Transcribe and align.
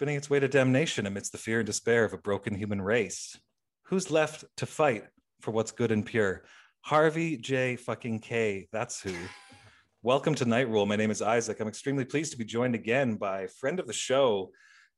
spinning 0.00 0.16
its 0.16 0.30
way 0.30 0.40
to 0.40 0.48
damnation 0.48 1.04
amidst 1.06 1.30
the 1.30 1.36
fear 1.36 1.58
and 1.60 1.66
despair 1.66 2.06
of 2.06 2.14
a 2.14 2.16
broken 2.16 2.54
human 2.54 2.80
race. 2.80 3.38
Who's 3.82 4.10
left 4.10 4.46
to 4.56 4.64
fight 4.64 5.04
for 5.42 5.50
what's 5.50 5.72
good 5.72 5.92
and 5.92 6.06
pure? 6.06 6.44
Harvey 6.80 7.36
J. 7.36 7.76
fucking 7.76 8.20
Kaye. 8.20 8.66
That's 8.72 9.02
who. 9.02 9.12
Welcome 10.02 10.34
to 10.36 10.46
Night 10.46 10.70
Rule. 10.70 10.86
My 10.86 10.96
name 10.96 11.10
is 11.10 11.20
Isaac. 11.20 11.60
I'm 11.60 11.68
extremely 11.68 12.06
pleased 12.06 12.32
to 12.32 12.38
be 12.38 12.46
joined 12.46 12.74
again 12.74 13.16
by 13.16 13.46
friend 13.48 13.78
of 13.78 13.86
the 13.86 13.92
show 13.92 14.52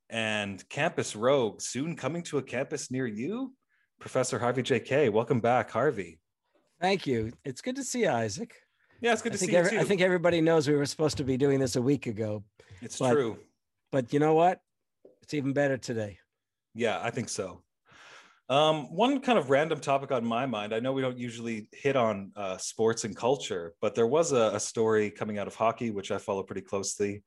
and 0.08 0.62
campus 0.68 1.16
rogue, 1.16 1.60
soon 1.62 1.96
coming 1.96 2.22
to 2.22 2.38
a 2.38 2.42
campus 2.42 2.88
near 2.88 3.08
you, 3.08 3.52
Professor 3.98 4.38
Harvey 4.38 4.62
J. 4.62 4.78
Kaye. 4.78 5.08
Welcome 5.08 5.40
back, 5.40 5.68
Harvey. 5.72 6.20
Thank 6.80 7.08
you. 7.08 7.32
It's 7.44 7.60
good 7.60 7.74
to 7.74 7.82
see 7.82 8.02
you, 8.02 8.08
Isaac. 8.10 8.54
Yeah, 9.00 9.14
it's 9.14 9.22
good 9.22 9.32
I 9.32 9.36
to 9.38 9.44
see 9.46 9.56
every- 9.56 9.72
you 9.72 9.80
I 9.80 9.82
think 9.84 10.00
everybody 10.00 10.40
knows 10.40 10.68
we 10.68 10.76
were 10.76 10.86
supposed 10.86 11.16
to 11.16 11.24
be 11.24 11.36
doing 11.36 11.58
this 11.58 11.74
a 11.74 11.82
week 11.82 12.06
ago, 12.06 12.44
it's 12.80 13.00
but- 13.00 13.10
true. 13.10 13.36
but 13.90 14.12
you 14.12 14.20
know 14.20 14.34
what? 14.34 14.60
It's 15.22 15.34
even 15.34 15.52
better 15.52 15.76
today. 15.76 16.18
Yeah, 16.74 17.00
I 17.02 17.10
think 17.10 17.28
so. 17.28 17.62
Um, 18.48 18.94
one 18.94 19.20
kind 19.20 19.38
of 19.38 19.50
random 19.50 19.80
topic 19.80 20.12
on 20.12 20.24
my 20.24 20.46
mind. 20.46 20.74
I 20.74 20.80
know 20.80 20.92
we 20.92 21.00
don't 21.00 21.16
usually 21.16 21.68
hit 21.72 21.96
on 21.96 22.32
uh, 22.36 22.58
sports 22.58 23.04
and 23.04 23.16
culture, 23.16 23.74
but 23.80 23.94
there 23.94 24.06
was 24.06 24.32
a, 24.32 24.50
a 24.54 24.60
story 24.60 25.10
coming 25.10 25.38
out 25.38 25.46
of 25.46 25.54
hockey, 25.54 25.90
which 25.90 26.10
I 26.10 26.18
follow 26.18 26.42
pretty 26.42 26.60
closely. 26.62 27.22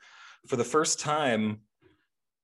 For 0.48 0.56
the 0.56 0.64
first 0.64 1.00
time, 1.00 1.62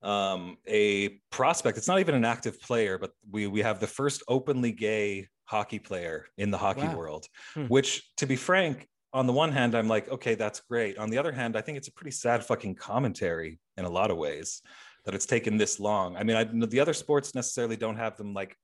um, 0.02 0.58
a 0.68 1.10
prospect. 1.30 1.78
It's 1.78 1.88
not 1.88 2.00
even 2.00 2.16
an 2.16 2.26
active 2.26 2.60
player, 2.60 2.98
but 2.98 3.12
we 3.30 3.46
we 3.46 3.62
have 3.62 3.80
the 3.80 3.86
first 3.86 4.24
openly 4.28 4.72
gay 4.72 5.28
hockey 5.46 5.78
player 5.78 6.26
in 6.38 6.50
the 6.50 6.58
hockey 6.58 6.88
Wow. 6.88 6.98
world. 6.98 7.28
Hmm. 7.54 7.66
Which, 7.66 8.16
to 8.16 8.26
be 8.26 8.36
frank, 8.36 8.88
on 9.14 9.28
the 9.28 9.34
one 9.34 9.52
hand, 9.52 9.76
I'm 9.76 9.88
like, 9.88 10.10
okay, 10.10 10.34
that's 10.36 10.62
great. 10.62 10.98
On 10.98 11.10
the 11.10 11.20
other 11.20 11.32
hand, 11.32 11.56
I 11.56 11.62
think 11.62 11.78
it's 11.78 11.90
a 11.90 11.94
pretty 11.94 12.12
sad 12.12 12.44
fucking 12.44 12.76
commentary 12.76 13.60
in 13.78 13.86
a 13.86 13.90
lot 13.90 14.10
of 14.10 14.18
ways 14.18 14.62
that 15.06 15.16
it's 15.16 15.26
taken 15.26 15.58
this 15.58 15.80
long. 15.80 16.16
I 16.16 16.24
mean, 16.24 16.36
I 16.36 16.44
the 16.44 16.80
other 16.80 16.94
sports 16.94 17.34
necessarily 17.34 17.76
don't 17.76 17.98
have 17.98 18.18
them 18.18 18.34
like, 18.34 18.56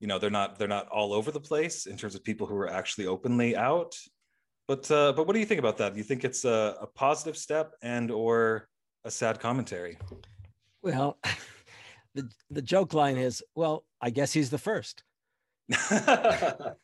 you 0.00 0.06
know, 0.06 0.18
they're 0.18 0.30
not 0.30 0.58
they're 0.58 0.68
not 0.68 0.88
all 0.88 1.12
over 1.12 1.30
the 1.30 1.40
place 1.40 1.86
in 1.86 1.96
terms 1.96 2.14
of 2.14 2.22
people 2.24 2.46
who 2.46 2.56
are 2.56 2.70
actually 2.70 3.06
openly 3.06 3.56
out. 3.56 3.96
But 4.68 4.90
uh, 4.90 5.12
but 5.12 5.26
what 5.26 5.34
do 5.34 5.40
you 5.40 5.46
think 5.46 5.60
about 5.60 5.78
that? 5.78 5.92
Do 5.92 5.98
you 5.98 6.04
think 6.04 6.24
it's 6.24 6.44
a, 6.44 6.76
a 6.80 6.86
positive 6.86 7.36
step 7.36 7.72
and 7.82 8.10
or 8.10 8.68
a 9.04 9.10
sad 9.10 9.40
commentary? 9.40 9.98
Well, 10.82 11.18
the 12.14 12.28
the 12.50 12.62
joke 12.62 12.92
line 12.92 13.16
is, 13.16 13.42
well, 13.54 13.84
I 14.00 14.10
guess 14.10 14.32
he's 14.32 14.50
the 14.50 14.58
first. 14.58 15.02
yeah, 15.90 16.74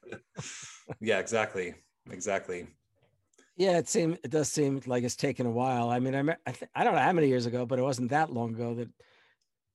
exactly, 1.01 1.75
exactly. 2.11 2.67
Yeah, 3.57 3.79
it 3.79 3.89
seem 3.89 4.17
it 4.25 4.31
does 4.31 4.49
seem 4.49 4.81
like 4.87 5.05
it's 5.05 5.17
taken 5.17 5.47
a 5.47 5.51
while. 5.51 5.91
I 5.91 5.99
mean, 5.99 6.15
I 6.15 6.37
I, 6.47 6.53
th- 6.53 6.71
I 6.75 6.85
don't 6.85 6.95
know 6.95 7.01
how 7.01 7.13
many 7.13 7.29
years 7.29 7.47
ago, 7.47 7.67
but 7.67 7.79
it 7.79 7.83
wasn't 7.83 8.11
that 8.11 8.33
long 8.33 8.55
ago 8.55 8.75
that 8.75 8.89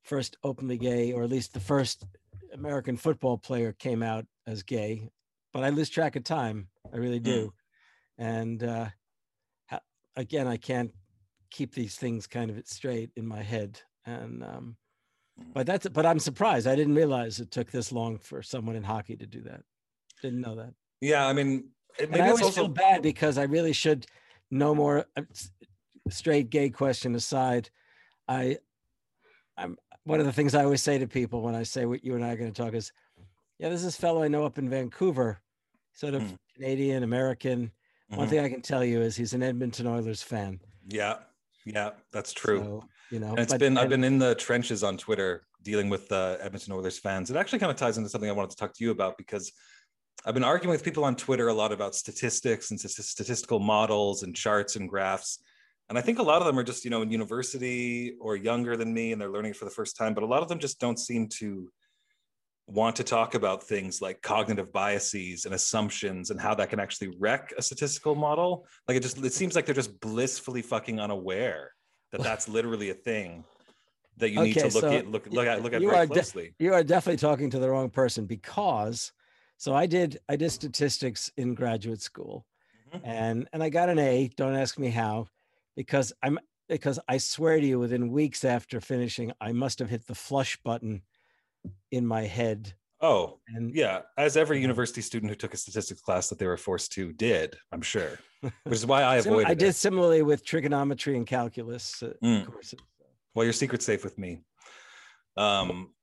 first 0.04 0.38
openly 0.44 0.78
gay, 0.78 1.14
or 1.14 1.24
at 1.24 1.30
least 1.30 1.54
the 1.54 1.60
first 1.60 2.06
American 2.54 2.98
football 2.98 3.38
player 3.38 3.74
came 3.74 4.02
out 4.02 4.26
as 4.48 4.64
gay. 4.64 5.10
But 5.54 5.64
I 5.64 5.70
lose 5.70 5.90
track 5.90 6.16
of 6.16 6.24
time. 6.24 6.70
I 6.92 6.98
really 6.98 7.20
do. 7.20 7.54
And 8.18 8.64
uh, 8.64 8.88
again, 10.18 10.48
I 10.48 10.58
can't 10.58 10.92
keep 11.52 11.74
these 11.74 11.96
things 11.96 12.28
kind 12.28 12.52
of 12.52 12.68
straight 12.68 13.12
in 13.16 13.26
my 13.26 13.42
head. 13.42 13.80
And 14.06 14.44
um, 14.44 14.78
but 15.54 15.66
that's 15.66 15.88
but 15.88 16.06
I'm 16.06 16.20
surprised. 16.20 16.68
I 16.68 16.76
didn't 16.76 16.96
realize 16.96 17.40
it 17.40 17.52
took 17.52 17.72
this 17.72 17.92
long 17.92 18.18
for 18.18 18.42
someone 18.42 18.76
in 18.76 18.84
hockey 18.84 19.16
to 19.16 19.26
do 19.26 19.42
that. 19.44 19.62
Didn't 20.22 20.42
know 20.42 20.56
that. 20.56 20.74
Yeah, 21.00 21.28
I 21.28 21.34
mean, 21.34 21.70
it, 22.00 22.04
And 22.04 22.12
maybe 22.12 22.22
I 22.24 22.28
always 22.30 22.44
also 22.44 22.62
feel 22.62 22.68
bad 22.70 23.02
because 23.02 23.38
I 23.38 23.44
really 23.44 23.74
should 23.74 24.06
know 24.52 24.74
more. 24.76 25.06
uh, 25.16 25.24
Straight 26.10 26.50
gay 26.50 26.70
question 26.70 27.16
aside, 27.16 27.70
I, 28.30 28.60
I'm 29.58 29.78
one 30.06 30.22
of 30.22 30.26
the 30.26 30.32
things 30.32 30.56
I 30.56 30.64
always 30.64 30.82
say 30.82 30.98
to 30.98 31.08
people 31.08 31.42
when 31.42 31.54
I 31.54 31.64
say 31.64 31.86
what 31.86 32.06
you 32.06 32.16
and 32.16 32.24
I 32.24 32.32
are 32.32 32.38
going 32.38 32.52
to 32.54 32.64
talk 32.64 32.74
is, 32.74 32.94
yeah, 33.60 33.68
there's 33.68 33.84
this 33.84 33.98
fellow 33.98 34.24
I 34.24 34.30
know 34.30 34.46
up 34.46 34.58
in 34.58 34.70
Vancouver, 34.70 35.42
sort 35.94 36.14
of 36.14 36.24
Hmm. 36.24 36.36
Canadian 36.56 37.04
American. 37.04 37.74
One 38.10 38.28
Mhm. 38.28 38.30
thing 38.30 38.40
I 38.40 38.48
can 38.50 38.62
tell 38.62 38.86
you 38.86 39.02
is 39.02 39.18
he's 39.18 39.34
an 39.34 39.44
Edmonton 39.44 39.86
Oilers 39.86 40.24
fan. 40.24 40.62
yeah, 40.88 41.24
yeah, 41.66 41.92
that's 42.14 42.32
true. 42.32 42.60
So, 42.60 42.90
you 43.10 43.20
know, 43.20 43.32
And 43.32 43.40
it's 43.40 43.54
been 43.56 43.78
I've 43.78 43.90
been 43.90 44.06
in 44.06 44.18
the 44.20 44.36
trenches 44.36 44.82
on 44.82 44.98
Twitter 44.98 45.46
dealing 45.62 45.90
with 45.90 46.10
uh, 46.10 46.38
Edmonton 46.40 46.72
Oilers 46.72 46.98
fans. 46.98 47.30
It 47.30 47.36
actually 47.36 47.60
kind 47.60 47.72
of 47.72 47.78
ties 47.78 47.98
into 47.98 48.10
something 48.10 48.30
I 48.30 48.34
wanted 48.34 48.52
to 48.52 48.58
talk 48.58 48.74
to 48.76 48.84
you 48.84 48.92
about 48.92 49.18
because 49.18 49.52
I've 50.26 50.34
been 50.34 50.44
arguing 50.44 50.72
with 50.72 50.84
people 50.84 51.06
on 51.06 51.16
Twitter 51.16 51.48
a 51.48 51.54
lot 51.54 51.72
about 51.72 51.96
statistics 51.96 52.72
and 52.72 52.80
statistical 52.80 53.60
models 53.60 54.24
and 54.24 54.36
charts 54.36 54.76
and 54.76 54.90
graphs. 54.90 55.40
And 55.90 55.98
I 55.98 56.02
think 56.02 56.20
a 56.20 56.24
lot 56.24 56.42
of 56.42 56.48
them 56.48 56.60
are 56.60 56.64
just, 56.64 56.84
you 56.84 56.92
know, 56.92 57.02
in 57.02 57.12
university 57.12 58.16
or 58.20 58.36
younger 58.36 58.76
than 58.76 58.94
me 58.94 59.14
and 59.14 59.22
they're 59.22 59.32
learning 59.32 59.52
it 59.52 59.58
for 59.58 59.66
the 59.66 59.72
first 59.72 59.96
time, 59.96 60.14
but 60.14 60.24
a 60.24 60.28
lot 60.28 60.42
of 60.42 60.50
them 60.50 60.60
just 60.60 60.80
don't 60.80 61.00
seem 61.00 61.30
to 61.40 61.72
want 62.68 62.98
to 62.98 63.04
talk 63.04 63.34
about 63.34 63.64
things 63.64 64.02
like 64.02 64.22
cognitive 64.22 64.74
biases 64.74 65.46
and 65.46 65.56
assumptions 65.56 66.30
and 66.30 66.42
how 66.42 66.54
that 66.54 66.70
can 66.70 66.82
actually 66.82 67.16
wreck 67.18 67.54
a 67.58 67.62
statistical 67.62 68.14
model. 68.14 68.68
Like 68.88 68.98
it 68.98 69.04
just 69.04 69.24
it 69.24 69.32
seems 69.32 69.56
like 69.56 69.66
they're 69.66 69.74
just 69.74 69.98
blissfully 70.02 70.62
fucking 70.62 71.00
unaware 71.00 71.72
that 72.12 72.22
that's 72.22 72.50
literally 72.58 72.90
a 72.90 72.94
thing 72.94 73.46
that 74.18 74.32
you 74.32 74.42
need 74.42 74.56
to 74.56 74.66
look 74.66 74.82
so 74.82 74.92
at 74.92 75.08
look 75.08 75.28
look 75.28 75.48
at 75.48 75.62
look 75.62 75.74
at 75.74 75.82
you 75.82 75.90
very 75.90 76.02
are 76.02 76.08
de- 76.08 76.52
you 76.60 76.74
are 76.74 76.84
definitely 76.84 77.18
talking 77.18 77.50
to 77.52 77.60
the 77.60 77.70
wrong 77.70 77.90
person 77.90 78.26
because 78.26 79.12
so 79.58 79.74
i 79.74 79.86
did 79.86 80.20
i 80.30 80.36
did 80.36 80.50
statistics 80.52 81.32
in 81.38 81.54
graduate 81.56 82.02
school 82.02 82.46
Mhm. 82.94 83.02
and 83.04 83.50
and 83.54 83.62
i 83.64 83.70
got 83.70 83.90
an 83.90 84.00
a 84.00 84.30
don't 84.38 84.56
ask 84.56 84.80
me 84.80 84.90
how 84.90 85.28
because 85.76 86.14
i'm 86.24 86.40
because 86.70 87.00
i 87.10 87.18
swear 87.18 87.60
to 87.60 87.66
you 87.68 87.80
within 87.80 88.12
weeks 88.12 88.46
after 88.46 88.80
finishing 88.80 89.32
i 89.42 89.52
must 89.52 89.80
have 89.80 89.90
hit 89.90 90.06
the 90.08 90.16
flush 90.16 90.58
button 90.64 91.02
in 91.92 92.06
my 92.06 92.24
head 92.24 92.74
Oh, 93.00 93.38
and 93.50 93.76
yeah. 93.76 94.02
As 94.18 94.36
every 94.36 94.60
university 94.60 95.02
student 95.02 95.30
who 95.30 95.36
took 95.36 95.54
a 95.54 95.58
statistics 95.58 96.02
class 96.02 96.30
that 96.30 96.40
they 96.40 96.48
were 96.48 96.58
forced 96.58 96.92
to 96.94 97.14
did, 97.14 97.56
I'm 97.72 97.84
sure. 97.84 98.18
Which 98.42 98.54
is 98.82 98.88
why 98.88 99.04
I 99.04 99.18
avoided 99.22 99.52
i 99.52 99.54
did 99.54 99.68
it. 99.70 99.76
similarly 99.76 100.24
with 100.24 100.44
trigonometry 100.44 101.16
and 101.16 101.28
calculus 101.28 102.02
uh, 102.02 102.14
Mm. 102.24 102.48
courses 102.48 102.80
Well, 103.36 103.44
your 103.44 103.54
secret's 103.54 103.86
safe 103.86 104.04
with 104.04 104.18
me. 104.18 104.42
Um, 105.38 105.94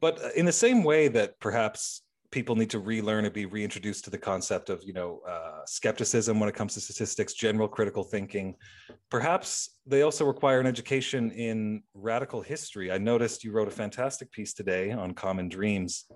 but 0.00 0.20
in 0.36 0.46
the 0.46 0.52
same 0.52 0.84
way 0.84 1.08
that 1.08 1.40
perhaps 1.40 2.01
people 2.32 2.56
need 2.56 2.70
to 2.70 2.80
relearn 2.80 3.24
or 3.26 3.30
be 3.30 3.46
reintroduced 3.46 4.04
to 4.04 4.10
the 4.10 4.18
concept 4.18 4.70
of, 4.70 4.82
you 4.82 4.92
know, 4.94 5.20
uh, 5.28 5.60
skepticism 5.66 6.40
when 6.40 6.48
it 6.48 6.54
comes 6.54 6.74
to 6.74 6.80
statistics, 6.80 7.34
general 7.34 7.68
critical 7.68 8.02
thinking, 8.02 8.56
perhaps 9.10 9.76
they 9.86 10.02
also 10.02 10.24
require 10.24 10.58
an 10.58 10.66
education 10.66 11.30
in 11.32 11.82
radical 11.94 12.40
history. 12.40 12.90
I 12.90 12.98
noticed 12.98 13.44
you 13.44 13.52
wrote 13.52 13.68
a 13.68 13.72
fantastic 13.72 14.32
piece 14.32 14.54
today 14.54 14.90
on 14.90 15.12
Common 15.14 15.48
Dreams 15.48 16.06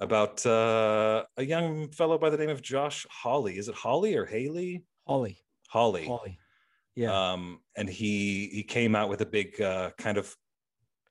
about 0.00 0.44
uh, 0.46 1.24
a 1.36 1.44
young 1.44 1.90
fellow 1.90 2.16
by 2.16 2.30
the 2.30 2.36
name 2.38 2.50
of 2.50 2.62
Josh 2.62 3.04
Hawley. 3.10 3.58
Is 3.58 3.68
it 3.68 3.74
Hawley 3.74 4.14
or 4.16 4.24
Haley? 4.24 4.84
holly 5.06 5.36
Hawley. 5.68 6.04
holly 6.06 6.38
yeah 6.96 7.32
Um, 7.32 7.60
and 7.76 7.88
he 7.88 8.48
he 8.52 8.62
came 8.64 8.96
out 8.96 9.08
with 9.08 9.20
a 9.20 9.26
big 9.26 9.60
uh, 9.60 9.90
kind 9.98 10.18
of 10.18 10.34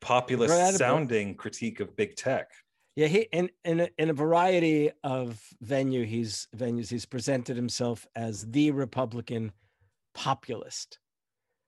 populist 0.02 0.52
Right 0.52 0.62
out 0.62 0.70
of 0.70 0.76
it. 0.76 0.78
sounding 0.80 1.36
critique 1.36 1.80
of 1.80 1.96
big 1.96 2.16
tech. 2.16 2.48
Yeah, 2.96 3.08
he 3.08 3.28
in 3.34 3.50
in 3.66 3.82
a, 3.82 3.90
in 3.98 4.10
a 4.10 4.14
variety 4.14 4.92
of 5.04 5.42
venue 5.62 6.06
he's 6.06 6.48
venues 6.56 6.90
he's 6.90 7.06
presented 7.06 7.58
himself 7.58 8.08
as 8.16 8.50
the 8.50 8.72
Republican 8.72 9.52
populist, 10.14 11.00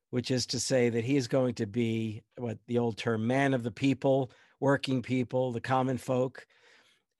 which 0.09 0.31
is 0.31 0.45
to 0.47 0.59
say 0.59 0.89
that 0.89 1.03
he 1.03 1.17
is 1.17 1.27
going 1.27 1.55
to 1.55 1.65
be 1.65 2.21
what 2.37 2.59
the 2.67 2.77
old 2.77 2.97
term 2.97 3.27
man 3.27 3.53
of 3.53 3.63
the 3.63 3.71
people, 3.71 4.31
working 4.61 5.01
people, 5.01 5.51
the 5.51 5.59
common 5.59 5.97
folk, 5.97 6.47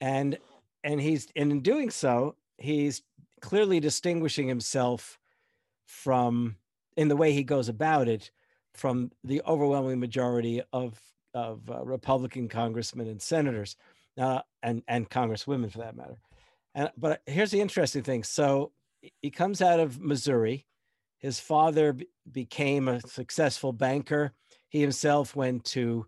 and 0.00 0.38
and 0.84 1.00
he's 1.00 1.28
and 1.36 1.52
in 1.52 1.60
doing 1.60 1.90
so 1.90 2.34
he's 2.56 3.02
clearly 3.42 3.78
distinguishing 3.78 4.48
himself 4.48 5.18
from 5.86 6.56
in 6.96 7.08
the 7.08 7.16
way 7.16 7.32
he 7.32 7.44
goes 7.44 7.68
about 7.68 8.08
it 8.08 8.30
from 8.74 9.10
the 9.22 9.42
overwhelming 9.46 10.00
majority 10.00 10.62
of 10.72 10.98
of 11.34 11.68
uh, 11.70 11.84
Republican 11.84 12.48
congressmen 12.48 13.06
and 13.06 13.20
senators, 13.20 13.76
uh, 14.18 14.42
and 14.62 14.82
and 14.88 15.08
congresswomen 15.08 15.70
for 15.70 15.78
that 15.78 15.96
matter. 15.96 16.18
And 16.74 16.90
but 16.96 17.22
here's 17.26 17.50
the 17.50 17.60
interesting 17.60 18.02
thing. 18.02 18.24
So 18.24 18.72
he- 19.22 19.30
comes 19.30 19.62
out 19.62 19.80
of 19.80 20.00
Missouri. 20.00 20.66
His 21.18 21.40
father 21.40 21.92
be- 21.92 22.08
became 22.30 22.88
a 22.88 23.00
successful 23.00 23.72
banker. 23.72 24.32
He 24.68 24.80
himself 24.80 25.34
went 25.34 25.64
to 25.66 26.06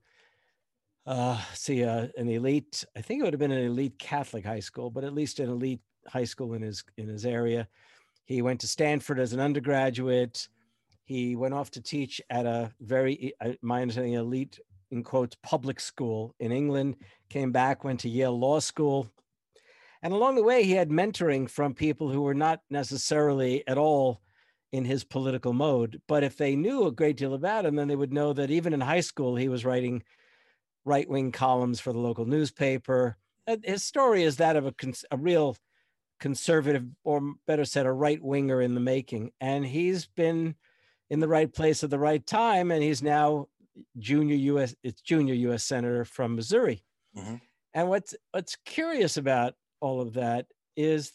uh, 1.06 1.40
see 1.54 1.84
uh, 1.84 2.08
an 2.16 2.28
elite. 2.28 2.84
I 2.96 3.00
think 3.00 3.20
it 3.20 3.24
would 3.24 3.32
have 3.32 3.40
been 3.40 3.50
an 3.50 3.64
elite 3.66 3.98
Catholic 3.98 4.44
high 4.44 4.60
school, 4.60 4.90
but 4.90 5.04
at 5.04 5.14
least 5.14 5.40
an 5.40 5.48
elite 5.48 5.80
high 6.06 6.24
school 6.24 6.54
in 6.54 6.62
his 6.62 6.84
in 6.96 7.08
his 7.08 7.24
area. 7.24 7.68
He 8.24 8.42
went 8.42 8.60
to 8.60 8.68
Stanford 8.68 9.18
as 9.18 9.32
an 9.32 9.40
undergraduate. 9.40 10.48
He 11.02 11.34
went 11.34 11.54
off 11.54 11.72
to 11.72 11.80
teach 11.80 12.20
at 12.30 12.46
a 12.46 12.72
very, 12.80 13.32
uh, 13.40 13.54
my 13.62 13.82
understanding, 13.82 14.12
elite 14.12 14.60
in 14.90 15.02
quotes 15.02 15.36
public 15.42 15.80
school 15.80 16.34
in 16.40 16.52
England. 16.52 16.96
Came 17.28 17.52
back, 17.52 17.84
went 17.84 18.00
to 18.00 18.08
Yale 18.08 18.38
Law 18.38 18.60
School, 18.60 19.10
and 20.02 20.12
along 20.12 20.34
the 20.34 20.42
way 20.42 20.62
he 20.62 20.72
had 20.72 20.88
mentoring 20.88 21.48
from 21.48 21.74
people 21.74 22.10
who 22.10 22.22
were 22.22 22.34
not 22.34 22.60
necessarily 22.70 23.66
at 23.68 23.78
all 23.78 24.20
in 24.72 24.84
his 24.84 25.04
political 25.04 25.52
mode. 25.52 26.00
But 26.06 26.22
if 26.24 26.36
they 26.36 26.56
knew 26.56 26.86
a 26.86 26.92
great 26.92 27.16
deal 27.16 27.34
about 27.34 27.66
him, 27.66 27.76
then 27.76 27.88
they 27.88 27.96
would 27.96 28.12
know 28.12 28.32
that 28.32 28.50
even 28.50 28.72
in 28.72 28.80
high 28.80 29.00
school, 29.00 29.36
he 29.36 29.48
was 29.48 29.64
writing 29.64 30.02
right 30.84 31.08
wing 31.08 31.32
columns 31.32 31.80
for 31.80 31.92
the 31.92 31.98
local 31.98 32.24
newspaper. 32.24 33.16
Uh, 33.46 33.56
his 33.64 33.82
story 33.82 34.22
is 34.22 34.36
that 34.36 34.56
of 34.56 34.66
a, 34.66 34.74
a 35.10 35.16
real 35.16 35.56
conservative, 36.18 36.84
or 37.04 37.34
better 37.46 37.64
said, 37.64 37.86
a 37.86 37.92
right 37.92 38.22
winger 38.22 38.62
in 38.62 38.74
the 38.74 38.80
making. 38.80 39.32
And 39.40 39.66
he's 39.66 40.06
been 40.06 40.54
in 41.08 41.20
the 41.20 41.28
right 41.28 41.52
place 41.52 41.82
at 41.82 41.90
the 41.90 41.98
right 41.98 42.24
time. 42.24 42.70
And 42.70 42.82
he's 42.82 43.02
now 43.02 43.48
junior 43.98 44.36
U.S. 44.36 44.74
It's 44.82 45.00
junior 45.00 45.34
U.S. 45.34 45.64
senator 45.64 46.04
from 46.04 46.36
Missouri. 46.36 46.82
Mm-hmm. 47.16 47.36
And 47.74 47.88
what's 47.88 48.14
what's 48.32 48.56
curious 48.64 49.16
about 49.16 49.54
all 49.80 50.00
of 50.00 50.14
that 50.14 50.46
is 50.76 51.12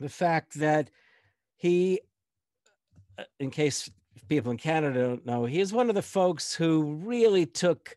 the 0.00 0.08
fact 0.08 0.54
that 0.54 0.90
he, 1.56 2.00
uh, 3.18 3.24
in 3.40 3.50
case 3.50 3.90
people 4.28 4.50
in 4.50 4.58
Canada 4.58 5.00
don't 5.00 5.26
know, 5.26 5.44
he 5.44 5.60
is 5.60 5.72
one 5.72 5.88
of 5.88 5.94
the 5.94 6.02
folks 6.02 6.54
who 6.54 6.94
really 6.94 7.46
took 7.46 7.96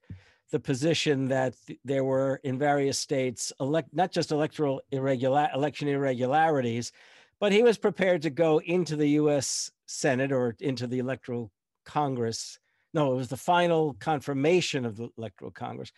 the 0.52 0.60
position 0.60 1.30
that 1.30 1.56
there 1.86 2.04
were 2.04 2.40
in 2.44 2.58
various 2.58 3.00
states 3.00 3.54
elect 3.60 3.90
not 3.94 4.12
just 4.12 4.32
electoral 4.32 4.82
irregular 4.92 5.50
election 5.54 5.88
irregularities, 5.88 6.92
but 7.40 7.52
he 7.52 7.64
was 7.64 7.78
prepared 7.78 8.22
to 8.22 8.30
go 8.30 8.60
into 8.60 8.96
the 8.96 9.10
U.S. 9.12 9.72
Senate 9.88 10.32
or 10.32 10.56
into 10.60 10.88
the 10.88 11.00
electoral 11.00 11.52
Congress. 11.86 12.60
No, 12.94 13.14
it 13.14 13.16
was 13.16 13.30
the 13.30 13.38
final 13.38 13.94
confirmation 14.00 14.86
of 14.86 14.98
the 14.98 15.10
electoral 15.18 15.52
Congress 15.52 15.92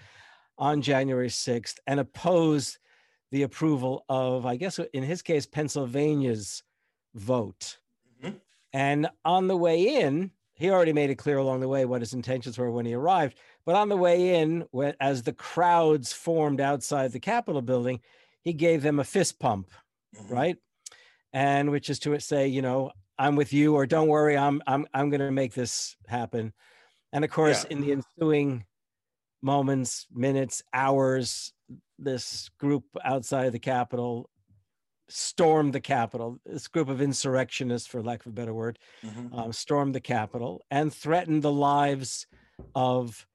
on 0.58 0.82
January 0.82 1.30
6th 1.30 1.78
and 1.88 2.00
opposed 2.00 2.78
the 3.32 3.44
approval 3.44 4.06
of, 4.10 4.46
I 4.46 4.58
guess 4.58 4.80
in 4.94 5.04
his 5.04 5.22
case, 5.22 5.46
Pennsylvania's 5.46 6.64
vote. 7.16 7.80
Mm-hmm. 8.22 8.36
And 8.74 9.10
on 9.26 9.48
the 9.48 9.58
way 9.58 10.02
in, 10.02 10.32
he 10.54 10.70
already 10.70 10.94
made 10.94 11.10
it 11.10 11.16
clear 11.16 11.40
along 11.40 11.62
the 11.62 11.68
way 11.68 11.86
what 11.86 12.02
his 12.02 12.14
intentions 12.14 12.58
were 12.58 12.70
when 12.70 12.86
he 12.86 12.94
arrived. 12.94 13.38
But 13.66 13.76
on 13.76 13.90
the 13.90 13.98
way 13.98 14.36
in, 14.36 14.66
when, 14.70 14.94
as 15.00 15.24
the 15.24 15.34
crowds 15.34 16.14
formed 16.14 16.62
outside 16.62 17.12
the 17.12 17.20
Capitol 17.20 17.62
building, 17.62 18.02
he 18.42 18.54
gave 18.54 18.84
them 18.84 19.00
a 19.00 19.04
fist 19.04 19.40
pump, 19.40 19.72
mm-hmm. 20.16 20.32
right? 20.32 20.58
And 21.32 21.72
which 21.72 21.90
is 21.90 21.98
to 22.00 22.20
say, 22.20 22.48
you 22.48 22.62
know, 22.62 22.92
I'm 23.18 23.36
with 23.36 23.54
you, 23.54 23.76
or 23.76 23.86
don't 23.86 24.08
worry, 24.08 24.38
I'm 24.38 24.62
I'm 24.68 24.88
I'm 24.94 25.10
going 25.10 25.22
to 25.22 25.32
make 25.32 25.54
this 25.54 25.96
happen. 26.08 26.54
And 27.14 27.24
of 27.24 27.32
course, 27.32 27.64
yeah. 27.64 27.78
in 27.78 27.82
the 27.82 27.92
ensuing 27.94 28.66
moments, 29.42 30.08
minutes, 30.12 30.64
hours, 30.74 31.54
this 31.98 32.50
group 32.60 32.84
outside 33.06 33.52
the 33.52 33.60
Capitol 33.60 34.30
stormed 35.10 35.74
the 35.74 35.80
Capitol. 35.80 36.40
This 36.46 36.68
group 36.68 36.90
of 36.90 37.02
insurrectionists, 37.02 37.88
for 37.88 38.02
lack 38.02 38.26
of 38.26 38.32
a 38.32 38.36
better 38.36 38.54
word, 38.54 38.80
mm-hmm. 39.06 39.34
um, 39.38 39.54
stormed 39.54 39.94
the 39.94 40.02
Capitol 40.02 40.66
and 40.72 40.94
threatened 40.94 41.44
the 41.44 41.52
lives 41.52 42.28
of 42.76 43.26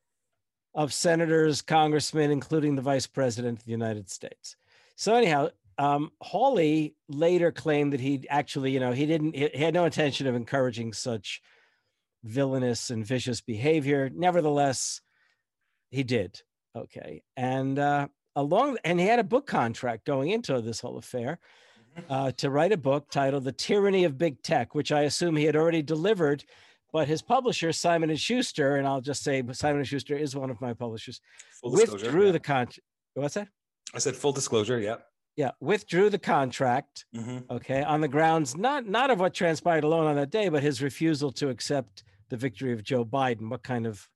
of 0.74 0.92
senators, 0.92 1.62
congressmen, 1.62 2.30
including 2.30 2.76
the 2.76 2.82
vice 2.82 3.06
president 3.06 3.58
of 3.58 3.64
the 3.64 3.70
United 3.70 4.08
States. 4.08 4.54
So 4.96 5.14
anyhow, 5.14 5.48
um, 5.78 6.12
Hawley 6.20 6.94
later 7.08 7.50
claimed 7.50 7.92
that 7.94 8.00
he 8.00 8.24
actually, 8.28 8.72
you 8.72 8.78
know, 8.78 8.92
he 8.92 9.06
didn't, 9.06 9.34
he 9.34 9.48
had 9.58 9.74
no 9.74 9.86
intention 9.86 10.26
of 10.26 10.36
encouraging 10.36 10.92
such 10.92 11.40
villainous 12.24 12.90
and 12.90 13.04
vicious 13.04 13.40
behavior. 13.40 14.10
Nevertheless, 14.12 15.00
he 15.90 16.02
did. 16.02 16.42
Okay, 16.76 17.22
and 17.36 17.78
uh, 17.78 18.08
along, 18.36 18.78
and 18.84 19.00
he 19.00 19.06
had 19.06 19.18
a 19.18 19.24
book 19.24 19.46
contract 19.46 20.04
going 20.04 20.30
into 20.30 20.60
this 20.60 20.80
whole 20.80 20.98
affair 20.98 21.38
mm-hmm. 21.96 22.12
uh, 22.12 22.30
to 22.32 22.50
write 22.50 22.72
a 22.72 22.76
book 22.76 23.10
titled 23.10 23.44
"The 23.44 23.52
Tyranny 23.52 24.04
of 24.04 24.18
Big 24.18 24.42
Tech," 24.42 24.74
which 24.74 24.92
I 24.92 25.02
assume 25.02 25.36
he 25.36 25.44
had 25.44 25.56
already 25.56 25.82
delivered 25.82 26.44
but 26.92 27.08
his 27.08 27.22
publisher 27.22 27.72
Simon 27.72 28.10
and 28.10 28.18
Schuster, 28.18 28.76
and 28.76 28.86
I'll 28.86 29.00
just 29.00 29.22
say 29.22 29.42
Simon 29.52 29.78
and 29.78 29.88
Schuster 29.88 30.16
is 30.16 30.34
one 30.34 30.50
of 30.50 30.60
my 30.60 30.72
publishers, 30.72 31.20
withdrew 31.62 32.26
yeah. 32.26 32.32
the 32.32 32.40
contract. 32.40 32.80
What's 33.14 33.34
that? 33.34 33.48
I 33.94 33.98
said 33.98 34.16
full 34.16 34.32
disclosure. 34.32 34.78
Yeah. 34.78 34.96
Yeah, 35.38 35.52
withdrew 35.60 36.10
the 36.10 36.18
contract. 36.18 37.06
Mm-hmm. 37.14 37.38
Okay, 37.48 37.84
on 37.84 38.00
the 38.00 38.08
grounds 38.08 38.56
not 38.56 38.88
not 38.88 39.12
of 39.12 39.20
what 39.20 39.34
transpired 39.34 39.84
alone 39.84 40.08
on 40.08 40.16
that 40.16 40.30
day, 40.30 40.48
but 40.48 40.64
his 40.64 40.82
refusal 40.82 41.30
to 41.34 41.48
accept 41.48 42.02
the 42.28 42.36
victory 42.36 42.72
of 42.72 42.82
Joe 42.82 43.04
Biden. 43.04 43.48
What 43.48 43.62
kind 43.62 43.86
of 43.86 44.08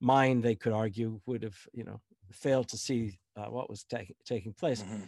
mind 0.00 0.42
they 0.42 0.54
could 0.54 0.74
argue 0.74 1.18
would 1.24 1.44
have 1.44 1.56
you 1.72 1.82
know 1.82 2.02
failed 2.30 2.68
to 2.68 2.76
see 2.76 3.18
uh, 3.38 3.46
what 3.46 3.70
was 3.70 3.84
ta- 3.84 4.12
taking 4.26 4.52
place. 4.52 4.82
Mm-hmm. 4.82 5.04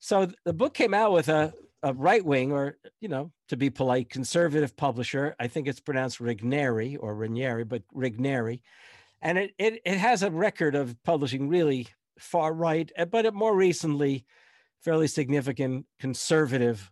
So 0.00 0.26
the 0.44 0.52
book 0.52 0.74
came 0.74 0.92
out 0.92 1.12
with 1.12 1.28
a 1.28 1.54
a 1.84 1.92
right 1.92 2.24
wing 2.24 2.50
or 2.50 2.76
you 3.00 3.08
know 3.08 3.30
to 3.50 3.56
be 3.56 3.70
polite 3.70 4.08
conservative 4.08 4.74
publisher 4.74 5.36
i 5.38 5.46
think 5.46 5.68
it's 5.68 5.80
pronounced 5.80 6.18
rigneri 6.18 6.96
or 6.98 7.14
ranieri 7.14 7.62
but 7.62 7.82
rigneri 7.94 8.62
and 9.20 9.36
it, 9.36 9.54
it 9.58 9.82
it 9.84 9.98
has 9.98 10.22
a 10.22 10.30
record 10.30 10.74
of 10.74 10.96
publishing 11.04 11.46
really 11.46 11.86
far 12.18 12.54
right 12.54 12.90
eh, 12.96 13.04
but 13.04 13.26
it 13.26 13.34
more 13.34 13.54
recently 13.54 14.24
fairly 14.84 15.06
significant 15.06 15.86
conservative 15.98 16.90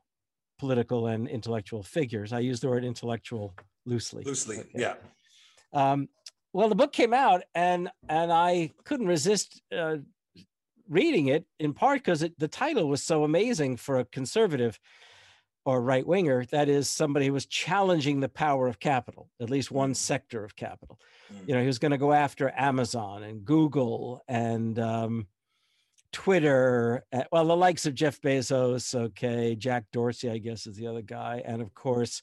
political 0.59 1.07
and 1.07 1.29
intellectual 1.29 1.83
figures 1.83 2.33
i 2.33 2.39
use 2.39 2.61
the 2.61 2.69
word 2.69 2.85
intellectual 2.85 3.55
loosely 3.85 4.23
loosely 4.25 4.59
okay. 4.59 4.71
yeah 4.75 4.95
um, 5.73 6.09
well 6.53 6.69
the 6.69 6.75
book 6.75 6.93
came 6.93 7.13
out 7.13 7.43
and 7.55 7.91
and 8.09 8.33
i 8.33 8.71
couldn't 8.85 9.07
resist 9.07 9.61
uh, 9.77 9.97
reading 10.89 11.29
it 11.29 11.45
in 11.59 11.73
part 11.73 12.01
because 12.01 12.25
the 12.39 12.49
title 12.49 12.89
was 12.89 13.03
so 13.03 13.25
amazing 13.25 13.77
for 13.77 13.99
a 13.99 14.05
conservative 14.05 14.79
or 15.65 15.81
right 15.81 16.07
winger. 16.07 16.45
That 16.47 16.69
is, 16.69 16.89
somebody 16.89 17.27
who 17.27 17.33
was 17.33 17.47
challenging 17.47 18.21
the 18.21 18.29
power 18.29 18.67
of 18.67 18.81
capital, 18.81 19.31
at 19.41 19.51
least 19.51 19.71
one 19.71 19.93
mm. 19.93 19.97
sector 19.97 20.45
of 20.45 20.57
capital. 20.57 20.99
Mm. 21.33 21.49
You 21.49 21.55
know, 21.55 21.61
he 21.61 21.67
was 21.67 21.79
going 21.79 21.93
to 21.93 21.99
go 21.99 22.13
after 22.13 22.53
Amazon 22.57 23.23
and 23.23 23.45
Google 23.45 24.23
and 24.29 24.79
um, 24.79 25.27
Twitter. 26.13 27.05
Uh, 27.13 27.25
well, 27.33 27.47
the 27.47 27.57
likes 27.57 27.87
of 27.87 27.95
Jeff 27.95 28.21
Bezos, 28.21 28.95
okay, 28.95 29.57
Jack 29.57 29.85
Dorsey, 29.93 30.31
I 30.31 30.39
guess, 30.39 30.67
is 30.67 30.77
the 30.77 30.87
other 30.87 31.03
guy, 31.03 31.43
and 31.45 31.63
of 31.63 31.75
course, 31.75 32.23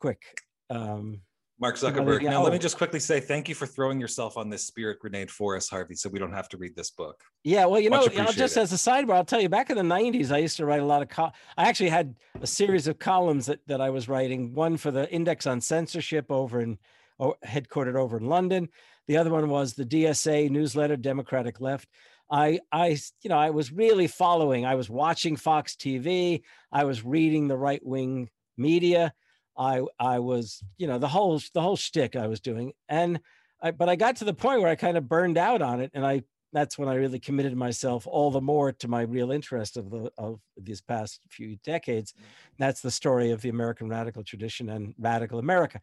quick. 0.00 0.22
Um, 0.70 1.20
Mark 1.58 1.76
Zuckerberg. 1.76 2.22
Now, 2.22 2.42
let 2.42 2.52
me 2.52 2.58
just 2.58 2.76
quickly 2.76 3.00
say 3.00 3.18
thank 3.18 3.48
you 3.48 3.54
for 3.54 3.66
throwing 3.66 3.98
yourself 3.98 4.36
on 4.36 4.50
this 4.50 4.66
spirit 4.66 4.98
grenade 5.00 5.30
for 5.30 5.56
us, 5.56 5.70
Harvey, 5.70 5.94
so 5.94 6.10
we 6.10 6.18
don't 6.18 6.32
have 6.32 6.50
to 6.50 6.58
read 6.58 6.76
this 6.76 6.90
book. 6.90 7.22
Yeah, 7.44 7.64
well, 7.64 7.80
you 7.80 7.88
Much 7.88 8.14
know, 8.14 8.24
know 8.24 8.32
just 8.32 8.58
as 8.58 8.72
a 8.72 8.76
sidebar, 8.76 9.14
I'll 9.14 9.24
tell 9.24 9.40
you, 9.40 9.48
back 9.48 9.70
in 9.70 9.76
the 9.76 9.82
90s, 9.82 10.30
I 10.30 10.38
used 10.38 10.58
to 10.58 10.66
write 10.66 10.80
a 10.82 10.84
lot 10.84 11.00
of, 11.02 11.32
I 11.56 11.68
actually 11.68 11.88
had 11.88 12.14
a 12.42 12.46
series 12.46 12.88
of 12.88 12.98
columns 12.98 13.46
that, 13.46 13.60
that 13.68 13.80
I 13.80 13.88
was 13.88 14.06
writing, 14.06 14.52
one 14.52 14.76
for 14.76 14.90
the 14.90 15.10
Index 15.10 15.46
on 15.46 15.62
Censorship 15.62 16.30
over 16.30 16.60
in, 16.60 16.78
oh, 17.18 17.36
headquartered 17.44 17.96
over 17.96 18.18
in 18.18 18.26
London. 18.26 18.68
The 19.08 19.16
other 19.16 19.30
one 19.30 19.48
was 19.48 19.72
the 19.72 19.86
DSA 19.86 20.50
newsletter, 20.50 20.96
Democratic 20.96 21.60
Left. 21.60 21.88
I, 22.30 22.60
I, 22.72 22.98
you 23.22 23.28
know, 23.28 23.38
I 23.38 23.50
was 23.50 23.72
really 23.72 24.08
following. 24.08 24.66
I 24.66 24.74
was 24.74 24.90
watching 24.90 25.36
Fox 25.36 25.76
TV. 25.76 26.42
I 26.72 26.84
was 26.84 27.04
reading 27.04 27.48
the 27.48 27.56
right 27.56 27.84
wing 27.84 28.30
media 28.56 29.12
I 29.56 29.82
I 29.98 30.18
was 30.18 30.62
you 30.76 30.86
know 30.86 30.98
the 30.98 31.08
whole 31.08 31.40
the 31.54 31.60
whole 31.60 31.76
shtick 31.76 32.16
I 32.16 32.26
was 32.26 32.40
doing, 32.40 32.72
and 32.88 33.20
I, 33.62 33.70
but 33.70 33.88
I 33.88 33.96
got 33.96 34.16
to 34.16 34.24
the 34.24 34.34
point 34.34 34.60
where 34.60 34.70
I 34.70 34.76
kind 34.76 34.96
of 34.96 35.08
burned 35.08 35.38
out 35.38 35.62
on 35.62 35.80
it, 35.80 35.90
and 35.94 36.06
I 36.06 36.22
that's 36.52 36.78
when 36.78 36.88
I 36.88 36.94
really 36.94 37.18
committed 37.18 37.56
myself 37.56 38.06
all 38.06 38.30
the 38.30 38.40
more 38.40 38.72
to 38.72 38.88
my 38.88 39.02
real 39.02 39.30
interest 39.32 39.76
of 39.76 39.90
the 39.90 40.10
of 40.18 40.40
these 40.56 40.80
past 40.80 41.20
few 41.28 41.56
decades. 41.64 42.12
Mm-hmm. 42.12 42.24
That's 42.58 42.80
the 42.80 42.90
story 42.90 43.30
of 43.30 43.40
the 43.40 43.48
American 43.48 43.88
radical 43.88 44.24
tradition 44.24 44.68
and 44.68 44.94
radical 44.98 45.38
America. 45.38 45.80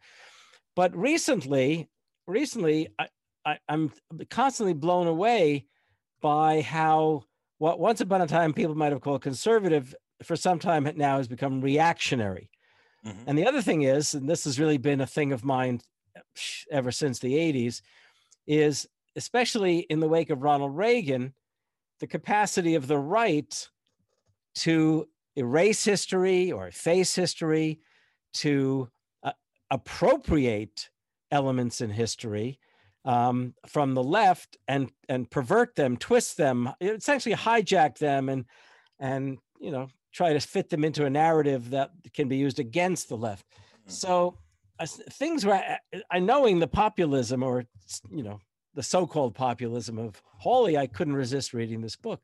But 0.76 0.96
recently, 0.96 1.88
recently 2.26 2.88
I, 2.98 3.08
I 3.44 3.58
I'm 3.68 3.92
constantly 4.30 4.74
blown 4.74 5.08
away 5.08 5.66
by 6.24 6.62
how 6.62 7.22
what 7.58 7.78
once 7.78 8.00
upon 8.00 8.22
a 8.22 8.26
time 8.26 8.54
people 8.54 8.74
might 8.74 8.92
have 8.92 9.02
called 9.02 9.22
conservative 9.22 9.94
for 10.22 10.36
some 10.36 10.58
time 10.58 10.90
now 10.96 11.18
has 11.18 11.28
become 11.28 11.60
reactionary 11.60 12.48
Mm-hmm. 13.06 13.24
And 13.26 13.38
the 13.38 13.46
other 13.46 13.62
thing 13.62 13.82
is, 13.82 14.14
and 14.14 14.28
this 14.28 14.44
has 14.44 14.58
really 14.58 14.78
been 14.78 15.00
a 15.00 15.06
thing 15.06 15.32
of 15.32 15.44
mine 15.44 15.80
ever 16.70 16.90
since 16.90 17.18
the 17.18 17.34
80s, 17.34 17.82
is 18.46 18.86
especially 19.16 19.80
in 19.80 20.00
the 20.00 20.08
wake 20.08 20.30
of 20.30 20.42
Ronald 20.42 20.76
Reagan, 20.76 21.34
the 22.00 22.06
capacity 22.06 22.74
of 22.74 22.86
the 22.86 22.98
right 22.98 23.68
to 24.56 25.08
erase 25.36 25.84
history 25.84 26.50
or 26.50 26.68
efface 26.68 27.14
history, 27.14 27.80
to 28.34 28.88
uh, 29.22 29.32
appropriate 29.70 30.88
elements 31.30 31.80
in 31.80 31.90
history 31.90 32.58
um, 33.04 33.54
from 33.66 33.94
the 33.94 34.02
left 34.02 34.56
and 34.66 34.90
and 35.08 35.30
pervert 35.30 35.74
them, 35.74 35.96
twist 35.96 36.36
them, 36.36 36.70
essentially 36.80 37.34
hijack 37.34 37.98
them, 37.98 38.28
and 38.28 38.44
and 38.98 39.38
you 39.60 39.70
know 39.70 39.88
try 40.12 40.32
to 40.32 40.40
fit 40.40 40.68
them 40.70 40.84
into 40.84 41.04
a 41.04 41.10
narrative 41.10 41.70
that 41.70 41.90
can 42.12 42.28
be 42.28 42.36
used 42.36 42.60
against 42.60 43.08
the 43.08 43.16
left. 43.16 43.46
Mm-hmm. 43.50 43.90
So 43.90 44.38
uh, 44.78 44.86
things 44.86 45.44
were, 45.44 45.60
I 46.10 46.20
knowing 46.20 46.60
the 46.60 46.68
populism 46.68 47.42
or, 47.42 47.64
you 48.10 48.22
know, 48.22 48.40
the 48.74 48.82
so-called 48.82 49.34
populism 49.34 49.98
of 49.98 50.22
Hawley, 50.38 50.78
I 50.78 50.86
couldn't 50.86 51.16
resist 51.16 51.52
reading 51.52 51.80
this 51.80 51.96
book. 51.96 52.20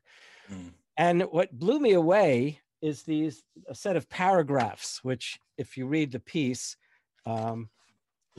Mm. 0.49 0.71
And 0.95 1.23
what 1.23 1.51
blew 1.51 1.79
me 1.79 1.91
away 1.91 2.61
is 2.81 3.03
these 3.03 3.43
a 3.67 3.75
set 3.75 3.97
of 3.97 4.07
paragraphs, 4.07 5.03
which 5.03 5.39
if 5.57 5.75
you 5.77 5.85
read 5.85 6.11
the 6.11 6.19
piece, 6.19 6.77
Um, 7.25 7.69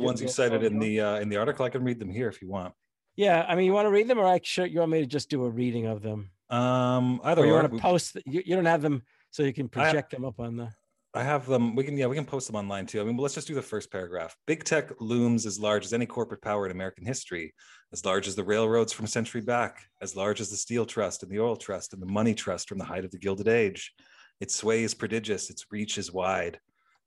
ones 0.02 0.20
you 0.20 0.28
cited 0.28 0.62
in 0.62 0.78
the 0.78 1.00
uh, 1.00 1.16
in 1.16 1.28
the 1.28 1.36
article, 1.36 1.64
I 1.64 1.70
can 1.70 1.84
read 1.84 1.98
them 1.98 2.10
here 2.10 2.28
if 2.28 2.42
you 2.42 2.48
want. 2.48 2.74
Yeah, 3.16 3.44
I 3.46 3.54
mean, 3.54 3.66
you 3.66 3.72
want 3.72 3.86
to 3.86 3.90
read 3.90 4.08
them, 4.08 4.18
or 4.18 4.26
I 4.26 4.40
should, 4.42 4.72
you 4.72 4.80
want 4.80 4.92
me 4.92 5.00
to 5.00 5.06
just 5.06 5.28
do 5.28 5.44
a 5.44 5.50
reading 5.50 5.86
of 5.86 6.02
them? 6.02 6.30
Um, 6.48 7.20
either 7.24 7.42
or 7.42 7.46
you 7.46 7.52
or. 7.52 7.60
want 7.60 7.72
to 7.72 7.78
post? 7.78 8.16
You, 8.24 8.42
you 8.44 8.56
don't 8.56 8.64
have 8.64 8.82
them, 8.82 9.02
so 9.30 9.42
you 9.42 9.52
can 9.52 9.68
project 9.68 10.10
them 10.10 10.24
up 10.24 10.40
on 10.40 10.56
the. 10.56 10.70
I 11.14 11.22
have 11.22 11.44
them. 11.44 11.76
We 11.76 11.84
can, 11.84 11.94
yeah, 11.96 12.06
we 12.06 12.16
can 12.16 12.24
post 12.24 12.46
them 12.46 12.56
online 12.56 12.86
too. 12.86 13.00
I 13.00 13.04
mean, 13.04 13.18
let's 13.18 13.34
just 13.34 13.46
do 13.46 13.54
the 13.54 13.60
first 13.60 13.92
paragraph. 13.92 14.34
Big 14.46 14.64
tech 14.64 14.90
looms 14.98 15.44
as 15.44 15.60
large 15.60 15.84
as 15.84 15.92
any 15.92 16.06
corporate 16.06 16.40
power 16.40 16.64
in 16.64 16.72
American 16.72 17.04
history, 17.04 17.52
as 17.92 18.02
large 18.04 18.26
as 18.26 18.34
the 18.34 18.44
railroads 18.44 18.94
from 18.94 19.04
a 19.04 19.08
century 19.08 19.42
back, 19.42 19.82
as 20.00 20.16
large 20.16 20.40
as 20.40 20.48
the 20.48 20.56
steel 20.56 20.86
trust 20.86 21.22
and 21.22 21.30
the 21.30 21.38
oil 21.38 21.54
trust 21.54 21.92
and 21.92 22.00
the 22.00 22.06
money 22.06 22.32
trust 22.32 22.66
from 22.66 22.78
the 22.78 22.84
height 22.84 23.04
of 23.04 23.10
the 23.10 23.18
Gilded 23.18 23.46
Age. 23.46 23.92
Its 24.40 24.54
sway 24.54 24.82
is 24.82 24.94
prodigious, 24.94 25.50
its 25.50 25.66
reach 25.70 25.98
is 25.98 26.10
wide. 26.10 26.58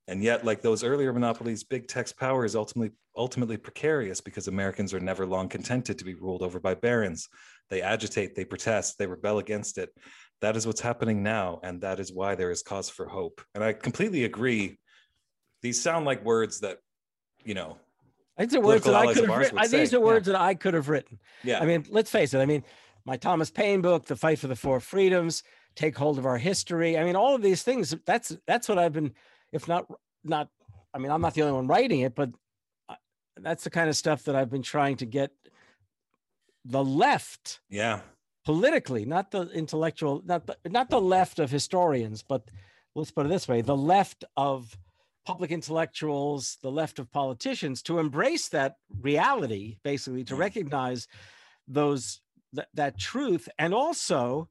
And 0.07 0.23
yet, 0.23 0.45
like 0.45 0.61
those 0.61 0.83
earlier 0.83 1.11
monopolies, 1.11 1.63
big 1.63 1.87
tech's 1.87 2.13
power 2.13 2.45
is 2.45 2.55
ultimately 2.55 2.95
ultimately 3.17 3.57
precarious 3.57 4.21
because 4.21 4.47
Americans 4.47 4.93
are 4.93 4.99
never 4.99 5.25
long 5.25 5.47
contented 5.47 5.97
to 5.97 6.05
be 6.05 6.13
ruled 6.15 6.41
over 6.41 6.59
by 6.59 6.73
barons. 6.73 7.27
They 7.69 7.81
agitate, 7.81 8.35
they 8.35 8.45
protest, 8.45 8.97
they 8.99 9.07
rebel 9.07 9.39
against 9.39 9.77
it 9.77 9.89
that 10.41 10.55
is 10.55 10.67
what's 10.67 10.81
happening 10.81 11.23
now 11.23 11.59
and 11.63 11.81
that 11.81 11.99
is 11.99 12.11
why 12.11 12.35
there 12.35 12.51
is 12.51 12.61
cause 12.61 12.89
for 12.89 13.07
hope 13.07 13.41
and 13.53 13.63
i 13.63 13.73
completely 13.73 14.25
agree 14.25 14.77
these 15.61 15.81
sound 15.81 16.05
like 16.05 16.23
words 16.23 16.59
that 16.59 16.77
you 17.43 17.53
know 17.53 17.77
these 18.37 18.53
are 18.55 18.61
words 18.61 18.85
that 18.85 18.95
i 18.95 19.13
could 19.13 19.27
have 19.27 19.37
written. 19.37 19.71
these 19.71 19.93
are 19.93 19.99
words 19.99 20.27
yeah. 20.27 20.33
that 20.33 20.41
i 20.41 20.53
could 20.53 20.73
have 20.73 20.89
written 20.89 21.19
yeah 21.43 21.59
i 21.59 21.65
mean 21.65 21.85
let's 21.89 22.11
face 22.11 22.33
it 22.33 22.39
i 22.39 22.45
mean 22.45 22.63
my 23.05 23.17
thomas 23.17 23.49
paine 23.49 23.81
book 23.81 24.05
the 24.05 24.15
fight 24.15 24.39
for 24.39 24.47
the 24.47 24.55
four 24.55 24.79
freedoms 24.79 25.43
take 25.75 25.97
hold 25.97 26.17
of 26.17 26.25
our 26.25 26.37
history 26.37 26.97
i 26.97 27.03
mean 27.03 27.15
all 27.15 27.35
of 27.35 27.41
these 27.41 27.63
things 27.63 27.95
that's 28.05 28.35
that's 28.45 28.67
what 28.67 28.77
i've 28.77 28.93
been 28.93 29.13
if 29.55 29.67
not 29.67 29.85
not 30.23 30.49
i 30.93 30.97
mean 30.97 31.11
i'm 31.11 31.21
not 31.21 31.33
the 31.33 31.41
only 31.41 31.53
one 31.53 31.67
writing 31.67 32.01
it 32.01 32.13
but 32.13 32.29
that's 33.37 33.63
the 33.63 33.69
kind 33.69 33.89
of 33.89 33.95
stuff 33.95 34.23
that 34.23 34.35
i've 34.35 34.49
been 34.49 34.61
trying 34.61 34.95
to 34.95 35.05
get 35.05 35.31
the 36.65 36.83
left 36.83 37.61
yeah. 37.69 38.01
politically, 38.43 39.05
not 39.05 39.31
the 39.31 39.49
intellectual, 39.51 40.21
not 40.25 40.47
the, 40.47 40.57
not 40.67 40.89
the 40.89 40.99
left 40.99 41.39
of 41.39 41.51
historians, 41.51 42.23
but 42.23 42.49
let's 42.95 43.11
put 43.11 43.25
it 43.25 43.29
this 43.29 43.47
way: 43.47 43.61
the 43.61 43.77
left 43.77 44.25
of 44.35 44.75
public 45.25 45.51
intellectuals, 45.51 46.57
the 46.61 46.71
left 46.71 46.99
of 46.99 47.11
politicians, 47.11 47.81
to 47.83 47.99
embrace 47.99 48.49
that 48.49 48.77
reality, 49.01 49.77
basically 49.83 50.23
to 50.23 50.35
recognize 50.35 51.07
those 51.67 52.21
that, 52.53 52.67
that 52.73 52.97
truth, 52.97 53.47
and 53.59 53.73
also 53.73 54.49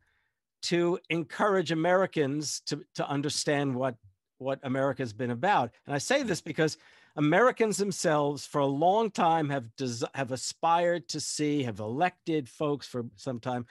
to 0.63 0.99
encourage 1.11 1.73
Americans 1.73 2.63
to 2.67 2.85
to 2.95 3.07
understand 3.09 3.75
what 3.75 3.97
what 4.39 4.61
America's 4.63 5.13
been 5.13 5.31
about. 5.31 5.73
And 5.87 5.95
I 5.95 5.99
say 5.99 6.23
this 6.23 6.41
because 6.41 6.77
Americans 7.17 7.77
themselves, 7.77 8.47
for 8.47 8.61
a 8.61 8.67
long 8.67 9.11
time, 9.11 9.49
have 9.51 9.75
des- 9.77 10.07
have 10.15 10.33
aspired 10.33 11.09
to 11.09 11.21
see, 11.21 11.63
have 11.63 11.79
elected 11.79 12.49
folks 12.49 12.87
for 12.87 13.05
some 13.17 13.41
time, 13.41 13.67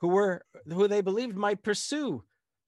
who 0.00 0.08
were 0.08 0.44
who 0.66 0.88
they 0.88 1.00
believed 1.00 1.36
might 1.36 1.62
pursue 1.62 2.24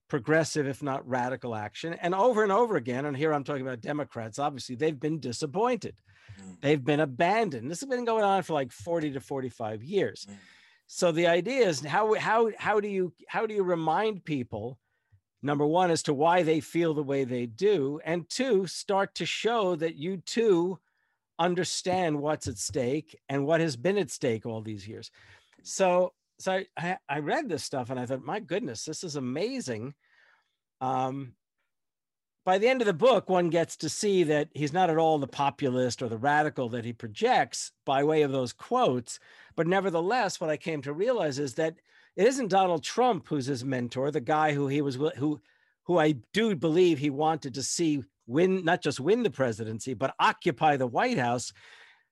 progressive, 0.08 0.66
if 0.66 0.82
not 0.82 1.08
radical, 1.08 1.54
action. 1.54 1.94
And 1.94 2.14
over 2.14 2.42
and 2.42 2.52
over 2.52 2.76
again, 2.76 3.06
and 3.06 3.16
here 3.16 3.32
I'm 3.32 3.44
talking 3.44 3.62
about 3.62 3.80
Democrats. 3.80 4.38
Obviously, 4.38 4.74
they've 4.74 4.98
been 4.98 5.20
disappointed. 5.20 5.94
Mm. 6.40 6.60
They've 6.60 6.84
been 6.84 7.00
abandoned. 7.00 7.70
This 7.70 7.80
has 7.80 7.88
been 7.88 8.04
going 8.04 8.24
on 8.24 8.42
for 8.42 8.52
like 8.52 8.72
40 8.72 9.12
to 9.12 9.20
45 9.20 9.82
years. 9.82 10.26
Mm. 10.28 10.34
So 10.86 11.12
the 11.12 11.28
idea 11.28 11.68
is 11.68 11.80
how 11.80 12.14
how 12.14 12.50
how 12.58 12.80
do 12.80 12.88
you 12.88 13.12
how 13.28 13.46
do 13.46 13.54
you 13.54 13.62
remind 13.62 14.24
people 14.24 14.76
number 15.42 15.66
one 15.66 15.90
as 15.90 16.02
to 16.02 16.14
why 16.14 16.42
they 16.42 16.60
feel 16.60 16.94
the 16.94 17.02
way 17.02 17.24
they 17.24 17.46
do 17.46 18.00
and 18.04 18.28
two 18.28 18.66
start 18.66 19.14
to 19.14 19.26
show 19.26 19.74
that 19.76 19.96
you 19.96 20.18
too 20.18 20.78
understand 21.38 22.20
what's 22.20 22.46
at 22.46 22.58
stake 22.58 23.18
and 23.28 23.46
what 23.46 23.60
has 23.60 23.76
been 23.76 23.96
at 23.96 24.10
stake 24.10 24.44
all 24.44 24.60
these 24.60 24.86
years 24.86 25.10
so 25.62 26.12
so 26.38 26.62
i 26.76 26.96
i 27.08 27.18
read 27.18 27.48
this 27.48 27.64
stuff 27.64 27.90
and 27.90 27.98
i 27.98 28.04
thought 28.04 28.22
my 28.22 28.40
goodness 28.40 28.84
this 28.84 29.02
is 29.02 29.16
amazing 29.16 29.94
um 30.80 31.32
by 32.44 32.58
the 32.58 32.68
end 32.68 32.80
of 32.80 32.86
the 32.86 32.94
book, 32.94 33.28
one 33.28 33.50
gets 33.50 33.76
to 33.76 33.88
see 33.88 34.22
that 34.24 34.48
he's 34.54 34.72
not 34.72 34.90
at 34.90 34.96
all 34.96 35.18
the 35.18 35.26
populist 35.26 36.02
or 36.02 36.08
the 36.08 36.16
radical 36.16 36.68
that 36.70 36.84
he 36.84 36.92
projects 36.92 37.70
by 37.84 38.02
way 38.02 38.22
of 38.22 38.32
those 38.32 38.52
quotes. 38.52 39.20
But 39.56 39.66
nevertheless, 39.66 40.40
what 40.40 40.50
I 40.50 40.56
came 40.56 40.80
to 40.82 40.92
realize 40.92 41.38
is 41.38 41.54
that 41.54 41.76
it 42.16 42.26
isn't 42.26 42.48
Donald 42.48 42.82
Trump 42.82 43.28
who's 43.28 43.46
his 43.46 43.64
mentor, 43.64 44.10
the 44.10 44.20
guy 44.20 44.52
who 44.52 44.68
he 44.68 44.82
was 44.82 44.96
who 45.16 45.40
who 45.84 45.98
I 45.98 46.16
do 46.32 46.54
believe 46.54 46.98
he 46.98 47.10
wanted 47.10 47.54
to 47.54 47.62
see 47.62 48.02
win 48.26 48.64
not 48.64 48.82
just 48.82 49.00
win 49.00 49.22
the 49.22 49.30
presidency 49.30 49.94
but 49.94 50.14
occupy 50.20 50.76
the 50.76 50.86
White 50.86 51.18
House 51.18 51.52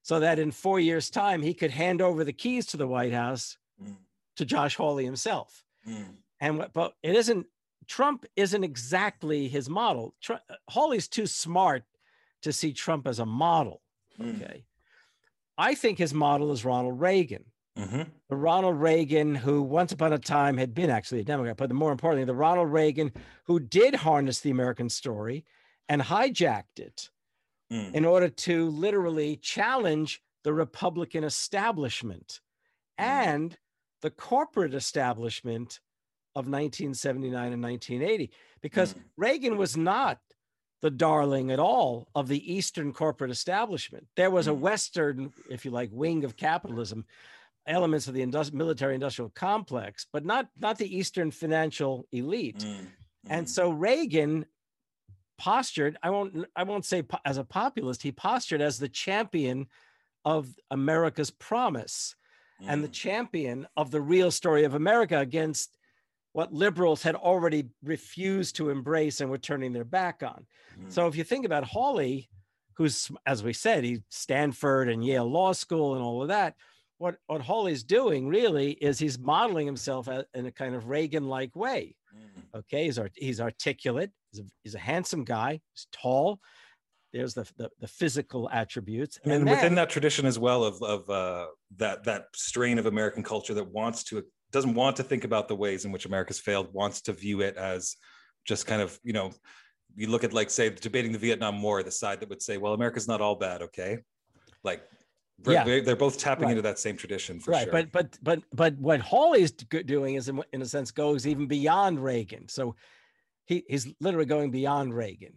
so 0.02 0.20
that 0.20 0.38
in 0.38 0.50
4 0.50 0.80
years 0.80 1.10
time 1.10 1.42
he 1.42 1.54
could 1.54 1.70
hand 1.70 2.00
over 2.00 2.24
the 2.24 2.32
keys 2.32 2.66
to 2.66 2.76
the 2.76 2.88
White 2.88 3.12
House 3.12 3.58
mm. 3.82 3.96
to 4.36 4.44
Josh 4.44 4.76
Hawley 4.76 5.04
himself. 5.04 5.64
Mm. 5.86 6.16
And 6.40 6.66
but 6.72 6.94
it 7.02 7.14
isn't 7.14 7.46
Trump 7.86 8.26
isn't 8.36 8.64
exactly 8.64 9.48
his 9.48 9.68
model. 9.68 10.14
Trump, 10.20 10.42
Hawley's 10.68 11.08
too 11.08 11.26
smart 11.26 11.84
to 12.42 12.52
see 12.52 12.72
Trump 12.72 13.06
as 13.06 13.18
a 13.18 13.26
model. 13.26 13.82
Mm. 14.20 14.36
Okay. 14.36 14.64
I 15.56 15.74
think 15.74 15.98
his 15.98 16.14
model 16.14 16.52
is 16.52 16.64
Ronald 16.64 17.00
Reagan. 17.00 17.44
Mm-hmm. 17.78 18.02
The 18.28 18.36
Ronald 18.36 18.80
Reagan, 18.80 19.34
who 19.34 19.62
once 19.62 19.92
upon 19.92 20.12
a 20.12 20.18
time 20.18 20.56
had 20.56 20.74
been 20.74 20.90
actually 20.90 21.20
a 21.20 21.24
Democrat, 21.24 21.56
but 21.56 21.72
more 21.72 21.92
importantly, 21.92 22.24
the 22.24 22.34
Ronald 22.34 22.72
Reagan 22.72 23.12
who 23.44 23.60
did 23.60 23.94
harness 23.94 24.40
the 24.40 24.50
American 24.50 24.88
story 24.88 25.44
and 25.88 26.02
hijacked 26.02 26.78
it 26.78 27.10
mm. 27.72 27.94
in 27.94 28.04
order 28.04 28.28
to 28.28 28.68
literally 28.70 29.36
challenge 29.36 30.20
the 30.44 30.52
Republican 30.52 31.24
establishment 31.24 32.40
mm. 33.00 33.04
and 33.04 33.56
the 34.02 34.10
corporate 34.10 34.74
establishment 34.74 35.80
of 36.34 36.46
1979 36.46 37.52
and 37.52 37.62
1980. 37.62 38.30
Because 38.60 38.94
mm. 38.94 39.02
Reagan 39.16 39.56
was 39.56 39.76
not 39.76 40.18
the 40.80 40.90
darling 40.90 41.50
at 41.50 41.58
all 41.58 42.08
of 42.14 42.28
the 42.28 42.52
Eastern 42.52 42.92
corporate 42.92 43.30
establishment. 43.30 44.06
There 44.16 44.30
was 44.30 44.48
a 44.48 44.52
mm. 44.52 44.58
Western, 44.58 45.32
if 45.48 45.64
you 45.64 45.70
like, 45.70 45.90
wing 45.92 46.24
of 46.24 46.36
capitalism 46.36 47.04
elements 47.68 48.08
of 48.08 48.14
the 48.14 48.24
industri- 48.24 48.54
military 48.54 48.94
industrial 48.94 49.30
complex, 49.30 50.06
but 50.12 50.24
not 50.24 50.48
not 50.58 50.78
the 50.78 50.96
Eastern 50.96 51.30
financial 51.30 52.06
elite. 52.10 52.58
Mm, 52.58 52.74
mm. 52.74 52.86
And 53.28 53.48
so 53.48 53.70
Reagan 53.70 54.46
postured. 55.38 55.96
I 56.02 56.10
won't 56.10 56.46
I 56.56 56.64
won't 56.64 56.84
say 56.84 57.02
po- 57.02 57.18
as 57.24 57.38
a 57.38 57.44
populist. 57.44 58.02
He 58.02 58.12
postured 58.12 58.60
as 58.60 58.78
the 58.78 58.88
champion 58.88 59.66
of 60.24 60.48
America's 60.70 61.30
promise 61.30 62.16
mm. 62.60 62.66
and 62.68 62.82
the 62.82 62.88
mm. 62.88 62.92
champion 62.92 63.66
of 63.76 63.90
the 63.90 64.00
real 64.00 64.30
story 64.30 64.64
of 64.64 64.74
America 64.74 65.18
against 65.18 65.76
what 66.32 66.52
liberals 66.52 67.02
had 67.02 67.14
already 67.14 67.68
refused 67.82 68.56
to 68.56 68.70
embrace 68.70 69.20
and 69.20 69.30
were 69.30 69.38
turning 69.38 69.72
their 69.72 69.84
back 69.84 70.22
on. 70.22 70.46
So 70.88 71.02
mm. 71.02 71.08
if 71.08 71.16
you 71.16 71.24
think 71.24 71.46
about 71.46 71.64
Hawley, 71.64 72.28
who's 72.74 73.10
as 73.26 73.42
we 73.42 73.52
said, 73.52 73.84
he 73.84 74.02
Stanford 74.08 74.88
and 74.88 75.04
Yale 75.04 75.30
Law 75.30 75.52
School 75.52 75.94
and 75.94 76.02
all 76.02 76.22
of 76.22 76.28
that 76.28 76.54
what 76.98 77.16
what 77.26 77.40
Hawley's 77.40 77.82
doing 77.82 78.28
really 78.28 78.72
is 78.72 78.98
he's 78.98 79.18
modeling 79.18 79.66
himself 79.66 80.08
in 80.34 80.46
a 80.46 80.52
kind 80.52 80.74
of 80.74 80.88
Reagan-like 80.88 81.54
way. 81.56 81.96
Mm. 82.14 82.58
Okay, 82.58 82.84
he's 82.84 82.98
art, 82.98 83.12
he's 83.14 83.40
articulate. 83.40 84.10
He's 84.30 84.40
a, 84.40 84.44
he's 84.62 84.74
a 84.74 84.80
handsome 84.80 85.24
guy. 85.24 85.60
He's 85.72 85.86
tall. 85.92 86.40
There's 87.12 87.34
the 87.34 87.48
the, 87.56 87.70
the 87.80 87.88
physical 87.88 88.50
attributes, 88.50 89.18
and, 89.24 89.32
and 89.32 89.46
then, 89.46 89.54
within 89.54 89.74
that 89.76 89.90
tradition 89.90 90.26
as 90.26 90.38
well 90.38 90.64
of 90.64 90.82
of 90.82 91.08
uh, 91.08 91.46
that 91.76 92.04
that 92.04 92.26
strain 92.34 92.78
of 92.78 92.86
American 92.86 93.22
culture 93.22 93.54
that 93.54 93.68
wants 93.68 94.04
to 94.04 94.22
doesn't 94.52 94.74
want 94.74 94.96
to 94.96 95.02
think 95.02 95.24
about 95.24 95.48
the 95.48 95.56
ways 95.56 95.84
in 95.84 95.92
which 95.92 96.06
America's 96.06 96.38
failed, 96.38 96.72
wants 96.72 97.02
to 97.02 97.12
view 97.12 97.40
it 97.40 97.56
as 97.56 97.96
just 98.44 98.66
kind 98.66 98.82
of 98.82 98.98
you 99.02 99.12
know 99.12 99.32
you 99.96 100.08
look 100.08 100.24
at 100.24 100.32
like 100.32 100.50
say 100.50 100.68
debating 100.68 101.12
the 101.12 101.18
Vietnam 101.18 101.62
War, 101.62 101.82
the 101.82 101.90
side 101.90 102.20
that 102.20 102.28
would 102.28 102.42
say, 102.42 102.58
well, 102.58 102.74
America's 102.74 103.08
not 103.08 103.20
all 103.20 103.36
bad, 103.36 103.62
okay, 103.62 103.98
like 104.62 104.82
yeah. 105.46 105.64
they're 105.64 105.96
both 105.96 106.18
tapping 106.18 106.44
right. 106.44 106.50
into 106.50 106.62
that 106.62 106.78
same 106.78 106.96
tradition 106.96 107.40
for 107.40 107.52
right. 107.52 107.64
sure. 107.64 107.72
But 107.72 107.92
but 107.92 108.18
but 108.22 108.42
but 108.52 108.78
what 108.78 109.00
Hall 109.00 109.34
is 109.34 109.52
doing 109.52 110.16
is 110.16 110.28
in, 110.28 110.42
in 110.52 110.62
a 110.62 110.66
sense 110.66 110.90
goes 110.90 111.26
even 111.26 111.46
beyond 111.46 112.02
Reagan. 112.02 112.48
So 112.48 112.74
he, 113.46 113.64
he's 113.68 113.88
literally 114.00 114.26
going 114.26 114.50
beyond 114.50 114.94
Reagan. 114.94 115.32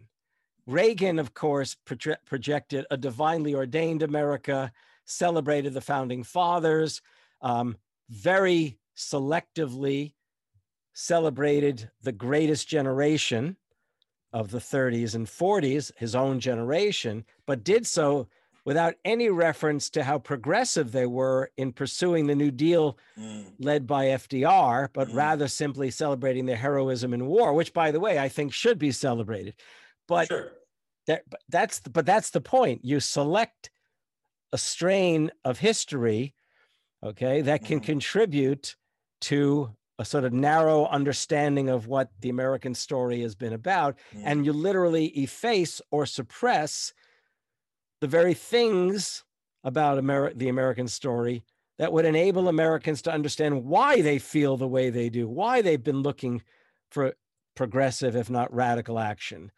Reagan, 0.66 1.18
of 1.18 1.34
course, 1.34 1.76
proje- 1.86 2.16
projected 2.26 2.86
a 2.90 2.96
divinely 2.96 3.54
ordained 3.54 4.02
America, 4.02 4.72
celebrated 5.04 5.74
the 5.74 5.80
founding 5.80 6.22
fathers, 6.22 7.00
um, 7.40 7.76
very 8.08 8.78
selectively 8.96 10.14
celebrated 10.92 11.90
the 12.02 12.12
greatest 12.12 12.68
generation 12.68 13.56
of 14.32 14.50
the 14.50 14.58
30s 14.58 15.14
and 15.14 15.26
40s, 15.26 15.90
his 15.96 16.14
own 16.14 16.40
generation, 16.40 17.24
but 17.46 17.64
did 17.64 17.86
so 17.86 18.28
without 18.64 18.94
any 19.04 19.28
reference 19.28 19.90
to 19.90 20.04
how 20.04 20.18
progressive 20.18 20.92
they 20.92 21.06
were 21.06 21.50
in 21.56 21.72
pursuing 21.72 22.26
the 22.26 22.34
New 22.34 22.50
Deal 22.50 22.96
mm. 23.18 23.46
led 23.58 23.86
by 23.86 24.06
FDR, 24.06 24.88
but 24.92 25.08
mm. 25.08 25.14
rather 25.14 25.48
simply 25.48 25.90
celebrating 25.90 26.46
their 26.46 26.56
heroism 26.56 27.12
in 27.12 27.26
war, 27.26 27.52
which, 27.52 27.72
by 27.72 27.90
the 27.90 28.00
way, 28.00 28.18
I 28.18 28.28
think 28.28 28.52
should 28.52 28.78
be 28.78 28.92
celebrated. 28.92 29.54
But 30.06 30.28
sure. 30.28 30.52
that, 31.06 31.22
that's 31.48 31.80
but 31.80 32.06
that's 32.06 32.30
the 32.30 32.40
point. 32.40 32.84
You 32.84 33.00
select 33.00 33.70
a 34.52 34.58
strain 34.58 35.30
of 35.44 35.58
history, 35.58 36.34
okay, 37.02 37.40
that 37.40 37.64
can 37.64 37.78
mm-hmm. 37.78 37.86
contribute 37.86 38.76
to 39.22 39.74
a 39.98 40.04
sort 40.04 40.24
of 40.24 40.32
narrow 40.32 40.86
understanding 40.86 41.68
of 41.68 41.86
what 41.86 42.10
the 42.20 42.28
American 42.28 42.74
story 42.74 43.22
has 43.22 43.34
been 43.34 43.52
about, 43.52 43.96
and 44.24 44.44
you 44.44 44.52
literally 44.52 45.06
efface 45.06 45.80
or 45.90 46.06
suppress 46.06 46.92
the 48.02 48.08
very 48.08 48.34
things 48.34 49.22
about 49.62 49.94
the 50.36 50.48
American 50.48 50.88
story 50.88 51.44
that 51.78 51.92
would 51.92 52.04
enable 52.04 52.48
Americans 52.48 53.00
to 53.00 53.12
understand 53.12 53.64
why 53.64 54.02
they 54.02 54.18
feel 54.18 54.56
the 54.56 54.66
way 54.66 54.90
they 54.90 55.08
do, 55.08 55.28
why 55.28 55.62
they've 55.62 55.84
been 55.84 56.02
looking 56.02 56.42
for 56.90 57.14
progressive, 57.54 58.16
if 58.16 58.28
not 58.28 58.52
radical 58.52 58.98
action. 58.98 59.52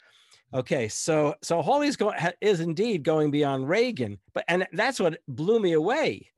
Okay, 0.53 0.89
so 0.89 1.35
so 1.43 1.63
Hawley's 1.63 1.97
going 1.97 2.19
is 2.43 2.61
indeed 2.61 3.03
going 3.03 3.31
beyond 3.31 3.67
Reagan, 3.67 4.19
but 4.35 4.45
and 4.47 4.69
that's 4.75 5.01
what 5.01 5.19
blew 5.27 5.59
me 5.59 5.73
away, 5.73 6.29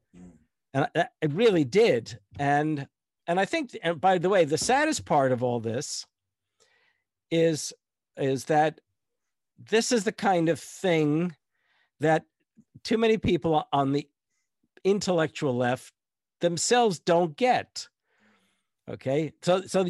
and 0.75 0.87
it 0.95 1.33
really 1.33 1.65
did. 1.65 2.21
And 2.39 2.87
and 3.27 3.41
I 3.41 3.47
think, 3.47 3.77
and 3.83 4.01
by 4.01 4.19
the 4.19 4.29
way, 4.29 4.45
the 4.45 4.57
saddest 4.57 5.05
part 5.05 5.33
of 5.33 5.43
all 5.43 5.59
this 5.59 6.07
is 7.33 7.73
is 8.17 8.45
that 8.45 8.81
this 9.59 9.91
is 9.91 10.05
the 10.05 10.13
kind 10.13 10.49
of 10.49 10.61
thing 10.61 11.35
that 12.01 12.25
too 12.83 12.99
many 12.99 13.19
people 13.19 13.67
on 13.73 13.93
the 13.93 14.09
intellectual 14.85 15.57
left 15.57 15.93
themselves 16.41 16.99
don't 16.99 17.37
get. 17.37 17.89
Okay, 18.89 19.33
so 19.43 19.63
so 19.63 19.85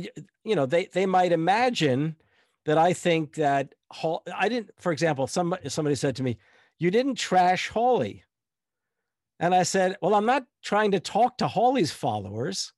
you 0.45 0.55
know 0.55 0.64
they 0.64 0.87
they 0.87 1.05
might 1.05 1.33
imagine 1.33 2.16
that 2.64 2.79
I 2.79 2.95
think 2.95 3.35
that 3.35 3.75
Hall, 3.90 4.23
I 4.35 4.49
didn't. 4.49 4.71
For 4.79 4.90
example, 4.90 5.27
somebody 5.27 5.69
somebody 5.69 5.95
said 5.95 6.16
to 6.16 6.23
me, 6.23 6.38
"You 6.79 6.90
didn't 6.90 7.16
trash 7.16 7.69
Hawley," 7.69 8.25
and 9.38 9.55
I 9.55 9.64
said, 9.64 9.97
"Well, 10.01 10.14
I'm 10.14 10.27
not 10.27 10.47
trying 10.62 10.92
to 10.92 11.01
talk 11.01 11.38
to 11.38 11.49
Hawley's 11.49 11.92
followers. 11.92 12.73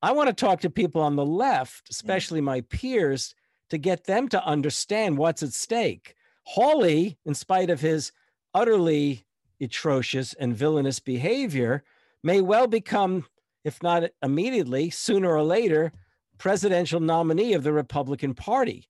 I 0.00 0.12
want 0.12 0.28
to 0.28 0.34
talk 0.34 0.60
to 0.60 0.70
people 0.70 1.02
on 1.02 1.16
the 1.16 1.26
left, 1.26 1.90
especially 1.90 2.40
my 2.40 2.60
peers, 2.62 3.34
to 3.70 3.78
get 3.78 4.04
them 4.04 4.28
to 4.28 4.44
understand 4.44 5.18
what's 5.18 5.42
at 5.42 5.52
stake." 5.52 6.14
Hawley, 6.44 7.18
in 7.24 7.34
spite 7.34 7.70
of 7.70 7.80
his 7.80 8.12
utterly 8.54 9.26
atrocious 9.60 10.34
and 10.34 10.56
villainous 10.56 11.00
behavior, 11.00 11.84
may 12.22 12.40
well 12.40 12.66
become, 12.66 13.26
if 13.64 13.82
not 13.82 14.04
immediately, 14.22 14.90
sooner 14.90 15.30
or 15.30 15.42
later, 15.42 15.92
presidential 16.38 17.00
nominee 17.00 17.52
of 17.52 17.62
the 17.62 17.72
Republican 17.72 18.34
Party. 18.34 18.88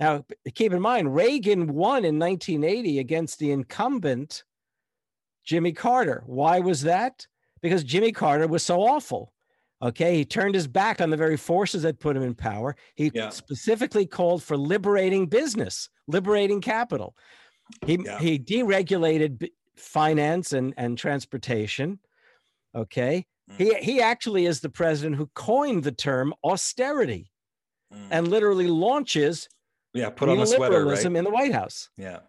Now, 0.00 0.24
keep 0.54 0.72
in 0.72 0.80
mind, 0.80 1.14
Reagan 1.14 1.74
won 1.74 2.04
in 2.04 2.18
1980 2.18 2.98
against 2.98 3.38
the 3.38 3.50
incumbent 3.50 4.44
Jimmy 5.44 5.72
Carter. 5.72 6.22
Why 6.26 6.60
was 6.60 6.82
that? 6.82 7.26
Because 7.62 7.82
Jimmy 7.84 8.12
Carter 8.12 8.46
was 8.46 8.62
so 8.62 8.80
awful. 8.82 9.32
Okay, 9.80 10.16
he 10.16 10.24
turned 10.24 10.56
his 10.56 10.66
back 10.66 11.00
on 11.00 11.10
the 11.10 11.16
very 11.16 11.36
forces 11.36 11.82
that 11.82 12.00
put 12.00 12.16
him 12.16 12.22
in 12.22 12.34
power. 12.34 12.74
He 12.96 13.12
yeah. 13.14 13.28
specifically 13.28 14.06
called 14.06 14.42
for 14.42 14.56
liberating 14.56 15.26
business, 15.26 15.88
liberating 16.08 16.60
capital. 16.60 17.14
He 17.86 17.98
yeah. 18.04 18.18
he 18.18 18.38
deregulated 18.40 19.48
finance 19.76 20.52
and 20.52 20.74
and 20.76 20.98
transportation. 20.98 22.00
Okay, 22.74 23.26
mm. 23.50 23.56
he 23.56 23.74
he 23.74 24.00
actually 24.00 24.46
is 24.46 24.60
the 24.60 24.68
president 24.68 25.14
who 25.14 25.30
coined 25.34 25.84
the 25.84 25.92
term 25.92 26.34
austerity, 26.42 27.30
mm. 27.94 28.08
and 28.10 28.26
literally 28.26 28.66
launches 28.66 29.48
yeah 29.94 30.10
put 30.10 30.28
on 30.28 30.40
a 30.40 30.46
sweater 30.46 30.84
right? 30.86 31.04
in 31.04 31.24
the 31.24 31.30
White 31.30 31.52
House. 31.52 31.88
Yeah. 31.96 32.20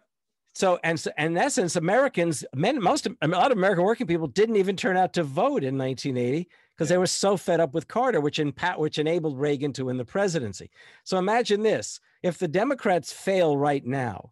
So 0.54 0.78
and 0.84 1.00
so, 1.00 1.10
in 1.18 1.36
essence, 1.36 1.74
Americans, 1.74 2.44
men, 2.54 2.80
most 2.80 3.08
a 3.22 3.26
lot 3.26 3.50
of 3.50 3.58
American 3.58 3.84
working 3.84 4.06
people 4.06 4.28
didn't 4.28 4.56
even 4.56 4.76
turn 4.76 4.96
out 4.96 5.14
to 5.14 5.24
vote 5.24 5.64
in 5.64 5.76
1980 5.76 6.48
because 6.80 6.88
they 6.88 6.96
were 6.96 7.06
so 7.06 7.36
fed 7.36 7.60
up 7.60 7.74
with 7.74 7.88
Carter, 7.88 8.22
which 8.22 8.38
in 8.38 8.54
which 8.78 8.98
enabled 8.98 9.38
Reagan 9.38 9.70
to 9.74 9.84
win 9.84 9.98
the 9.98 10.04
presidency. 10.06 10.70
So 11.04 11.18
imagine 11.18 11.62
this: 11.62 12.00
if 12.22 12.38
the 12.38 12.48
Democrats 12.48 13.12
fail 13.12 13.54
right 13.54 13.84
now, 13.84 14.30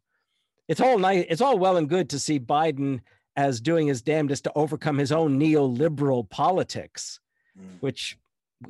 it's 0.66 0.80
all 0.80 0.96
nice. 0.96 1.26
It's 1.28 1.42
all 1.42 1.58
well 1.58 1.76
and 1.76 1.90
good 1.90 2.08
to 2.08 2.18
see 2.18 2.40
Biden 2.40 3.00
as 3.36 3.60
doing 3.60 3.86
his 3.86 4.00
damnedest 4.00 4.44
to 4.44 4.52
overcome 4.54 4.96
his 4.96 5.12
own 5.12 5.38
neoliberal 5.38 6.26
politics, 6.30 7.20
mm. 7.60 7.66
which 7.80 8.16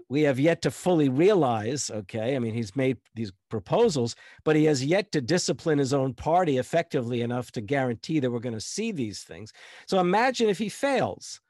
we 0.08 0.22
have 0.22 0.40
yet 0.40 0.60
to 0.62 0.72
fully 0.72 1.08
realize. 1.08 1.88
Okay. 1.88 2.34
I 2.34 2.40
mean, 2.40 2.54
he's 2.54 2.74
made 2.74 2.96
these 3.14 3.30
proposals, 3.48 4.16
but 4.42 4.56
he 4.56 4.64
has 4.64 4.84
yet 4.84 5.12
to 5.12 5.20
discipline 5.20 5.78
his 5.78 5.94
own 5.94 6.14
party 6.14 6.58
effectively 6.58 7.20
enough 7.20 7.52
to 7.52 7.60
guarantee 7.60 8.18
that 8.18 8.30
we're 8.32 8.40
going 8.40 8.56
to 8.56 8.60
see 8.60 8.90
these 8.90 9.22
things. 9.22 9.52
So 9.86 10.00
imagine 10.00 10.48
if 10.48 10.58
he 10.58 10.68
fails. 10.68 11.40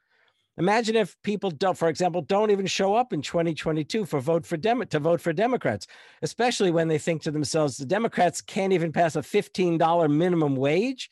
Imagine 0.59 0.97
if 0.97 1.15
people 1.23 1.49
don't, 1.51 1.77
for 1.77 1.87
example, 1.87 2.21
don't 2.21 2.51
even 2.51 2.67
show 2.67 2.93
up 2.93 3.13
in 3.13 3.21
2022 3.21 4.03
for 4.03 4.19
vote 4.19 4.45
for 4.45 4.57
Dem- 4.57 4.85
to 4.85 4.99
vote 4.99 5.21
for 5.21 5.31
Democrats, 5.31 5.87
especially 6.21 6.69
when 6.69 6.89
they 6.89 6.97
think 6.97 7.21
to 7.21 7.31
themselves, 7.31 7.77
the 7.77 7.85
Democrats 7.85 8.41
can't 8.41 8.73
even 8.73 8.91
pass 8.91 9.15
a 9.15 9.21
$15 9.21 10.11
minimum 10.11 10.57
wage. 10.57 11.09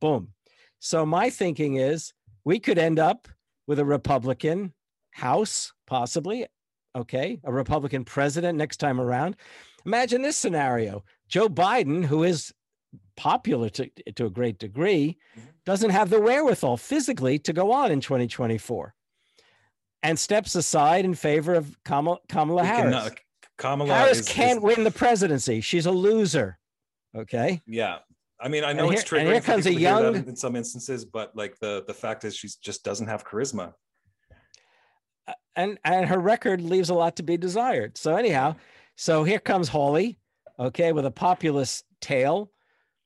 Boom. 0.00 0.32
So 0.80 1.06
my 1.06 1.30
thinking 1.30 1.76
is 1.76 2.12
we 2.44 2.58
could 2.58 2.76
end 2.76 2.98
up 2.98 3.28
with 3.68 3.78
a 3.78 3.84
Republican 3.84 4.74
House, 5.12 5.72
possibly. 5.86 6.46
Okay. 6.96 7.38
A 7.44 7.52
Republican 7.52 8.04
president 8.04 8.58
next 8.58 8.78
time 8.78 9.00
around. 9.00 9.36
Imagine 9.84 10.22
this 10.22 10.36
scenario 10.36 11.04
Joe 11.28 11.48
Biden, 11.48 12.04
who 12.04 12.24
is 12.24 12.52
popular 13.16 13.68
to, 13.70 13.90
to 14.14 14.26
a 14.26 14.30
great 14.30 14.58
degree, 14.58 15.18
mm-hmm. 15.36 15.48
doesn't 15.64 15.90
have 15.90 16.10
the 16.10 16.20
wherewithal 16.20 16.76
physically 16.76 17.38
to 17.40 17.52
go 17.52 17.72
on 17.72 17.90
in 17.90 18.00
2024 18.00 18.94
and 20.02 20.18
steps 20.18 20.54
aside 20.54 21.04
in 21.04 21.14
favor 21.14 21.54
of 21.54 21.76
Kamala, 21.84 22.18
Kamala 22.28 22.64
Harris. 22.64 22.94
Cannot, 22.94 23.12
Kamala 23.58 23.94
Harris 23.94 24.20
is, 24.20 24.28
can't 24.28 24.58
is, 24.58 24.62
win 24.62 24.84
the 24.84 24.90
presidency. 24.90 25.60
She's 25.60 25.86
a 25.86 25.90
loser. 25.90 26.58
Okay. 27.16 27.60
Yeah. 27.66 27.98
I 28.38 28.48
mean, 28.48 28.64
I 28.64 28.72
know 28.72 28.90
here, 28.90 29.00
it's 29.00 29.04
triggering. 29.04 29.20
And 29.20 29.28
here 29.30 29.40
comes 29.40 29.66
a 29.66 29.72
young 29.72 30.14
in 30.14 30.36
some 30.36 30.56
instances, 30.56 31.04
but 31.04 31.34
like 31.34 31.58
the 31.58 31.84
the 31.86 31.94
fact 31.94 32.24
is, 32.24 32.36
she 32.36 32.48
just 32.62 32.84
doesn't 32.84 33.06
have 33.06 33.24
charisma. 33.24 33.72
Uh, 35.26 35.32
and 35.56 35.78
and 35.84 36.06
her 36.06 36.18
record 36.18 36.60
leaves 36.60 36.90
a 36.90 36.94
lot 36.94 37.16
to 37.16 37.22
be 37.22 37.38
desired. 37.38 37.96
So 37.96 38.14
anyhow, 38.14 38.56
so 38.96 39.24
here 39.24 39.38
comes 39.38 39.68
Hawley, 39.68 40.18
okay, 40.58 40.92
with 40.92 41.06
a 41.06 41.10
populist 41.10 41.84
tale, 42.02 42.50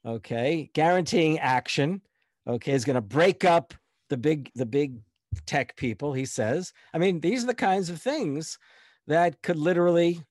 okay, 0.05 0.71
guaranteeing 0.75 1.39
action. 1.39 2.03
Okay, 2.47 2.73
is 2.73 2.85
going 2.85 2.95
to 2.95 3.01
break 3.01 3.45
up 3.45 3.75
the 4.09 4.17
big 4.17 4.51
the 4.55 4.67
big 4.67 5.01
tech 5.47 5.77
people. 5.77 6.13
He 6.13 6.25
says. 6.25 6.73
I 6.93 6.99
mean, 6.99 7.21
these 7.21 7.45
are 7.45 7.49
the 7.49 7.55
kinds 7.55 7.91
of 7.91 8.01
things 8.01 8.59
that 9.07 9.43
could 9.43 9.57
literally 9.57 10.23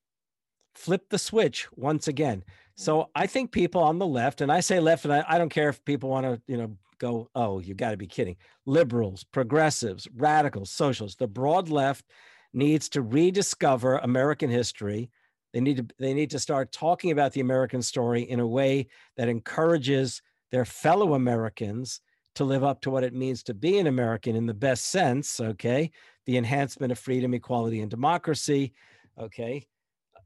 flip 0.75 1.09
the 1.09 1.17
switch 1.17 1.67
once 1.75 2.07
again. 2.07 2.43
So 2.75 3.09
I 3.13 3.27
think 3.27 3.51
people 3.51 3.81
on 3.81 3.99
the 3.99 4.07
left, 4.07 4.41
and 4.41 4.51
I 4.51 4.61
say 4.61 4.79
left, 4.79 5.03
and 5.03 5.13
I, 5.13 5.25
I 5.27 5.37
don't 5.37 5.49
care 5.49 5.69
if 5.69 5.83
people 5.83 6.09
want 6.09 6.25
to, 6.25 6.41
you 6.47 6.57
know, 6.57 6.77
go, 6.97 7.29
oh, 7.35 7.59
you 7.59 7.73
got 7.73 7.91
to 7.91 7.97
be 7.97 8.07
kidding. 8.07 8.37
Liberals, 8.65 9.23
progressives, 9.23 10.07
radicals, 10.15 10.71
socialists, 10.71 11.17
the 11.17 11.27
broad 11.27 11.69
left 11.69 12.05
needs 12.53 12.87
to 12.89 13.01
rediscover 13.01 13.97
American 13.97 14.49
history 14.49 15.09
they 15.53 15.61
need 15.61 15.77
to 15.77 15.95
they 15.97 16.13
need 16.13 16.29
to 16.31 16.39
start 16.39 16.71
talking 16.71 17.11
about 17.11 17.33
the 17.33 17.41
American 17.41 17.81
story 17.81 18.23
in 18.23 18.39
a 18.39 18.47
way 18.47 18.87
that 19.17 19.29
encourages 19.29 20.21
their 20.51 20.65
fellow 20.65 21.13
Americans 21.13 22.01
to 22.35 22.43
live 22.43 22.63
up 22.63 22.81
to 22.81 22.89
what 22.89 23.03
it 23.03 23.13
means 23.13 23.43
to 23.43 23.53
be 23.53 23.79
an 23.79 23.87
American 23.87 24.35
in 24.35 24.45
the 24.45 24.53
best 24.53 24.85
sense, 24.85 25.39
okay? 25.39 25.91
The 26.25 26.37
enhancement 26.37 26.91
of 26.91 26.99
freedom, 26.99 27.33
equality 27.33 27.81
and 27.81 27.89
democracy, 27.89 28.73
okay? 29.19 29.65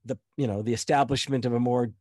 The 0.06 0.18
you 0.38 0.48
know, 0.48 0.62
the 0.62 0.74
establishment 0.74 1.46
of 1.46 1.54
a 1.54 1.60
more 1.60 1.92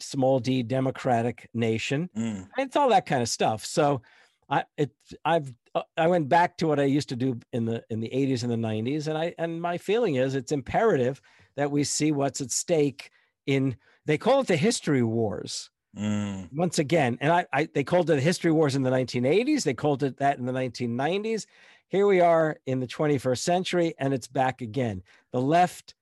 small 0.00 0.38
d 0.40 0.62
democratic 0.62 1.48
nation. 1.54 2.10
Mm. 2.16 2.48
It's 2.58 2.76
all 2.76 2.88
that 2.90 3.06
kind 3.06 3.22
of 3.22 3.28
stuff. 3.28 3.64
So 3.64 4.02
I 4.48 4.64
it 4.76 4.90
I've 5.24 5.52
uh, 5.74 5.82
I 5.96 6.06
went 6.06 6.28
back 6.28 6.56
to 6.58 6.66
what 6.66 6.80
I 6.80 6.84
used 6.84 7.08
to 7.10 7.16
do 7.16 7.38
in 7.52 7.64
the 7.64 7.84
in 7.90 8.00
the 8.00 8.10
80s 8.10 8.42
and 8.42 8.52
the 8.52 8.56
90s 8.56 9.08
and 9.08 9.18
I 9.18 9.34
and 9.38 9.60
my 9.60 9.78
feeling 9.78 10.16
is 10.16 10.34
it's 10.34 10.52
imperative 10.52 11.20
that 11.56 11.70
we 11.70 11.84
see 11.84 12.12
what's 12.12 12.40
at 12.40 12.50
stake 12.50 13.10
in 13.46 13.76
they 14.04 14.18
call 14.18 14.40
it 14.40 14.46
the 14.46 14.56
history 14.56 15.02
wars. 15.02 15.70
Mm. 15.96 16.50
once 16.52 16.78
again 16.78 17.16
and 17.22 17.32
I, 17.32 17.46
I 17.54 17.68
they 17.72 17.82
called 17.82 18.10
it 18.10 18.16
the 18.16 18.20
history 18.20 18.52
wars 18.52 18.76
in 18.76 18.82
the 18.82 18.90
1980s 18.90 19.62
they 19.62 19.72
called 19.72 20.02
it 20.02 20.18
that 20.18 20.36
in 20.36 20.44
the 20.44 20.52
1990s 20.52 21.46
here 21.88 22.06
we 22.06 22.20
are 22.20 22.58
in 22.66 22.80
the 22.80 22.86
21st 22.86 23.38
century 23.38 23.94
and 23.98 24.12
it's 24.12 24.26
back 24.26 24.60
again. 24.60 25.02
The 25.32 25.40
left 25.40 25.94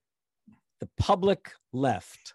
the 0.80 0.88
public 0.98 1.52
left 1.72 2.34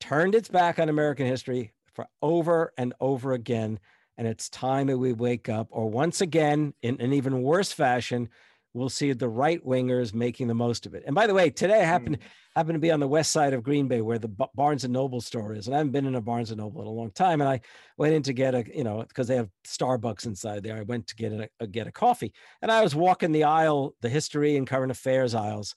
turned 0.00 0.34
its 0.34 0.48
back 0.48 0.78
on 0.78 0.88
american 0.88 1.26
history 1.26 1.72
for 1.94 2.06
over 2.20 2.72
and 2.76 2.92
over 3.00 3.32
again 3.32 3.78
and 4.18 4.28
it's 4.28 4.48
time 4.48 4.88
that 4.88 4.98
we 4.98 5.12
wake 5.12 5.48
up 5.48 5.68
or 5.70 5.88
once 5.88 6.20
again 6.20 6.74
in 6.82 7.00
an 7.00 7.12
even 7.12 7.42
worse 7.42 7.72
fashion 7.72 8.28
we'll 8.74 8.88
see 8.88 9.12
the 9.12 9.28
right 9.28 9.64
wingers 9.64 10.12
making 10.12 10.48
the 10.48 10.54
most 10.54 10.84
of 10.84 10.94
it. 10.94 11.04
And 11.06 11.14
by 11.14 11.26
the 11.26 11.32
way, 11.32 11.48
today 11.48 11.80
I 11.80 11.84
happen 11.84 12.16
mm. 12.16 12.20
happen 12.56 12.74
to 12.74 12.80
be 12.80 12.90
on 12.90 13.00
the 13.00 13.08
west 13.08 13.30
side 13.30 13.54
of 13.54 13.62
Green 13.62 13.88
Bay 13.88 14.02
where 14.02 14.18
the 14.18 14.28
Barnes 14.54 14.84
and 14.84 14.92
Noble 14.92 15.20
store 15.20 15.54
is, 15.54 15.66
and 15.66 15.74
I 15.74 15.78
haven't 15.78 15.92
been 15.92 16.06
in 16.06 16.16
a 16.16 16.20
Barnes 16.20 16.50
and 16.50 16.58
Noble 16.58 16.82
in 16.82 16.88
a 16.88 16.90
long 16.90 17.12
time. 17.12 17.40
And 17.40 17.48
I 17.48 17.60
went 17.96 18.14
in 18.14 18.22
to 18.24 18.32
get 18.32 18.54
a, 18.54 18.64
you 18.76 18.84
know, 18.84 19.02
because 19.06 19.28
they 19.28 19.36
have 19.36 19.48
Starbucks 19.66 20.26
inside 20.26 20.62
there. 20.62 20.76
I 20.76 20.82
went 20.82 21.06
to 21.06 21.16
get 21.16 21.32
a, 21.32 21.48
a 21.60 21.66
get 21.66 21.86
a 21.86 21.92
coffee, 21.92 22.34
and 22.60 22.70
I 22.70 22.82
was 22.82 22.94
walking 22.94 23.32
the 23.32 23.44
aisle, 23.44 23.94
the 24.02 24.08
history 24.08 24.56
and 24.56 24.66
current 24.66 24.90
affairs 24.90 25.34
aisles, 25.34 25.74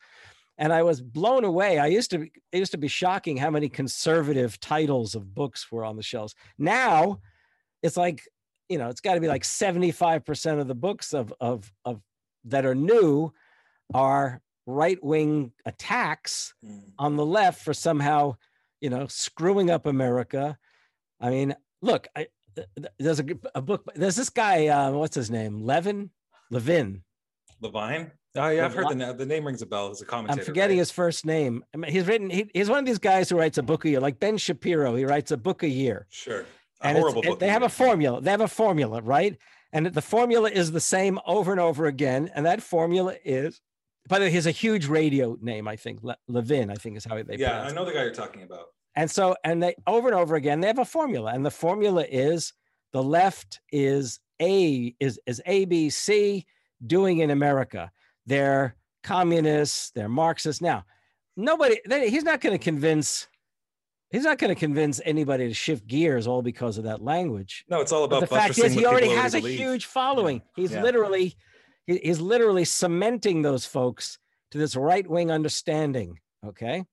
and 0.58 0.74
I 0.74 0.82
was 0.82 1.00
blown 1.00 1.44
away. 1.46 1.78
I 1.78 1.88
used 1.88 2.12
to 2.12 2.24
it 2.24 2.58
used 2.58 2.72
to 2.72 2.78
be 2.80 2.88
shocking 2.88 3.38
how 3.38 3.52
many 3.52 3.70
conservative 3.70 4.60
titles 4.60 5.14
of 5.14 5.36
books 5.36 5.72
were 5.72 5.86
on 5.86 5.96
the 5.96 6.04
shelves. 6.04 6.34
Now, 6.58 7.20
it's 7.84 7.96
like 7.98 8.24
you 8.70 8.78
know, 8.78 8.90
it's 8.90 9.00
got 9.00 9.14
to 9.14 9.22
be 9.22 9.30
like 9.30 9.44
75% 9.44 10.60
of 10.60 10.68
the 10.68 10.76
books 10.76 11.14
of 11.14 11.34
of 11.40 11.72
of 11.86 12.02
that 12.50 12.66
are 12.66 12.76
new 12.76 13.32
are 13.94 14.42
right 14.66 15.02
wing 15.04 15.52
attacks 15.66 16.54
mm. 16.64 16.84
on 17.00 17.16
the 17.16 17.26
left 17.26 17.64
for 17.64 17.74
somehow, 17.74 18.36
you 18.82 18.90
know, 18.90 19.08
screwing 19.08 19.70
up 19.70 19.86
America. 19.86 20.58
I 21.20 21.30
mean, 21.30 21.56
look, 21.82 22.08
I, 22.16 22.28
there's 23.00 23.20
a, 23.20 23.26
a 23.56 23.62
book. 23.62 23.90
There's 23.96 24.16
this 24.16 24.30
guy. 24.30 24.68
Uh, 24.68 24.92
what's 24.92 25.16
his 25.16 25.32
name? 25.32 25.62
Levin, 25.62 26.10
Levin, 26.52 27.04
Levine. 27.62 28.12
Oh 28.36 28.50
yeah, 28.50 28.66
I've 28.66 28.74
heard 28.74 28.90
the, 28.90 29.14
the 29.14 29.26
name 29.26 29.46
rings 29.46 29.62
a 29.62 29.66
bell 29.66 29.90
as 29.90 30.02
a 30.02 30.06
commentator. 30.06 30.42
I'm 30.42 30.46
forgetting 30.46 30.78
right? 30.78 30.82
his 30.82 30.92
first 30.92 31.26
name. 31.26 31.64
I 31.74 31.78
mean, 31.78 31.92
he's 31.92 32.08
written. 32.08 32.30
He, 32.30 32.50
he's 32.54 32.70
one 32.70 32.80
of 32.80 32.86
these 32.86 33.00
guys 33.00 33.30
who 33.30 33.38
writes 33.38 33.58
a 33.58 33.64
book 33.64 33.86
a 33.86 33.90
year, 33.90 34.00
like 34.00 34.20
Ben 34.20 34.38
Shapiro. 34.38 34.96
He 34.96 35.06
writes 35.06 35.32
a 35.32 35.38
book 35.38 35.64
a 35.64 35.68
year. 35.68 36.08
Sure. 36.10 36.46
A 36.82 36.88
and 36.88 36.98
horrible 36.98 37.24
book. 37.24 37.40
They 37.40 37.50
have 37.50 37.64
a 37.64 37.70
formula. 37.70 38.22
They 38.22 38.30
have 38.30 38.42
a 38.42 38.48
formula, 38.48 39.02
right? 39.02 39.38
And 39.74 39.88
the 39.88 40.02
formula 40.02 40.50
is 40.50 40.72
the 40.72 40.80
same 40.80 41.20
over 41.26 41.52
and 41.52 41.60
over 41.60 41.86
again. 41.86 42.32
And 42.34 42.46
that 42.46 42.62
formula 42.62 43.16
is, 43.24 43.60
by 44.08 44.20
the 44.20 44.26
way, 44.26 44.30
he 44.30 44.36
has 44.36 44.46
a 44.46 44.52
huge 44.52 44.88
radio 44.88 45.38
name, 45.42 45.68
I 45.68 45.76
think. 45.76 46.04
Le- 46.04 46.18
Levin, 46.28 46.70
I 46.70 46.76
think 46.76 46.98
is 46.98 47.06
how 47.06 47.22
they 47.22 47.36
Yeah, 47.38 47.64
I 47.64 47.74
know 47.74 47.86
the 47.86 47.92
guy 47.92 48.04
you're 48.04 48.14
talking 48.14 48.44
about. 48.44 48.68
And 48.96 49.12
so, 49.12 49.36
and 49.44 49.62
they 49.62 49.76
over 49.86 50.08
and 50.08 50.18
over 50.18 50.36
again, 50.36 50.60
they 50.60 50.68
have 50.68 50.80
a 50.80 50.86
formula. 50.86 51.32
And 51.34 51.46
the 51.46 51.52
formula 51.52 52.06
is 52.10 52.54
the 52.94 53.04
left 53.04 53.60
is 53.72 54.20
A, 54.42 54.96
is, 55.00 55.20
is 55.28 55.42
ABC 55.48 56.46
doing 56.86 57.20
in 57.20 57.30
America. 57.30 57.92
They're 58.26 58.76
communists, 59.04 59.92
they're 59.92 60.10
Marxists. 60.10 60.62
Now, 60.62 60.86
nobody, 61.36 61.80
they, 61.88 62.10
he's 62.10 62.24
not 62.24 62.42
going 62.42 62.58
to 62.58 62.64
convince 62.64 63.28
He's 64.10 64.24
not 64.24 64.38
going 64.38 64.54
to 64.54 64.60
convince 64.60 65.02
anybody 65.04 65.48
to 65.48 65.54
shift 65.54 65.86
gears 65.86 66.28
all 66.28 66.42
because 66.42 66.78
of 66.78 66.86
that 66.86 67.02
language. 67.02 67.66
No, 67.70 67.82
it's 67.82 67.92
all 67.92 68.06
about. 68.06 68.22
But 68.22 68.30
the 68.30 68.36
fact 68.36 68.58
is, 68.58 68.74
he 68.74 68.86
already 68.86 69.10
has 69.10 69.36
a 69.36 69.40
believe. 69.40 69.60
huge 69.60 69.86
following. 69.86 70.38
Yeah. 70.38 70.62
He's 70.62 70.72
yeah. 70.72 70.82
literally, 70.82 71.36
he's 71.86 72.22
literally 72.22 72.64
cementing 72.64 73.42
those 73.42 73.66
folks 73.66 74.18
to 74.52 74.58
this 74.58 74.76
right 74.76 75.06
wing 75.08 75.30
understanding. 75.30 76.20
Okay, 76.46 76.86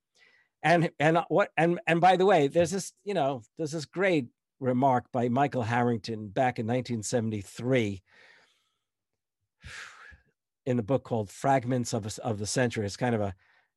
and 0.62 0.90
and 0.98 1.20
what 1.28 1.50
and 1.56 1.78
and 1.86 2.00
by 2.00 2.16
the 2.16 2.26
way, 2.26 2.48
there's 2.48 2.72
this 2.72 2.92
you 3.04 3.14
know 3.14 3.42
there's 3.58 3.72
this 3.72 3.84
great 3.84 4.26
remark 4.58 5.04
by 5.12 5.28
Michael 5.28 5.62
Harrington 5.62 6.28
back 6.28 6.58
in 6.58 6.66
1973 6.66 8.02
in 10.66 10.76
the 10.76 10.82
book 10.82 11.04
called 11.04 11.30
Fragments 11.30 11.92
of 11.92 12.18
of 12.18 12.38
the 12.38 12.46
Century. 12.46 12.86
It's 12.86 12.96
kind 12.96 13.14
of 13.14 13.20
a 13.20 13.34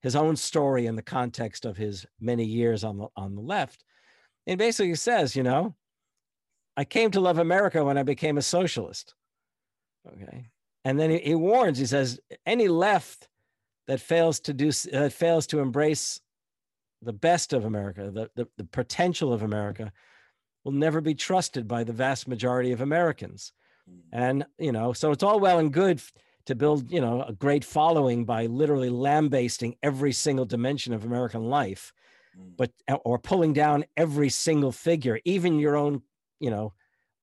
his 0.08 0.16
own 0.16 0.38
story 0.38 0.86
in 0.86 0.96
the 0.96 1.02
context 1.02 1.66
of 1.66 1.76
his 1.76 2.06
many 2.20 2.46
years 2.46 2.86
on 2.86 2.98
the 2.98 3.08
on 3.18 3.36
the 3.36 3.42
left. 3.42 3.84
And 4.46 4.58
basically 4.58 4.96
says, 4.96 5.36
you 5.36 5.44
know, 5.44 5.76
I 6.78 6.86
came 6.86 7.12
to 7.12 7.20
love 7.20 7.40
America 7.40 7.84
when 7.84 7.98
I 7.98 8.04
became 8.04 8.38
a 8.38 8.42
socialist. 8.42 9.16
Okay. 10.08 10.46
And 10.86 10.98
then 10.98 11.10
he, 11.10 11.18
he 11.18 11.36
warns, 11.36 11.78
he 11.78 11.86
says, 11.86 12.20
any 12.46 12.70
left 12.70 13.28
that 13.88 14.00
fails 14.00 14.40
to 14.42 14.54
do 14.54 14.72
that 14.94 15.12
fails 15.12 15.48
to 15.48 15.60
embrace 15.60 16.22
the 17.02 17.14
best 17.14 17.52
of 17.52 17.66
America, 17.66 18.10
the, 18.10 18.30
the, 18.36 18.48
the 18.58 18.64
potential 18.64 19.34
of 19.34 19.44
America, 19.44 19.92
will 20.64 20.72
never 20.72 21.02
be 21.02 21.16
trusted 21.16 21.68
by 21.68 21.84
the 21.84 21.94
vast 21.94 22.28
majority 22.28 22.72
of 22.72 22.80
Americans. 22.80 23.52
Hmm. 23.86 24.00
And, 24.14 24.46
you 24.58 24.72
know, 24.72 24.94
so 24.94 25.12
it's 25.12 25.24
all 25.24 25.42
well 25.42 25.60
and 25.60 25.74
good 25.74 26.02
to 26.48 26.56
build, 26.56 26.92
you 26.92 27.00
know, 27.00 27.24
a 27.24 27.34
great 27.34 27.64
following 27.64 28.26
by 28.26 28.48
literally 28.48 28.90
lambasting 28.90 29.76
every 29.84 30.12
single 30.12 30.46
dimension 30.46 30.94
of 30.94 31.06
American 31.06 31.50
life, 31.50 31.94
mm. 32.38 32.52
but 32.58 32.72
uh, 32.88 32.96
or 33.06 33.20
pulling 33.20 33.54
down 33.54 33.86
every 33.96 34.30
single 34.30 34.72
figure, 34.72 35.20
even 35.26 35.60
your 35.60 35.76
own, 35.76 36.02
you 36.40 36.50
know, 36.50 36.74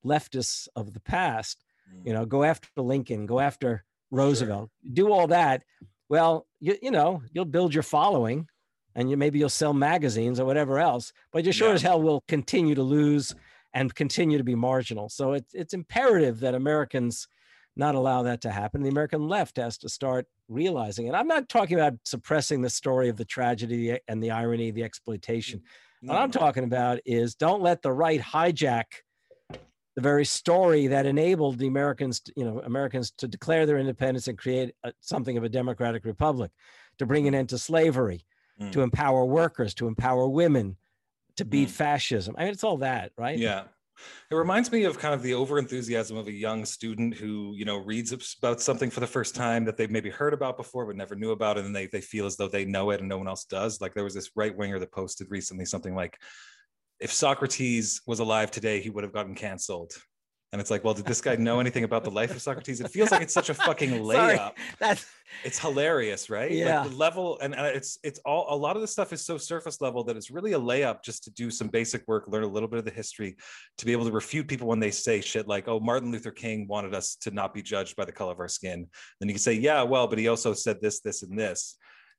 leftists 0.05 0.69
of 0.77 0.95
the 0.95 1.01
past. 1.01 1.65
You 2.05 2.13
mm. 2.13 2.15
know, 2.15 2.27
go 2.27 2.45
after 2.45 2.69
Lincoln, 2.77 3.27
go 3.27 3.41
after 3.41 3.85
Roosevelt, 4.11 4.71
sure. 4.83 4.93
do 4.95 5.13
all 5.13 5.27
that. 5.29 5.65
Well, 6.09 6.47
you 6.61 6.77
you 6.83 6.91
know, 6.91 7.23
you'll 7.33 7.47
build 7.47 7.73
your 7.73 7.83
following, 7.83 8.47
and 8.95 9.11
you 9.11 9.17
maybe 9.17 9.39
you'll 9.39 9.49
sell 9.49 9.73
magazines 9.73 10.39
or 10.39 10.45
whatever 10.45 10.79
else, 10.79 11.13
but 11.33 11.45
you 11.45 11.53
sure 11.53 11.69
yeah. 11.69 11.75
as 11.75 11.83
hell 11.83 12.01
will 12.01 12.23
continue 12.29 12.75
to 12.75 12.83
lose 12.83 13.35
and 13.73 13.95
continue 13.95 14.39
to 14.39 14.45
be 14.45 14.55
marginal. 14.55 15.09
So 15.09 15.33
it's 15.33 15.55
it's 15.55 15.73
imperative 15.73 16.41
that 16.41 16.55
Americans 16.55 17.27
not 17.77 17.95
allow 17.95 18.23
that 18.23 18.41
to 18.43 18.51
happen. 18.51 18.83
The 18.83 18.89
American 18.89 19.29
left 19.29 19.57
has 19.57 19.79
to 19.79 19.89
start 19.89 20.27
realizing 20.49 21.07
it. 21.07 21.15
I'm 21.15 21.27
not 21.27 21.49
talking 21.49 21.79
about 21.79 21.95
suppressing 22.05 22.63
the 22.63 22.71
story 22.71 23.09
of 23.09 23.17
the 23.17 23.25
tragedy 23.25 23.99
and 24.09 24.23
the 24.23 24.31
irony, 24.31 24.71
the 24.71 24.85
exploitation. 24.85 25.63
No, 26.03 26.13
what 26.13 26.23
I'm 26.23 26.31
no. 26.31 26.39
talking 26.39 26.65
about 26.65 27.01
is 27.05 27.35
don't 27.35 27.63
let 27.63 27.83
the 27.83 27.93
right 27.93 28.21
hijack 28.21 28.85
the 29.97 30.01
very 30.01 30.25
story 30.25 30.89
that 30.89 31.07
enabled 31.07 31.59
the 31.59 31.67
Americans, 31.67 32.21
to, 32.21 32.33
you 32.37 32.45
know, 32.45 32.61
Americans 32.65 33.13
to 33.19 33.29
declare 33.29 33.65
their 33.65 33.79
independence 33.79 34.27
and 34.27 34.37
create 34.37 34.75
a, 34.83 34.93
something 35.01 35.37
of 35.37 35.45
a 35.45 35.49
democratic 35.49 36.05
republic, 36.05 36.51
to 36.99 37.07
bring 37.07 37.29
an 37.29 37.35
end 37.35 37.49
to 37.51 37.59
slavery, 37.59 38.25
mm. 38.61 38.73
to 38.73 38.83
empower 38.83 39.25
workers, 39.25 39.73
to 39.75 39.87
empower 39.87 40.29
women, 40.29 40.77
to 41.37 41.45
beat 41.45 41.69
mm. 41.69 41.73
fascism. 41.73 42.35
I 42.37 42.45
mean, 42.45 42.53
it's 42.53 42.65
all 42.65 42.79
that, 42.79 43.13
right? 43.17 43.39
Yeah. 43.39 43.65
It 44.31 44.35
reminds 44.35 44.73
me 44.73 44.85
of 44.85 44.99
kind 44.99 45.15
of 45.15 45.23
the 45.23 45.35
over 45.35 45.59
enthusiasm 45.59 46.17
of 46.17 46.27
a 46.27 46.33
young 46.33 46.65
student 46.65 47.15
who, 47.15 47.55
you 47.57 47.65
know, 47.65 47.77
reads 47.77 48.13
about 48.39 48.61
something 48.61 48.91
for 48.91 49.01
the 49.01 49.07
first 49.07 49.35
time 49.35 49.65
that 49.65 49.77
they've 49.77 49.91
maybe 49.91 50.11
heard 50.11 50.35
about 50.35 50.57
before 50.57 50.87
but 50.87 50.97
never 50.97 51.15
knew 51.15 51.31
about, 51.31 51.59
and 51.59 51.75
they 51.75 51.87
they 51.87 52.01
feel 52.01 52.27
as 52.27 52.37
though 52.37 52.49
they 52.49 52.65
know 52.65 52.91
it 52.91 53.01
and 53.01 53.09
no 53.09 53.19
one 53.19 53.29
else 53.29 53.45
does. 53.45 53.81
Like 53.81 53.95
there 53.95 54.05
was 54.05 54.15
this 54.15 54.31
right 54.35 54.57
winger 54.57 54.79
that 54.79 54.93
posted 54.93 55.31
recently 55.31 55.65
something 55.65 55.95
like, 55.95 56.19
"If 57.01 57.13
Socrates 57.13 58.03
was 58.07 58.21
alive 58.21 58.51
today, 58.51 58.81
he 58.81 58.91
would 58.91 59.05
have 59.05 59.13
gotten 59.13 59.35
canceled." 59.35 59.93
And 60.55 60.61
it's 60.61 60.71
like, 60.71 60.85
well, 60.85 60.95
did 60.95 61.05
this 61.05 61.21
guy 61.21 61.35
know 61.35 61.59
anything 61.59 61.83
about 61.83 62.05
the 62.05 62.13
life 62.13 62.31
of 62.31 62.41
Socrates? 62.41 62.81
It 62.81 62.89
feels 62.89 63.11
like 63.11 63.23
it's 63.23 63.35
such 63.35 63.49
a 63.49 63.55
fucking 63.55 63.91
layup. 64.05 64.53
That's 64.79 65.05
it's 65.43 65.59
hilarious, 65.59 66.31
right? 66.31 66.49
Yeah. 66.49 66.83
Like 66.83 66.91
the 66.91 66.97
level, 66.97 67.41
and, 67.41 67.57
it's 67.57 67.99
it's 68.05 68.21
all 68.21 68.47
a 68.49 68.55
lot 68.55 68.77
of 68.77 68.81
the 68.81 68.87
stuff 68.87 69.13
is 69.13 69.27
so 69.27 69.37
surface 69.37 69.81
level 69.81 70.05
that 70.05 70.17
it's 70.17 70.31
really 70.31 70.53
a 70.53 70.61
layup 70.61 71.03
just 71.03 71.25
to 71.25 71.33
do 71.33 71.51
some 71.51 71.67
basic 71.67 72.07
work, 72.07 72.29
learn 72.29 72.45
a 72.45 72.47
little 72.47 72.69
bit 72.69 72.79
of 72.79 72.85
the 72.85 72.93
history, 72.93 73.37
to 73.79 73.85
be 73.85 73.91
able 73.91 74.05
to 74.05 74.13
refute 74.13 74.47
people 74.47 74.69
when 74.69 74.79
they 74.79 74.93
say 74.93 75.21
shit 75.21 75.49
like, 75.49 75.67
"Oh, 75.67 75.81
Martin 75.81 76.13
Luther 76.13 76.31
King 76.31 76.69
wanted 76.69 76.95
us 76.95 77.17
to 77.23 77.33
not 77.33 77.53
be 77.53 77.61
judged 77.61 77.97
by 77.97 78.05
the 78.05 78.13
color 78.13 78.31
of 78.31 78.39
our 78.39 78.47
skin." 78.47 78.87
Then 79.19 79.29
you 79.29 79.35
can 79.35 79.43
say, 79.43 79.55
"Yeah, 79.55 79.83
well, 79.83 80.07
but 80.07 80.21
he 80.21 80.29
also 80.29 80.55
said 80.55 80.81
this, 80.81 81.01
this, 81.01 81.25
and 81.25 81.37
this." 81.37 81.77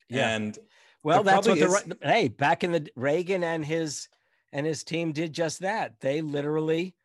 Yeah. 0.10 0.36
And 0.36 0.60
well, 1.04 1.24
that's 1.24 1.48
what 1.48 1.58
is, 1.58 1.84
the 1.84 1.98
hey 2.02 2.28
back 2.28 2.65
in 2.65 2.74
the 2.74 2.86
Reagan 2.98 3.45
and 3.45 3.63
his 3.63 4.10
and 4.52 4.65
his 4.65 4.84
team 4.84 5.13
did 5.13 5.32
just 5.32 5.62
that. 5.62 5.93
They 6.02 6.19
literally 6.19 6.95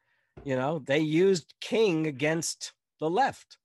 you 0.45 0.57
know, 0.57 0.81
they 0.81 1.01
used 1.01 1.55
King 1.61 2.07
against 2.07 2.73
the 2.99 3.11
left. 3.11 3.59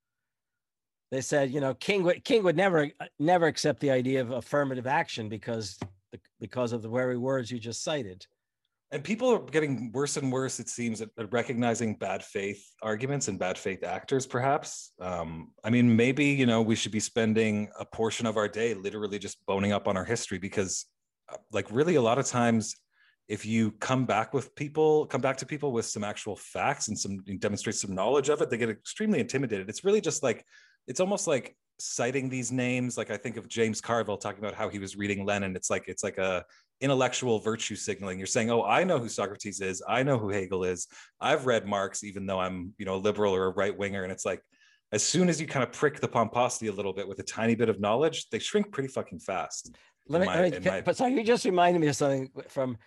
They 1.12 1.22
said, 1.22 1.52
you 1.52 1.62
know, 1.62 1.74
King 1.76 2.04
would 2.04 2.24
King 2.24 2.44
would 2.44 2.58
never 2.58 2.90
never 3.20 3.48
accept 3.48 3.80
the 3.80 3.92
idea 3.92 4.22
of 4.22 4.32
affirmative 4.32 4.88
action 4.88 5.30
because 5.30 5.78
because 6.40 6.74
of 6.74 6.82
the 6.82 6.90
very 6.90 7.18
words 7.18 7.52
you 7.52 7.60
just 7.60 7.84
cited. 7.84 8.26
And 8.92 9.04
people 9.04 9.30
are 9.30 9.40
getting 9.40 9.92
worse 9.92 10.16
and 10.16 10.32
worse, 10.32 10.60
it 10.60 10.70
seems, 10.70 11.02
at, 11.02 11.10
at 11.18 11.32
recognizing 11.34 11.96
bad 11.96 12.24
faith 12.24 12.64
arguments 12.82 13.28
and 13.28 13.38
bad 13.38 13.58
faith 13.58 13.84
actors, 13.84 14.28
perhaps. 14.28 14.94
Um, 15.02 15.52
I 15.64 15.70
mean, 15.70 15.96
maybe, 15.96 16.26
you 16.26 16.46
know, 16.46 16.62
we 16.62 16.76
should 16.76 16.92
be 16.92 17.00
spending 17.00 17.68
a 17.80 17.86
portion 17.86 18.26
of 18.26 18.38
our 18.38 18.48
day 18.48 18.74
literally 18.74 19.20
just 19.20 19.44
boning 19.48 19.74
up 19.74 19.88
on 19.88 19.98
our 19.98 20.06
history 20.06 20.38
because, 20.38 20.86
uh, 21.30 21.38
like, 21.52 21.70
really, 21.72 21.96
a 21.96 22.02
lot 22.02 22.20
of 22.20 22.28
times 22.28 22.76
if 23.28 23.46
you 23.46 23.72
come 23.72 24.06
back 24.06 24.34
with 24.34 24.56
people 24.56 25.06
come 25.08 25.22
back 25.22 25.38
to 25.38 25.46
people 25.46 25.72
with 25.72 25.86
some 25.86 26.04
actual 26.04 26.36
facts 26.36 26.88
and 26.88 26.98
some 26.98 27.24
demonstrate 27.40 27.76
some 27.76 27.96
knowledge 27.96 28.30
of 28.30 28.42
it 28.42 28.50
they 28.50 28.58
get 28.58 28.70
extremely 28.70 29.20
intimidated. 29.20 29.70
It's 29.70 29.84
really 29.84 30.02
just 30.02 30.24
like 30.24 30.46
it's 30.88 31.00
almost 31.00 31.26
like 31.28 31.56
citing 31.80 32.30
these 32.30 32.52
names. 32.52 32.98
Like 32.98 33.10
i 33.10 33.18
think 33.18 33.38
of 33.38 33.48
james 33.48 33.82
carville 33.82 34.18
talking 34.18 34.44
about 34.44 34.56
how 34.56 34.70
he 34.70 34.80
was 34.80 34.96
reading 34.96 35.26
lenin. 35.26 35.56
It's 35.56 35.70
like 35.70 35.86
it's 35.88 36.04
like 36.04 36.18
a 36.18 36.46
intellectual 36.82 37.40
virtue 37.40 37.76
signaling. 37.76 38.20
You're 38.20 38.28
saying 38.28 38.52
oh 38.52 38.64
i 38.64 38.84
know 38.84 39.00
who 39.00 39.10
socrates 39.10 39.62
is. 39.62 39.82
I 39.88 40.04
know 40.04 40.18
who 40.18 40.30
hegel 40.30 40.64
is. 40.64 40.88
I've 41.20 41.46
read 41.46 41.66
marx 41.66 42.04
even 42.04 42.26
though 42.26 42.40
i'm 42.40 42.74
you 42.78 42.86
know 42.86 42.96
a 42.96 42.98
liberal 42.98 43.34
or 43.34 43.46
a 43.46 43.50
right 43.52 43.76
winger. 43.76 44.04
And 44.04 44.12
it's 44.12 44.26
like 44.26 44.42
as 44.92 45.04
soon 45.04 45.30
as 45.30 45.42
you 45.42 45.48
kind 45.48 45.64
of 45.64 45.72
prick 45.72 46.00
the 46.00 46.08
pomposity 46.08 46.68
a 46.68 46.72
little 46.72 46.94
bit 46.94 47.08
with 47.08 47.18
a 47.20 47.24
tiny 47.24 47.56
bit 47.56 47.70
of 47.70 47.80
knowledge 47.80 48.30
they 48.30 48.38
shrink 48.38 48.72
pretty 48.72 48.90
fucking 48.90 49.20
fast. 49.20 49.76
Let 50.08 50.22
me, 50.22 50.28
my, 50.28 50.42
let 50.42 50.64
me 50.64 50.70
my... 50.70 50.82
but 50.82 50.96
so 50.96 51.08
you 51.08 51.24
just 51.24 51.46
reminded 51.46 51.80
me 51.80 51.88
of 51.88 51.96
something 51.96 52.30
from 52.50 52.78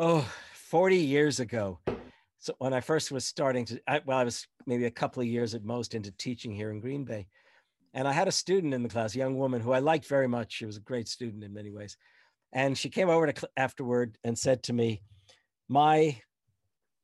oh 0.00 0.26
40 0.54 0.96
years 0.96 1.40
ago 1.40 1.78
so 2.38 2.54
when 2.58 2.72
i 2.72 2.80
first 2.80 3.12
was 3.12 3.24
starting 3.24 3.66
to 3.66 3.80
I, 3.86 4.00
well 4.06 4.18
i 4.18 4.24
was 4.24 4.46
maybe 4.66 4.86
a 4.86 4.90
couple 4.90 5.20
of 5.20 5.28
years 5.28 5.54
at 5.54 5.62
most 5.62 5.94
into 5.94 6.10
teaching 6.12 6.52
here 6.52 6.70
in 6.70 6.80
green 6.80 7.04
bay 7.04 7.26
And 7.92 8.06
I 8.06 8.12
had 8.12 8.28
a 8.28 8.32
student 8.32 8.74
in 8.74 8.82
the 8.82 8.88
class, 8.88 9.14
a 9.14 9.18
young 9.18 9.36
woman 9.36 9.60
who 9.60 9.72
I 9.72 9.80
liked 9.80 10.06
very 10.06 10.28
much. 10.28 10.52
She 10.52 10.66
was 10.66 10.76
a 10.76 10.80
great 10.80 11.08
student 11.08 11.42
in 11.42 11.52
many 11.52 11.70
ways. 11.70 11.96
And 12.52 12.78
she 12.78 12.88
came 12.88 13.08
over 13.10 13.30
to 13.30 13.48
afterward 13.56 14.16
and 14.24 14.38
said 14.38 14.62
to 14.64 14.72
me, 14.72 15.02
"My 15.68 16.20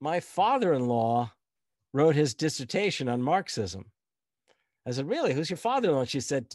my 0.01 0.21
father-in-law 0.21 1.33
wrote 1.93 2.15
his 2.15 2.35
dissertation 2.35 3.09
on 3.09 3.23
Marxism." 3.23 3.91
I 4.87 4.93
said, 4.93 5.09
"Really? 5.09 5.35
Who's 5.35 5.51
your 5.51 5.57
father-in-law?" 5.57 6.05
She 6.05 6.21
said, 6.21 6.55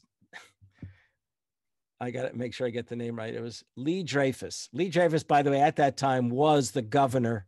I 2.01 2.09
got 2.09 2.31
to 2.31 2.35
make 2.35 2.55
sure 2.55 2.65
I 2.65 2.71
get 2.71 2.87
the 2.87 2.95
name 2.95 3.15
right. 3.15 3.33
It 3.33 3.43
was 3.43 3.63
Lee 3.77 4.01
Dreyfus. 4.01 4.69
Lee 4.73 4.89
Dreyfus, 4.89 5.23
by 5.23 5.43
the 5.43 5.51
way, 5.51 5.61
at 5.61 5.75
that 5.75 5.97
time 5.97 6.29
was 6.29 6.71
the 6.71 6.81
governor 6.81 7.45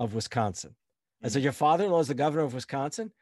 of 0.00 0.14
Wisconsin. 0.14 0.74
I 1.22 1.28
said, 1.28 1.40
mm. 1.40 1.44
Your 1.44 1.52
father 1.52 1.84
in 1.84 1.92
law 1.92 2.00
is 2.00 2.08
the 2.08 2.14
governor 2.14 2.42
of 2.42 2.54
Wisconsin? 2.54 3.12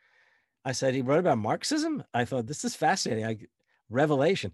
I 0.64 0.72
said, 0.72 0.94
He 0.94 1.02
wrote 1.02 1.18
about 1.18 1.38
Marxism? 1.38 2.02
I 2.14 2.24
thought, 2.24 2.46
This 2.46 2.64
is 2.64 2.74
fascinating. 2.74 3.26
I, 3.26 3.36
revelation. 3.90 4.52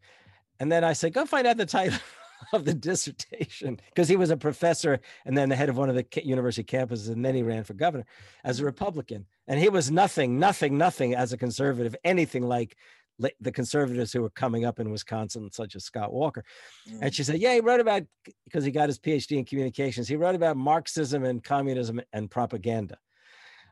And 0.58 0.70
then 0.70 0.82
I 0.82 0.92
said, 0.92 1.12
Go 1.12 1.24
find 1.24 1.46
out 1.46 1.56
the 1.56 1.66
title 1.66 1.98
of 2.52 2.64
the 2.64 2.74
dissertation 2.74 3.78
because 3.86 4.08
he 4.08 4.16
was 4.16 4.30
a 4.30 4.36
professor 4.36 4.98
and 5.24 5.38
then 5.38 5.48
the 5.48 5.56
head 5.56 5.68
of 5.68 5.76
one 5.76 5.88
of 5.88 5.94
the 5.94 6.06
university 6.24 6.64
campuses. 6.64 7.12
And 7.12 7.24
then 7.24 7.36
he 7.36 7.44
ran 7.44 7.62
for 7.62 7.74
governor 7.74 8.06
as 8.42 8.58
a. 8.58 8.64
Republican. 8.64 9.26
And 9.46 9.60
he 9.60 9.68
was 9.68 9.90
nothing, 9.90 10.40
nothing, 10.40 10.76
nothing 10.76 11.14
as 11.14 11.32
a 11.32 11.38
conservative, 11.38 11.94
anything 12.04 12.42
like 12.42 12.76
the 13.18 13.52
conservatives 13.52 14.12
who 14.12 14.22
were 14.22 14.30
coming 14.30 14.64
up 14.64 14.80
in 14.80 14.90
Wisconsin, 14.90 15.50
such 15.52 15.76
as 15.76 15.84
Scott 15.84 16.12
Walker. 16.12 16.44
Mm. 16.88 16.98
And 17.02 17.14
she 17.14 17.22
said, 17.22 17.38
Yeah, 17.38 17.54
he 17.54 17.60
wrote 17.60 17.80
about, 17.80 18.02
because 18.44 18.64
he 18.64 18.70
got 18.70 18.88
his 18.88 18.98
PhD 18.98 19.38
in 19.38 19.44
communications, 19.44 20.08
he 20.08 20.16
wrote 20.16 20.34
about 20.34 20.56
Marxism 20.56 21.24
and 21.24 21.42
communism 21.42 22.00
and 22.12 22.30
propaganda. 22.30 22.98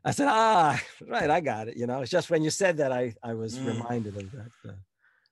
I 0.05 0.13
said, 0.13 0.29
Ah, 0.31 0.81
right, 1.07 1.31
I 1.31 1.41
got 1.41 1.69
it. 1.69 1.77
You 1.77 1.87
know, 1.87 2.01
it's 2.01 2.11
just 2.11 2.31
when 2.31 2.43
you 2.43 2.51
said 2.51 2.77
that, 2.79 2.93
I, 2.93 3.15
I 3.23 3.35
was 3.35 3.59
mm. 3.59 3.67
reminded 3.67 4.17
of 4.17 4.31
that. 4.33 4.51
Uh, 4.69 4.73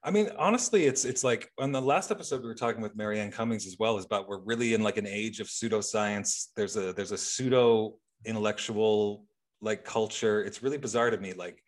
I 0.05 0.11
mean, 0.11 0.31
honestly, 0.39 0.87
it's 0.87 1.05
it's 1.05 1.25
like 1.25 1.51
on 1.59 1.73
the 1.73 1.83
last 1.83 2.11
episode 2.11 2.43
we 2.43 2.49
were 2.49 2.55
talking 2.55 2.81
with 2.81 2.97
Marianne 2.97 3.33
Cummings 3.33 3.67
as 3.67 3.77
well, 3.79 3.99
is 3.99 4.05
about 4.05 4.29
we're 4.29 4.41
really 4.41 4.75
in 4.75 4.83
like 4.83 4.97
an 4.97 5.07
age 5.07 5.41
of 5.41 5.49
pseudoscience. 5.49 6.47
There's 6.57 6.77
a 6.77 6.93
there's 6.93 7.13
a 7.13 7.19
pseudo 7.19 7.97
intellectual 8.25 9.25
like 9.61 9.85
culture. 9.85 10.45
It's 10.45 10.63
really 10.63 10.79
bizarre 10.79 11.11
to 11.11 11.19
me. 11.19 11.33
Like, 11.33 11.63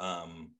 um, 0.00 0.52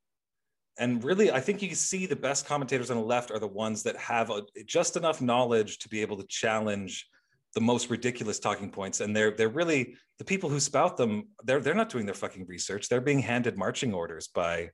and 0.78 1.04
really 1.04 1.30
i 1.30 1.40
think 1.40 1.62
you 1.62 1.74
see 1.74 2.06
the 2.06 2.16
best 2.16 2.46
commentators 2.46 2.90
on 2.90 2.96
the 2.96 3.02
left 3.02 3.30
are 3.30 3.38
the 3.38 3.46
ones 3.46 3.82
that 3.82 3.96
have 3.96 4.30
a, 4.30 4.42
just 4.66 4.96
enough 4.96 5.20
knowledge 5.20 5.78
to 5.78 5.88
be 5.88 6.00
able 6.02 6.16
to 6.16 6.26
challenge 6.26 7.08
the 7.54 7.60
most 7.60 7.88
ridiculous 7.88 8.38
talking 8.38 8.70
points. 8.70 9.00
And 9.00 9.16
they're 9.16 9.30
they're 9.30 9.48
really 9.48 9.96
the 10.18 10.24
people 10.24 10.50
who 10.50 10.60
spout 10.60 10.96
them 10.96 11.28
they're 11.44 11.60
they're 11.60 11.74
not 11.74 11.88
doing 11.88 12.04
their 12.04 12.14
fucking 12.14 12.46
research. 12.46 12.88
They're 12.88 13.00
being 13.00 13.20
handed 13.20 13.56
marching 13.56 13.94
orders 13.94 14.28
by 14.28 14.70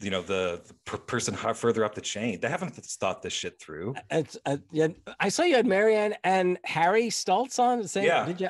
you 0.00 0.10
know 0.10 0.22
the, 0.22 0.62
the 0.66 0.98
person 0.98 1.34
further 1.34 1.84
up 1.84 1.94
the 1.94 2.00
chain. 2.00 2.38
They 2.40 2.48
haven't 2.48 2.76
thought 2.76 3.22
this 3.22 3.32
shit 3.32 3.60
through. 3.60 3.94
It's, 4.10 4.36
uh, 4.46 4.58
yeah, 4.70 4.88
i 5.18 5.28
saw 5.28 5.42
you 5.42 5.56
had 5.56 5.66
marianne 5.66 6.14
and 6.24 6.58
harry 6.64 7.10
stultz 7.10 7.58
on 7.58 7.86
saying 7.86 8.06
yeah. 8.06 8.24
did 8.24 8.40
you 8.40 8.48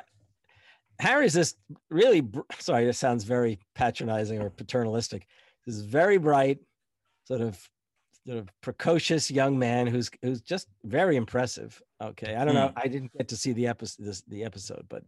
harry's 1.01 1.33
this 1.33 1.55
really 1.91 2.29
sorry 2.59 2.85
this 2.85 2.99
sounds 2.99 3.25
very 3.25 3.59
patronizing 3.75 4.41
or 4.41 4.51
paternalistic. 4.51 5.27
This 5.67 5.77
is 5.77 5.83
very 5.83 6.19
bright 6.19 6.59
sort 7.31 7.41
of 7.43 7.71
sort 8.27 8.39
of 8.39 8.49
precocious 8.61 9.31
young 9.31 9.59
man 9.59 9.87
who's 9.87 10.11
who's 10.23 10.41
just 10.41 10.69
very 10.85 11.17
impressive. 11.17 11.81
Okay, 12.03 12.35
I 12.35 12.45
don't 12.45 12.55
know. 12.55 12.73
I 12.77 12.89
didn't 12.89 13.13
get 13.17 13.29
to 13.29 13.37
see 13.37 13.53
the 13.53 13.69
episode 13.69 14.05
this, 14.05 14.23
the 14.23 14.45
episode, 14.45 14.87
but 14.89 15.05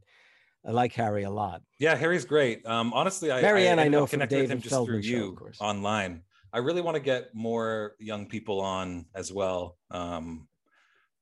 I 0.65 0.71
like 0.71 0.93
Harry 0.95 1.25
a 1.25 1.31
lot. 1.31 1.63
Yeah, 1.79 1.97
Harry's 1.97 2.25
great. 2.25 2.65
Um, 2.67 2.93
honestly, 2.93 3.33
I 3.33 3.43
Marianne, 3.43 3.79
I, 3.79 3.85
I 3.85 3.89
know 3.89 4.07
connected 4.07 4.43
with 4.43 4.51
him 4.51 4.61
just 4.61 4.71
Feldman 4.71 5.03
through 5.03 5.11
you 5.11 5.37
show, 5.53 5.65
online. 5.65 6.23
I 6.53 6.59
really 6.59 6.83
want 6.83 6.97
to 6.97 7.03
get 7.03 7.35
more 7.35 7.97
young 7.99 8.27
people 8.27 8.61
on 8.61 9.07
as 9.15 9.33
well. 9.33 9.79
Um, 9.91 10.47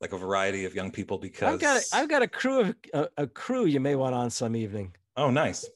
like 0.01 0.13
a 0.13 0.19
variety 0.19 0.65
of 0.65 0.75
young 0.75 0.91
people 0.91 1.19
because 1.19 1.55
I've 1.55 1.61
got 1.61 1.77
a, 1.77 1.85
I've 1.93 2.09
got 2.09 2.23
a 2.23 2.29
crew 2.29 2.61
of 2.61 2.75
a, 2.95 3.09
a 3.19 3.27
crew 3.27 3.67
you 3.67 3.81
may 3.81 3.97
want 3.97 4.15
on 4.15 4.31
some 4.31 4.57
evening. 4.57 4.95
Oh, 5.17 5.31
nice. 5.31 5.69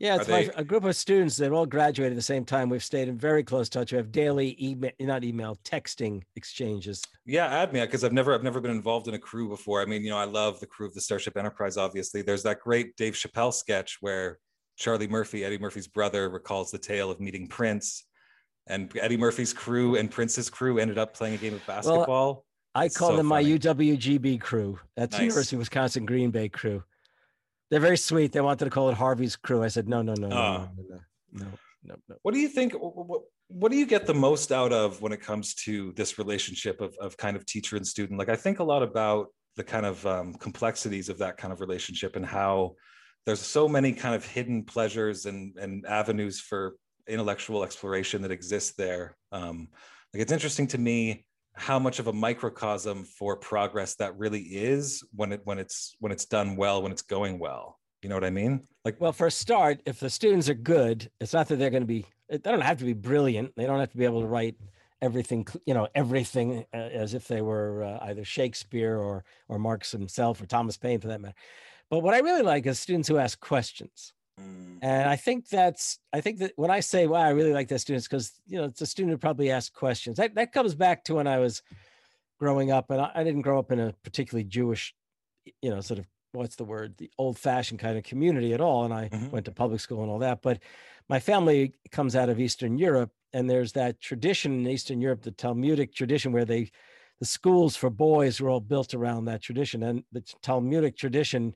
Yeah, 0.00 0.16
it's 0.16 0.28
my, 0.28 0.50
a 0.56 0.64
group 0.64 0.84
of 0.84 0.96
students 0.96 1.36
that 1.36 1.52
all 1.52 1.66
graduated 1.66 2.14
at 2.14 2.16
the 2.16 2.22
same 2.22 2.46
time. 2.46 2.70
We've 2.70 2.82
stayed 2.82 3.08
in 3.08 3.18
very 3.18 3.44
close 3.44 3.68
touch. 3.68 3.92
We 3.92 3.98
have 3.98 4.10
daily 4.10 4.56
email, 4.58 4.92
not 4.98 5.24
email, 5.24 5.58
texting 5.62 6.22
exchanges. 6.36 7.02
Yeah, 7.26 7.44
add 7.44 7.74
me 7.74 7.82
because 7.82 8.02
I've 8.02 8.14
never, 8.14 8.34
I've 8.34 8.42
never 8.42 8.62
been 8.62 8.70
involved 8.70 9.08
in 9.08 9.14
a 9.14 9.18
crew 9.18 9.50
before. 9.50 9.82
I 9.82 9.84
mean, 9.84 10.02
you 10.02 10.08
know, 10.08 10.16
I 10.16 10.24
love 10.24 10.58
the 10.58 10.66
crew 10.66 10.86
of 10.86 10.94
the 10.94 11.02
Starship 11.02 11.36
Enterprise. 11.36 11.76
Obviously, 11.76 12.22
there's 12.22 12.42
that 12.44 12.60
great 12.60 12.96
Dave 12.96 13.12
Chappelle 13.12 13.52
sketch 13.52 13.98
where 14.00 14.38
Charlie 14.78 15.06
Murphy, 15.06 15.44
Eddie 15.44 15.58
Murphy's 15.58 15.86
brother, 15.86 16.30
recalls 16.30 16.70
the 16.70 16.78
tale 16.78 17.10
of 17.10 17.20
meeting 17.20 17.46
Prince, 17.46 18.06
and 18.66 18.90
Eddie 18.98 19.18
Murphy's 19.18 19.52
crew 19.52 19.96
and 19.96 20.10
Prince's 20.10 20.48
crew 20.48 20.78
ended 20.78 20.96
up 20.96 21.12
playing 21.12 21.34
a 21.34 21.38
game 21.38 21.52
of 21.52 21.66
basketball. 21.66 22.06
Well, 22.08 22.44
I 22.74 22.88
call 22.88 23.10
so 23.10 23.16
them 23.18 23.28
funny. 23.28 23.52
my 23.52 23.58
UWGB 23.58 24.40
crew. 24.40 24.78
That's 24.96 25.12
nice. 25.12 25.20
University 25.20 25.56
of 25.56 25.58
Wisconsin 25.58 26.06
Green 26.06 26.30
Bay 26.30 26.48
crew. 26.48 26.84
They're 27.70 27.80
very 27.80 27.96
sweet. 27.96 28.32
They 28.32 28.40
wanted 28.40 28.64
to 28.64 28.70
call 28.70 28.88
it 28.88 28.94
Harvey's 28.94 29.36
Crew. 29.36 29.62
I 29.62 29.68
said, 29.68 29.88
no, 29.88 30.02
no, 30.02 30.14
no, 30.14 30.28
no, 30.28 30.36
uh, 30.36 30.58
no, 30.76 30.84
no, 30.88 31.00
no, 31.32 31.46
no, 31.84 31.96
no. 32.08 32.16
What 32.22 32.34
do 32.34 32.40
you 32.40 32.48
think? 32.48 32.72
What, 32.74 33.22
what 33.46 33.70
do 33.70 33.78
you 33.78 33.86
get 33.86 34.06
the 34.06 34.14
most 34.14 34.52
out 34.52 34.72
of 34.72 35.00
when 35.00 35.12
it 35.12 35.20
comes 35.20 35.54
to 35.66 35.92
this 35.92 36.18
relationship 36.18 36.80
of, 36.80 36.96
of 37.00 37.16
kind 37.16 37.36
of 37.36 37.46
teacher 37.46 37.76
and 37.76 37.86
student? 37.86 38.18
Like, 38.18 38.28
I 38.28 38.36
think 38.36 38.58
a 38.58 38.64
lot 38.64 38.82
about 38.82 39.28
the 39.56 39.64
kind 39.64 39.86
of 39.86 40.04
um, 40.06 40.34
complexities 40.34 41.08
of 41.08 41.18
that 41.18 41.36
kind 41.36 41.52
of 41.52 41.60
relationship 41.60 42.16
and 42.16 42.24
how 42.26 42.74
there's 43.26 43.40
so 43.40 43.68
many 43.68 43.92
kind 43.92 44.14
of 44.14 44.24
hidden 44.24 44.64
pleasures 44.64 45.26
and, 45.26 45.56
and 45.58 45.84
avenues 45.86 46.40
for 46.40 46.74
intellectual 47.06 47.62
exploration 47.62 48.22
that 48.22 48.30
exist 48.30 48.76
there. 48.76 49.16
Um, 49.32 49.68
like, 50.12 50.22
it's 50.22 50.32
interesting 50.32 50.66
to 50.68 50.78
me 50.78 51.24
how 51.54 51.78
much 51.78 51.98
of 51.98 52.06
a 52.06 52.12
microcosm 52.12 53.04
for 53.04 53.36
progress 53.36 53.94
that 53.96 54.16
really 54.16 54.40
is 54.40 55.04
when 55.14 55.32
it 55.32 55.40
when 55.44 55.58
it's 55.58 55.94
when 55.98 56.12
it's 56.12 56.24
done 56.24 56.56
well 56.56 56.82
when 56.82 56.92
it's 56.92 57.02
going 57.02 57.38
well. 57.38 57.78
You 58.02 58.08
know 58.08 58.16
what 58.16 58.24
i 58.24 58.30
mean? 58.30 58.66
Like 58.84 59.00
well 59.00 59.12
for 59.12 59.26
a 59.26 59.30
start 59.30 59.80
if 59.84 60.00
the 60.00 60.10
students 60.10 60.48
are 60.48 60.54
good 60.54 61.10
it's 61.20 61.32
not 61.32 61.48
that 61.48 61.56
they're 61.56 61.70
going 61.70 61.82
to 61.82 61.86
be 61.86 62.06
they 62.28 62.38
don't 62.38 62.60
have 62.60 62.78
to 62.78 62.84
be 62.84 62.92
brilliant. 62.92 63.54
They 63.56 63.66
don't 63.66 63.80
have 63.80 63.90
to 63.90 63.98
be 63.98 64.04
able 64.04 64.20
to 64.20 64.26
write 64.26 64.56
everything 65.02 65.46
you 65.66 65.74
know 65.74 65.88
everything 65.94 66.64
uh, 66.74 66.76
as 66.76 67.14
if 67.14 67.26
they 67.26 67.40
were 67.42 67.82
uh, 67.82 67.98
either 68.06 68.24
shakespeare 68.24 68.96
or 68.96 69.24
or 69.48 69.58
marx 69.58 69.92
himself 69.92 70.40
or 70.40 70.46
thomas 70.46 70.76
paine 70.76 71.00
for 71.00 71.08
that 71.08 71.20
matter. 71.20 71.34
But 71.90 72.00
what 72.00 72.14
i 72.14 72.18
really 72.20 72.42
like 72.42 72.66
is 72.66 72.78
students 72.78 73.08
who 73.08 73.18
ask 73.18 73.40
questions 73.40 74.12
Mm. 74.40 74.78
And 74.82 75.08
I 75.08 75.16
think 75.16 75.48
that's, 75.48 75.98
I 76.12 76.20
think 76.20 76.38
that 76.38 76.52
when 76.56 76.70
I 76.70 76.80
say, 76.80 77.06
wow, 77.06 77.20
I 77.20 77.30
really 77.30 77.52
like 77.52 77.68
that 77.68 77.80
students, 77.80 78.08
because, 78.08 78.32
you 78.46 78.58
know, 78.58 78.64
it's 78.64 78.80
a 78.80 78.86
student 78.86 79.12
who 79.12 79.18
probably 79.18 79.50
asks 79.50 79.70
questions. 79.70 80.16
That, 80.16 80.34
that 80.36 80.52
comes 80.52 80.74
back 80.74 81.04
to 81.04 81.14
when 81.14 81.26
I 81.26 81.38
was 81.38 81.62
growing 82.38 82.72
up, 82.72 82.90
and 82.90 83.00
I, 83.00 83.10
I 83.14 83.24
didn't 83.24 83.42
grow 83.42 83.58
up 83.58 83.70
in 83.70 83.78
a 83.78 83.92
particularly 84.02 84.44
Jewish, 84.44 84.94
you 85.60 85.70
know, 85.70 85.80
sort 85.80 85.98
of, 85.98 86.06
what's 86.32 86.56
the 86.56 86.64
word, 86.64 86.94
the 86.96 87.10
old 87.18 87.36
fashioned 87.36 87.80
kind 87.80 87.98
of 87.98 88.04
community 88.04 88.54
at 88.54 88.60
all. 88.60 88.84
And 88.84 88.94
I 88.94 89.08
mm-hmm. 89.08 89.30
went 89.30 89.44
to 89.46 89.52
public 89.52 89.80
school 89.80 90.02
and 90.02 90.10
all 90.10 90.20
that. 90.20 90.42
But 90.42 90.60
my 91.08 91.18
family 91.18 91.74
comes 91.90 92.14
out 92.14 92.28
of 92.28 92.38
Eastern 92.38 92.78
Europe, 92.78 93.10
and 93.32 93.50
there's 93.50 93.72
that 93.72 94.00
tradition 94.00 94.60
in 94.60 94.66
Eastern 94.68 95.00
Europe, 95.00 95.22
the 95.22 95.32
Talmudic 95.32 95.92
tradition, 95.92 96.32
where 96.32 96.44
they, 96.44 96.70
the 97.18 97.26
schools 97.26 97.76
for 97.76 97.90
boys 97.90 98.40
were 98.40 98.48
all 98.48 98.60
built 98.60 98.94
around 98.94 99.24
that 99.24 99.42
tradition. 99.42 99.82
And 99.82 100.04
the 100.12 100.22
Talmudic 100.40 100.96
tradition 100.96 101.54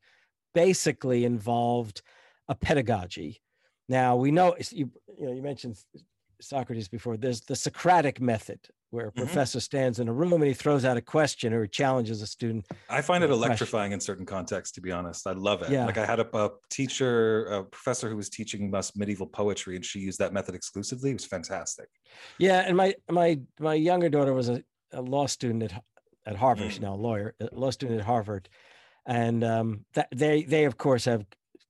basically 0.54 1.24
involved 1.24 2.02
a 2.48 2.54
pedagogy. 2.54 3.40
Now 3.88 4.16
we 4.16 4.30
know 4.30 4.56
you, 4.70 4.90
you 5.18 5.26
know 5.26 5.32
you 5.32 5.42
mentioned 5.42 5.76
Socrates 6.40 6.88
before. 6.88 7.16
There's 7.16 7.40
the 7.42 7.56
Socratic 7.56 8.20
method 8.20 8.60
where 8.90 9.06
a 9.06 9.10
mm-hmm. 9.10 9.24
professor 9.24 9.58
stands 9.58 9.98
in 9.98 10.08
a 10.08 10.12
room 10.12 10.32
and 10.34 10.44
he 10.44 10.54
throws 10.54 10.84
out 10.84 10.96
a 10.96 11.00
question 11.00 11.52
or 11.52 11.62
he 11.62 11.68
challenges 11.68 12.22
a 12.22 12.26
student. 12.26 12.64
I 12.88 13.02
find 13.02 13.24
it 13.24 13.30
electrifying 13.30 13.90
question. 13.90 13.92
in 13.94 14.00
certain 14.00 14.26
contexts, 14.26 14.74
to 14.76 14.80
be 14.80 14.92
honest. 14.92 15.26
I 15.26 15.32
love 15.32 15.62
it. 15.62 15.70
Yeah. 15.70 15.84
Like 15.84 15.98
I 15.98 16.06
had 16.06 16.20
a, 16.20 16.36
a, 16.36 16.50
teacher, 16.70 17.46
a 17.46 17.64
professor 17.64 18.08
who 18.08 18.16
was 18.16 18.28
teaching 18.28 18.72
us 18.74 18.96
medieval 18.96 19.26
poetry, 19.26 19.74
and 19.74 19.84
she 19.84 19.98
used 19.98 20.20
that 20.20 20.32
method 20.32 20.54
exclusively. 20.54 21.10
It 21.10 21.14
was 21.14 21.24
fantastic. 21.24 21.88
Yeah, 22.38 22.60
and 22.60 22.76
my 22.76 22.94
my 23.10 23.40
my 23.58 23.74
younger 23.74 24.08
daughter 24.08 24.32
was 24.32 24.48
a, 24.48 24.62
a 24.92 25.02
law 25.02 25.26
student 25.26 25.64
at 25.64 25.82
at 26.24 26.36
Harvard. 26.36 26.66
Mm. 26.66 26.70
She's 26.70 26.80
now 26.80 26.94
a 26.94 26.96
lawyer, 26.96 27.34
a 27.40 27.48
law 27.52 27.70
student 27.70 27.98
at 27.98 28.06
Harvard, 28.06 28.48
and 29.06 29.42
um, 29.42 29.84
that 29.94 30.08
they 30.14 30.44
they 30.44 30.64
of 30.64 30.78
course 30.78 31.04
have 31.06 31.26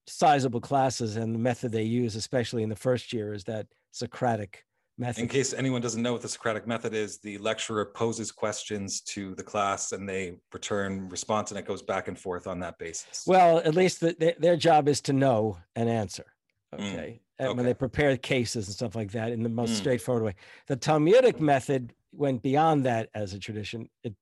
sizable 0.07 0.61
classes 0.61 1.17
and 1.17 1.35
the 1.35 1.39
method 1.39 1.73
they 1.73 1.83
use 1.83 2.17
especially 2.17 2.63
in 2.63 2.69
the 2.69 2.77
first 2.77 3.13
year 3.13 3.33
is 3.33 3.45
that 3.45 3.67
socratic 3.91 4.65
method. 4.99 5.23
in 5.23 5.29
case 5.29 5.53
anyone 5.55 5.81
doesn't 5.81 6.03
know 6.03 6.13
what 6.13 6.23
the 6.23 6.29
socratic 6.29 6.67
method 6.67 6.95
is 6.95 7.19
the 7.19 7.39
lecturer 7.39 7.87
poses 7.87 8.31
questions 8.31 9.01
to 9.01 9.35
the 9.35 9.43
class 9.43 9.93
and 9.93 10.09
they 10.09 10.35
return 10.53 11.09
response 11.09 11.51
and 11.51 11.59
it 11.59 11.67
goes 11.67 11.83
back 11.83 12.09
and 12.09 12.19
forth 12.19 12.47
on 12.47 12.59
that 12.61 12.79
basis. 12.79 13.25
Well 13.27 13.59
at 13.59 13.75
least 13.75 14.01
the, 14.01 14.35
their 14.39 14.57
job 14.57 14.89
is 14.89 15.01
to 15.03 15.13
know 15.13 15.59
and 15.75 15.89
answer 15.89 16.27
okay, 16.75 17.21
mm, 17.41 17.47
okay. 17.47 17.55
when 17.55 17.65
they 17.65 17.75
prepare 17.75 18.17
cases 18.17 18.67
and 18.67 18.75
stuff 18.75 18.95
like 18.95 19.13
that 19.13 19.33
in 19.33 19.43
the 19.43 19.49
most 19.49 19.73
mm. 19.73 19.77
straightforward 19.77 20.25
way. 20.25 20.35
The 20.67 20.77
talmudic 20.77 21.41
method 21.41 21.95
went 22.13 22.43
beyond 22.43 22.85
that 22.85 23.09
as 23.15 23.33
a 23.33 23.39
tradition. 23.39 23.89
It 24.03 24.15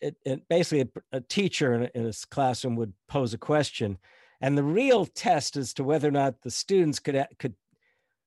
it, 0.00 0.16
it 0.24 0.48
basically 0.48 0.80
a, 1.12 1.18
a 1.18 1.20
teacher 1.20 1.74
in 1.74 1.82
a, 1.84 1.90
in 1.94 2.06
a 2.06 2.12
classroom 2.30 2.74
would 2.76 2.92
pose 3.08 3.34
a 3.34 3.38
question 3.38 3.98
and 4.42 4.58
the 4.58 4.64
real 4.64 5.06
test 5.06 5.56
as 5.56 5.72
to 5.74 5.84
whether 5.84 6.08
or 6.08 6.12
not 6.12 6.42
the 6.42 6.50
students 6.50 6.98
could 6.98 7.26
could 7.38 7.54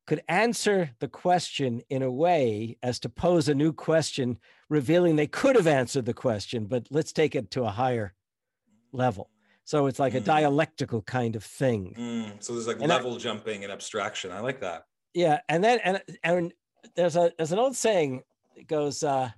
could 0.08 0.24
answer 0.30 0.92
the 1.00 1.08
question 1.08 1.82
in 1.90 2.04
a 2.04 2.12
way 2.12 2.78
as 2.84 3.00
to 3.00 3.10
pose 3.10 3.50
a 3.50 3.56
new 3.56 3.74
question, 3.74 4.38
revealing 4.70 5.16
they 5.16 5.28
could 5.28 5.56
have 5.56 5.68
answered 5.68 6.06
the 6.06 6.14
question, 6.14 6.66
but 6.66 6.86
let's 6.92 7.12
take 7.12 7.36
it 7.36 7.50
to 7.52 7.64
a 7.64 7.72
higher 7.72 8.14
level. 8.92 9.32
So 9.64 9.88
it's 9.88 9.98
like 9.98 10.14
mm. 10.14 10.18
a 10.18 10.22
dialectical 10.22 11.02
kind 11.02 11.36
of 11.36 11.44
thing. 11.44 11.96
Mm. 11.98 12.44
So 12.44 12.54
there's 12.54 12.68
like 12.68 12.80
and 12.80 12.88
level 12.88 13.16
I, 13.16 13.18
jumping 13.18 13.64
and 13.64 13.74
abstraction. 13.74 14.32
I 14.32 14.40
like 14.40 14.62
that. 14.62 14.86
Yeah, 15.14 15.40
and 15.50 15.64
then 15.64 15.80
and 15.84 16.02
and 16.24 16.54
there's 16.96 17.16
a 17.16 17.32
there's 17.38 17.52
an 17.52 17.60
old 17.60 17.76
saying. 17.76 18.24
It 18.56 18.68
goes, 18.68 19.04
uh, 19.04 19.32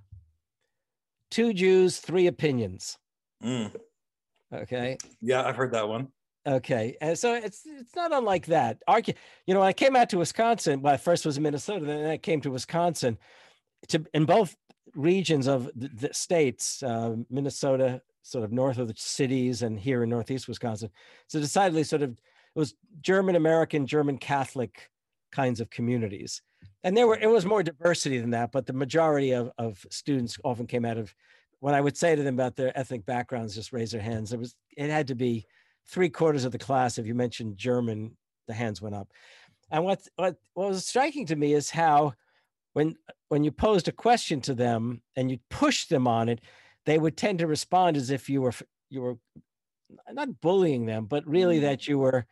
two 1.30 1.52
Jews, 1.52 1.98
three 1.98 2.26
opinions. 2.28 2.98
Mm. 3.42 3.74
Okay. 4.52 4.96
Yeah, 5.20 5.44
I've 5.44 5.56
heard 5.56 5.72
that 5.72 5.88
one. 5.88 6.08
Okay, 6.48 6.96
and 7.02 7.18
so 7.18 7.34
it's 7.34 7.66
it's 7.66 7.94
not 7.94 8.10
unlike 8.10 8.46
that. 8.46 8.82
Argue, 8.88 9.12
you 9.46 9.52
know, 9.52 9.60
when 9.60 9.68
I 9.68 9.74
came 9.74 9.94
out 9.94 10.08
to 10.10 10.18
Wisconsin, 10.18 10.80
well, 10.80 10.94
I 10.94 10.96
first 10.96 11.26
was 11.26 11.36
in 11.36 11.42
Minnesota, 11.42 11.84
then 11.84 12.08
I 12.08 12.16
came 12.16 12.40
to 12.40 12.50
Wisconsin. 12.50 13.18
To 13.88 14.02
in 14.14 14.24
both 14.24 14.56
regions 14.94 15.46
of 15.46 15.70
the, 15.76 15.88
the 15.88 16.14
states, 16.14 16.82
uh, 16.82 17.16
Minnesota, 17.28 18.00
sort 18.22 18.44
of 18.44 18.52
north 18.52 18.78
of 18.78 18.88
the 18.88 18.94
cities, 18.96 19.60
and 19.60 19.78
here 19.78 20.02
in 20.02 20.08
Northeast 20.08 20.48
Wisconsin, 20.48 20.88
so 21.26 21.38
decidedly 21.38 21.84
sort 21.84 22.00
of 22.00 22.12
it 22.12 22.18
was 22.54 22.74
German 23.02 23.36
American, 23.36 23.86
German 23.86 24.16
Catholic 24.16 24.88
kinds 25.30 25.60
of 25.60 25.68
communities, 25.68 26.40
and 26.82 26.96
there 26.96 27.06
were 27.06 27.18
it 27.18 27.28
was 27.28 27.44
more 27.44 27.62
diversity 27.62 28.18
than 28.18 28.30
that, 28.30 28.52
but 28.52 28.64
the 28.64 28.72
majority 28.72 29.32
of 29.32 29.50
of 29.58 29.84
students 29.90 30.38
often 30.44 30.66
came 30.66 30.86
out 30.86 30.96
of. 30.96 31.14
When 31.60 31.74
I 31.74 31.80
would 31.80 31.96
say 31.96 32.14
to 32.14 32.22
them 32.22 32.36
about 32.36 32.54
their 32.54 32.70
ethnic 32.78 33.04
backgrounds, 33.04 33.56
just 33.56 33.72
raise 33.72 33.90
their 33.90 34.00
hands. 34.00 34.32
It 34.32 34.38
was 34.38 34.54
it 34.76 34.90
had 34.90 35.08
to 35.08 35.16
be 35.16 35.44
three 35.88 36.08
quarters 36.08 36.44
of 36.44 36.52
the 36.52 36.58
class, 36.58 36.98
if 36.98 37.06
you 37.06 37.14
mentioned 37.14 37.56
German, 37.56 38.16
the 38.46 38.54
hands 38.54 38.80
went 38.82 38.94
up. 38.94 39.08
And 39.70 39.84
what, 39.84 40.00
what, 40.16 40.36
what 40.54 40.68
was 40.68 40.86
striking 40.86 41.26
to 41.26 41.36
me 41.36 41.52
is 41.52 41.70
how 41.70 42.14
when, 42.72 42.96
when 43.28 43.44
you 43.44 43.50
posed 43.50 43.88
a 43.88 43.92
question 43.92 44.40
to 44.42 44.54
them 44.54 45.02
and 45.16 45.30
you 45.30 45.38
pushed 45.50 45.90
them 45.90 46.06
on 46.06 46.28
it, 46.28 46.40
they 46.86 46.98
would 46.98 47.16
tend 47.16 47.40
to 47.40 47.46
respond 47.46 47.96
as 47.96 48.10
if 48.10 48.30
you 48.30 48.40
were, 48.40 48.52
you 48.88 49.00
were 49.02 49.18
not 50.10 50.40
bullying 50.40 50.86
them, 50.86 51.06
but 51.06 51.26
really 51.26 51.58
mm. 51.58 51.62
that 51.62 51.88
you 51.88 51.98
were 51.98 52.26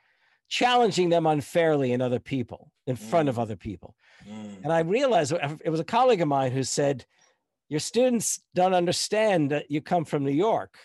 challenging 0.49 1.09
them 1.09 1.27
unfairly 1.27 1.93
in 1.93 2.01
other 2.01 2.21
people, 2.21 2.71
in 2.87 2.97
front 2.97 3.29
of 3.29 3.37
mm. 3.37 3.43
other 3.43 3.57
people. 3.57 3.95
Mm. 4.29 4.65
And 4.65 4.73
I 4.73 4.81
realized 4.81 5.33
it 5.65 5.71
was 5.71 5.81
a 5.81 5.85
colleague 5.85 6.21
of 6.21 6.29
mine 6.29 6.53
who 6.53 6.63
said, 6.63 7.05
Your 7.69 7.81
students 7.81 8.41
don't 8.55 8.75
understand 8.75 9.51
that 9.51 9.71
you 9.71 9.81
come 9.81 10.05
from 10.05 10.25
New 10.25 10.31
York. 10.31 10.77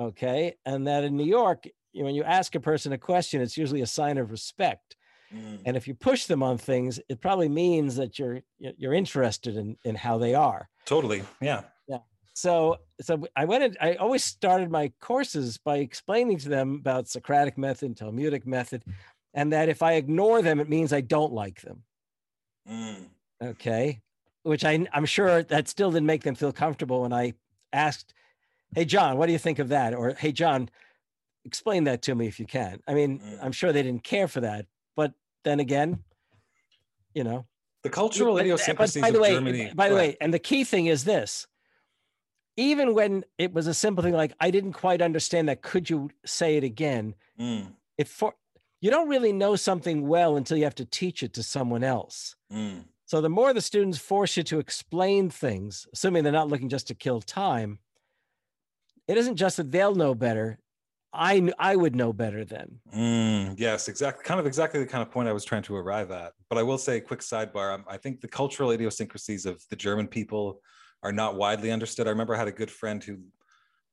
Okay. 0.00 0.54
And 0.64 0.86
that 0.86 1.04
in 1.04 1.16
New 1.16 1.24
York, 1.24 1.66
you 1.92 2.00
know, 2.00 2.06
when 2.06 2.14
you 2.14 2.24
ask 2.24 2.54
a 2.54 2.60
person 2.60 2.92
a 2.92 2.98
question, 2.98 3.40
it's 3.40 3.56
usually 3.56 3.82
a 3.82 3.86
sign 3.86 4.18
of 4.18 4.30
respect. 4.30 4.96
Mm. 5.34 5.60
And 5.66 5.76
if 5.76 5.86
you 5.86 5.94
push 5.94 6.24
them 6.26 6.42
on 6.42 6.58
things, 6.58 7.00
it 7.08 7.20
probably 7.20 7.48
means 7.48 7.96
that 7.96 8.18
you're 8.18 8.40
you're 8.58 8.94
interested 8.94 9.56
in 9.56 9.76
in 9.84 9.94
how 9.94 10.18
they 10.18 10.34
are. 10.34 10.68
Totally. 10.86 11.22
Yeah. 11.40 11.62
Yeah. 11.86 11.98
So 12.34 12.78
so 13.00 13.26
I 13.36 13.44
went 13.44 13.64
in, 13.64 13.76
I 13.80 13.94
always 13.94 14.24
started 14.24 14.70
my 14.70 14.92
courses 15.00 15.58
by 15.58 15.78
explaining 15.78 16.38
to 16.38 16.48
them 16.48 16.76
about 16.76 17.08
Socratic 17.08 17.58
method, 17.58 17.86
and 17.86 17.96
Talmudic 17.96 18.46
method, 18.46 18.84
and 19.34 19.52
that 19.52 19.68
if 19.68 19.82
I 19.82 19.94
ignore 19.94 20.40
them, 20.40 20.60
it 20.60 20.68
means 20.68 20.92
I 20.92 21.02
don't 21.02 21.32
like 21.32 21.60
them. 21.60 21.82
Mm. 22.70 23.08
Okay. 23.42 24.00
Which 24.44 24.64
I 24.64 24.86
I'm 24.94 25.06
sure 25.06 25.42
that 25.42 25.68
still 25.68 25.90
didn't 25.90 26.06
make 26.06 26.22
them 26.22 26.34
feel 26.34 26.52
comfortable 26.52 27.02
when 27.02 27.12
I 27.12 27.34
asked, 27.74 28.14
Hey 28.74 28.86
John, 28.86 29.18
what 29.18 29.26
do 29.26 29.32
you 29.32 29.38
think 29.38 29.58
of 29.58 29.68
that? 29.68 29.92
Or 29.92 30.14
hey 30.14 30.32
John, 30.32 30.70
explain 31.48 31.84
that 31.84 32.02
to 32.02 32.14
me 32.14 32.28
if 32.28 32.38
you 32.38 32.46
can. 32.46 32.80
I 32.86 32.94
mean, 32.94 33.18
mm. 33.18 33.38
I'm 33.42 33.52
sure 33.52 33.72
they 33.72 33.82
didn't 33.82 34.04
care 34.04 34.28
for 34.28 34.40
that, 34.40 34.66
but 34.94 35.12
then 35.44 35.58
again, 35.58 36.04
you 37.14 37.24
know, 37.24 37.46
the 37.82 37.90
cultural 37.90 38.38
idiosyncrasies 38.38 39.02
by 39.02 39.10
the 39.10 39.20
way, 39.20 39.32
Germany. 39.32 39.72
By 39.74 39.88
the 39.88 39.94
way, 39.94 40.16
and 40.20 40.32
the 40.32 40.38
key 40.38 40.64
thing 40.64 40.86
is 40.86 41.04
this: 41.04 41.46
even 42.56 42.92
when 42.92 43.24
it 43.38 43.54
was 43.54 43.66
a 43.66 43.74
simple 43.74 44.02
thing 44.02 44.14
like 44.14 44.34
I 44.40 44.50
didn't 44.50 44.72
quite 44.72 45.00
understand 45.00 45.48
that, 45.48 45.62
could 45.62 45.88
you 45.88 46.10
say 46.26 46.56
it 46.56 46.64
again? 46.64 47.14
Mm. 47.40 47.72
It 47.96 48.08
for 48.08 48.34
you 48.80 48.90
don't 48.90 49.08
really 49.08 49.32
know 49.32 49.56
something 49.56 50.06
well 50.06 50.36
until 50.36 50.56
you 50.56 50.64
have 50.64 50.74
to 50.76 50.84
teach 50.84 51.22
it 51.22 51.32
to 51.34 51.42
someone 51.42 51.84
else. 51.84 52.36
Mm. 52.52 52.84
So 53.06 53.20
the 53.20 53.30
more 53.30 53.54
the 53.54 53.60
students 53.60 53.98
force 53.98 54.36
you 54.36 54.42
to 54.44 54.58
explain 54.58 55.30
things, 55.30 55.86
assuming 55.92 56.24
they're 56.24 56.32
not 56.32 56.48
looking 56.48 56.68
just 56.68 56.88
to 56.88 56.94
kill 56.94 57.20
time, 57.20 57.78
it 59.06 59.16
isn't 59.16 59.36
just 59.36 59.56
that 59.56 59.72
they'll 59.72 59.94
know 59.94 60.14
better; 60.14 60.58
I 61.12 61.50
I 61.58 61.76
would 61.76 61.96
know 61.96 62.12
better 62.12 62.44
then. 62.44 62.80
Mm, 62.94 63.58
yes, 63.58 63.88
exactly. 63.88 64.24
Kind 64.24 64.40
of 64.40 64.46
exactly 64.46 64.80
the 64.80 64.86
kind 64.86 65.02
of 65.02 65.10
point 65.10 65.28
I 65.28 65.32
was 65.32 65.44
trying 65.44 65.62
to 65.64 65.76
arrive 65.76 66.10
at. 66.10 66.32
But 66.48 66.58
I 66.58 66.62
will 66.62 66.78
say, 66.78 67.00
quick 67.00 67.20
sidebar. 67.20 67.82
I 67.88 67.96
think 67.96 68.20
the 68.20 68.28
cultural 68.28 68.70
idiosyncrasies 68.70 69.46
of 69.46 69.62
the 69.70 69.76
German 69.76 70.06
people 70.06 70.60
are 71.02 71.12
not 71.12 71.36
widely 71.36 71.70
understood. 71.70 72.06
I 72.06 72.10
remember 72.10 72.34
I 72.34 72.38
had 72.38 72.48
a 72.48 72.52
good 72.52 72.70
friend 72.70 73.02
who 73.02 73.18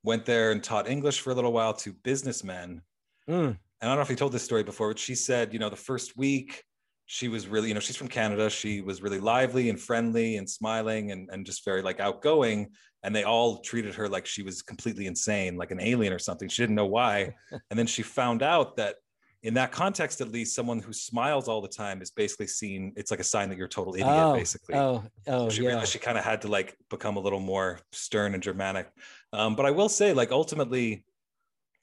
went 0.04 0.26
there 0.26 0.52
and 0.52 0.64
taught 0.64 0.90
English 0.90 1.22
for 1.22 1.32
a 1.32 1.34
little 1.34 1.54
while 1.54 1.74
to 1.74 1.94
businessmen. 1.94 2.82
Mm. 3.30 3.48
And 3.48 3.58
I 3.82 3.88
don't 3.88 3.96
know 3.96 4.02
if 4.02 4.10
he 4.10 4.16
told 4.16 4.32
this 4.32 4.44
story 4.44 4.64
before, 4.64 4.90
but 4.90 5.00
she 5.00 5.16
said, 5.16 5.54
you 5.54 5.60
know, 5.60 5.70
the 5.70 5.76
first 5.76 6.18
week 6.18 6.64
she 7.06 7.28
was 7.28 7.48
really, 7.48 7.68
you 7.68 7.74
know, 7.74 7.80
she's 7.80 7.96
from 7.96 8.08
Canada. 8.08 8.50
She 8.50 8.82
was 8.82 9.02
really 9.02 9.20
lively 9.20 9.70
and 9.70 9.80
friendly 9.80 10.38
and 10.38 10.50
smiling 10.50 11.12
and, 11.12 11.30
and 11.32 11.46
just 11.46 11.64
very 11.64 11.82
like 11.82 12.00
outgoing. 12.00 12.72
And 13.04 13.16
they 13.16 13.24
all 13.24 13.60
treated 13.60 13.94
her 13.96 14.10
like 14.10 14.26
she 14.26 14.42
was 14.42 14.64
completely 14.64 15.06
insane, 15.06 15.56
like 15.56 15.70
an 15.70 15.80
alien 15.80 16.12
or 16.12 16.20
something. 16.20 16.50
She 16.50 16.64
didn't 16.64 16.76
know 16.76 16.88
why. 16.88 17.36
and 17.70 17.78
then 17.78 17.86
she 17.86 18.02
found 18.02 18.42
out 18.42 18.78
that 18.78 18.96
in 19.44 19.54
that 19.54 19.72
context, 19.72 20.22
at 20.22 20.32
least, 20.32 20.56
someone 20.56 20.80
who 20.80 20.92
smiles 20.92 21.48
all 21.48 21.62
the 21.62 21.68
time 21.68 22.02
is 22.02 22.10
basically 22.10 22.48
seen. 22.48 22.92
It's 22.96 23.12
like 23.12 23.20
a 23.20 23.24
sign 23.24 23.48
that 23.50 23.60
you're 23.60 23.68
a 23.68 23.70
total 23.70 23.94
idiot, 23.94 24.10
oh, 24.10 24.34
basically. 24.34 24.74
Oh, 24.74 25.04
oh, 25.28 25.50
so 25.50 25.56
she 25.56 25.62
yeah. 25.62 25.68
realized 25.68 25.92
she 25.92 26.00
kind 26.00 26.18
of 26.18 26.24
had 26.24 26.42
to 26.42 26.48
like 26.48 26.76
become 26.90 27.16
a 27.16 27.20
little 27.20 27.40
more 27.40 27.80
stern 27.92 28.34
and 28.34 28.42
dramatic. 28.42 28.90
Um, 29.32 29.56
but 29.56 29.68
I 29.68 29.72
will 29.72 29.88
say, 29.88 30.14
like, 30.14 30.32
ultimately, 30.32 31.06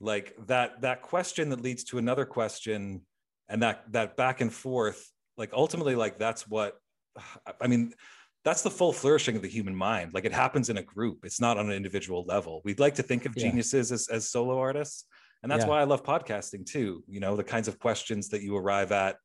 like 0.00 0.34
that 0.48 0.80
that 0.80 1.02
question 1.02 1.50
that 1.50 1.60
leads 1.60 1.84
to 1.84 1.98
another 1.98 2.24
question 2.24 3.02
and 3.48 3.62
that 3.62 3.84
that 3.92 4.16
back 4.16 4.40
and 4.40 4.52
forth 4.52 5.11
like 5.36 5.52
ultimately 5.52 5.94
like 5.94 6.18
that's 6.18 6.48
what 6.48 6.76
i 7.60 7.66
mean 7.66 7.92
that's 8.44 8.62
the 8.62 8.70
full 8.70 8.92
flourishing 8.92 9.36
of 9.36 9.42
the 9.42 9.48
human 9.48 9.74
mind 9.74 10.12
like 10.14 10.24
it 10.24 10.32
happens 10.32 10.68
in 10.68 10.78
a 10.78 10.82
group 10.82 11.20
it's 11.24 11.40
not 11.40 11.58
on 11.58 11.66
an 11.66 11.72
individual 11.72 12.24
level 12.24 12.60
we'd 12.64 12.80
like 12.80 12.94
to 12.94 13.02
think 13.02 13.24
of 13.24 13.32
yeah. 13.36 13.44
geniuses 13.44 13.92
as, 13.92 14.08
as 14.08 14.28
solo 14.28 14.58
artists 14.58 15.04
and 15.42 15.50
that's 15.50 15.64
yeah. 15.64 15.70
why 15.70 15.80
i 15.80 15.84
love 15.84 16.02
podcasting 16.02 16.64
too 16.64 17.02
you 17.06 17.20
know 17.20 17.36
the 17.36 17.44
kinds 17.44 17.68
of 17.68 17.78
questions 17.78 18.28
that 18.28 18.42
you 18.42 18.56
arrive 18.56 18.92
at 18.92 19.16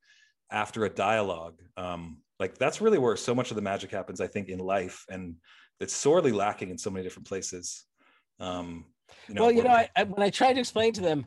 after 0.52 0.86
a 0.86 0.90
dialogue 0.90 1.62
um, 1.76 2.18
like 2.40 2.58
that's 2.58 2.80
really 2.80 2.98
where 2.98 3.18
so 3.18 3.36
much 3.36 3.52
of 3.52 3.56
the 3.56 3.62
magic 3.62 3.92
happens 3.92 4.22
i 4.22 4.28
think 4.28 4.50
in 4.50 4.60
life 4.60 5.04
and 5.10 5.36
it's 5.80 5.94
sorely 5.94 6.32
lacking 6.32 6.70
in 6.70 6.78
so 6.78 6.90
many 6.90 7.04
different 7.04 7.28
places 7.28 7.86
um, 8.40 8.86
you 9.28 9.36
know, 9.36 9.42
well 9.44 9.52
you 9.52 9.64
know 9.64 9.72
I, 9.72 9.90
I, 9.96 10.04
when 10.04 10.22
i 10.22 10.30
tried 10.30 10.54
to 10.54 10.60
explain 10.60 10.94
to 10.94 11.02
them 11.02 11.26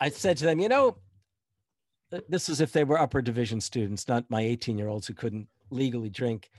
i 0.00 0.08
said 0.08 0.36
to 0.38 0.44
them 0.44 0.58
you 0.58 0.68
know 0.68 0.98
this 2.28 2.48
is 2.48 2.60
if 2.60 2.72
they 2.72 2.84
were 2.84 2.98
upper 2.98 3.22
division 3.22 3.60
students, 3.60 4.08
not 4.08 4.30
my 4.30 4.40
18 4.40 4.78
year 4.78 4.88
olds 4.88 5.06
who 5.06 5.14
couldn't 5.14 5.48
legally 5.70 6.10
drink. 6.10 6.50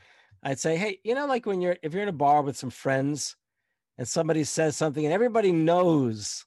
I'd 0.44 0.60
say, 0.60 0.78
hey, 0.78 1.00
you 1.04 1.16
know, 1.16 1.26
like 1.26 1.46
when 1.46 1.62
you're 1.62 1.78
if 1.84 1.94
you're 1.94 2.04
in 2.04 2.10
a 2.10 2.14
bar 2.14 2.42
with 2.42 2.58
some 2.58 2.70
friends 2.70 3.36
and 3.98 4.08
somebody 4.08 4.44
says 4.44 4.76
something 4.76 5.04
and 5.04 5.14
everybody 5.14 5.52
knows 5.52 6.46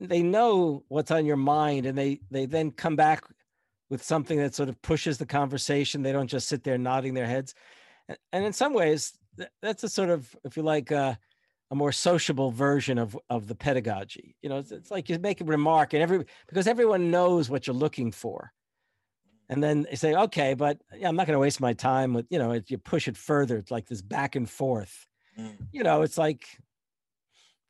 they 0.00 0.22
know 0.22 0.82
what's 0.88 1.12
on 1.12 1.26
your 1.26 1.36
mind 1.36 1.86
and 1.86 1.96
they 1.96 2.20
they 2.30 2.46
then 2.46 2.72
come 2.72 2.96
back 2.96 3.22
with 3.92 4.02
something 4.02 4.38
that 4.38 4.54
sort 4.54 4.70
of 4.70 4.80
pushes 4.80 5.18
the 5.18 5.26
conversation. 5.26 6.02
They 6.02 6.12
don't 6.12 6.26
just 6.26 6.48
sit 6.48 6.64
there 6.64 6.78
nodding 6.78 7.12
their 7.12 7.26
heads. 7.26 7.54
And, 8.08 8.16
and 8.32 8.44
in 8.46 8.54
some 8.54 8.72
ways, 8.72 9.12
that's 9.60 9.84
a 9.84 9.88
sort 9.88 10.08
of, 10.08 10.34
if 10.44 10.56
you 10.56 10.62
like, 10.62 10.90
uh, 10.90 11.14
a 11.72 11.74
more 11.74 11.90
sociable 11.90 12.50
version 12.50 12.98
of 12.98 13.18
of 13.30 13.48
the 13.48 13.54
pedagogy. 13.54 14.36
You 14.42 14.50
know, 14.50 14.58
it's, 14.58 14.70
it's 14.70 14.90
like 14.90 15.08
you 15.08 15.18
make 15.18 15.40
a 15.40 15.44
remark 15.44 15.94
and 15.94 16.02
every 16.02 16.24
because 16.46 16.68
everyone 16.68 17.10
knows 17.10 17.50
what 17.50 17.66
you're 17.66 17.74
looking 17.74 18.12
for. 18.12 18.52
And 19.48 19.62
then 19.62 19.86
they 19.90 19.96
say, 19.96 20.14
okay, 20.14 20.54
but 20.54 20.78
yeah, 20.96 21.08
I'm 21.08 21.16
not 21.16 21.26
going 21.26 21.34
to 21.34 21.40
waste 21.40 21.60
my 21.60 21.72
time 21.72 22.14
with, 22.14 22.26
you 22.30 22.38
know, 22.38 22.60
you 22.68 22.78
push 22.78 23.08
it 23.08 23.16
further. 23.16 23.56
It's 23.56 23.70
like 23.70 23.86
this 23.86 24.00
back 24.00 24.36
and 24.36 24.48
forth. 24.48 25.06
Mm. 25.38 25.56
You 25.72 25.82
know, 25.82 26.02
it's 26.02 26.16
like, 26.16 26.46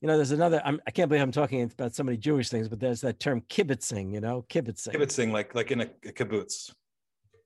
you 0.01 0.07
know, 0.07 0.17
there's 0.17 0.31
another, 0.31 0.63
I'm, 0.65 0.81
I 0.87 0.91
can 0.93 1.05
not 1.05 1.09
believe 1.09 1.23
I'm 1.23 1.33
talking 1.33 1.63
about 1.63 1.95
so 1.95 2.05
many 2.05 2.19
Jewish 2.19 2.51
things, 2.51 2.69
but 2.69 2.79
there's 2.79 3.01
that 3.01 3.19
term 3.19 3.41
kibitzing, 3.49 4.13
you 4.13 4.21
know, 4.21 4.45
kibitzing. 4.49 4.95
Kibitzing, 4.95 5.33
like 5.33 5.55
like 5.55 5.71
in 5.71 5.81
a, 5.81 5.89
a 6.07 6.13
kibbutz. 6.13 6.73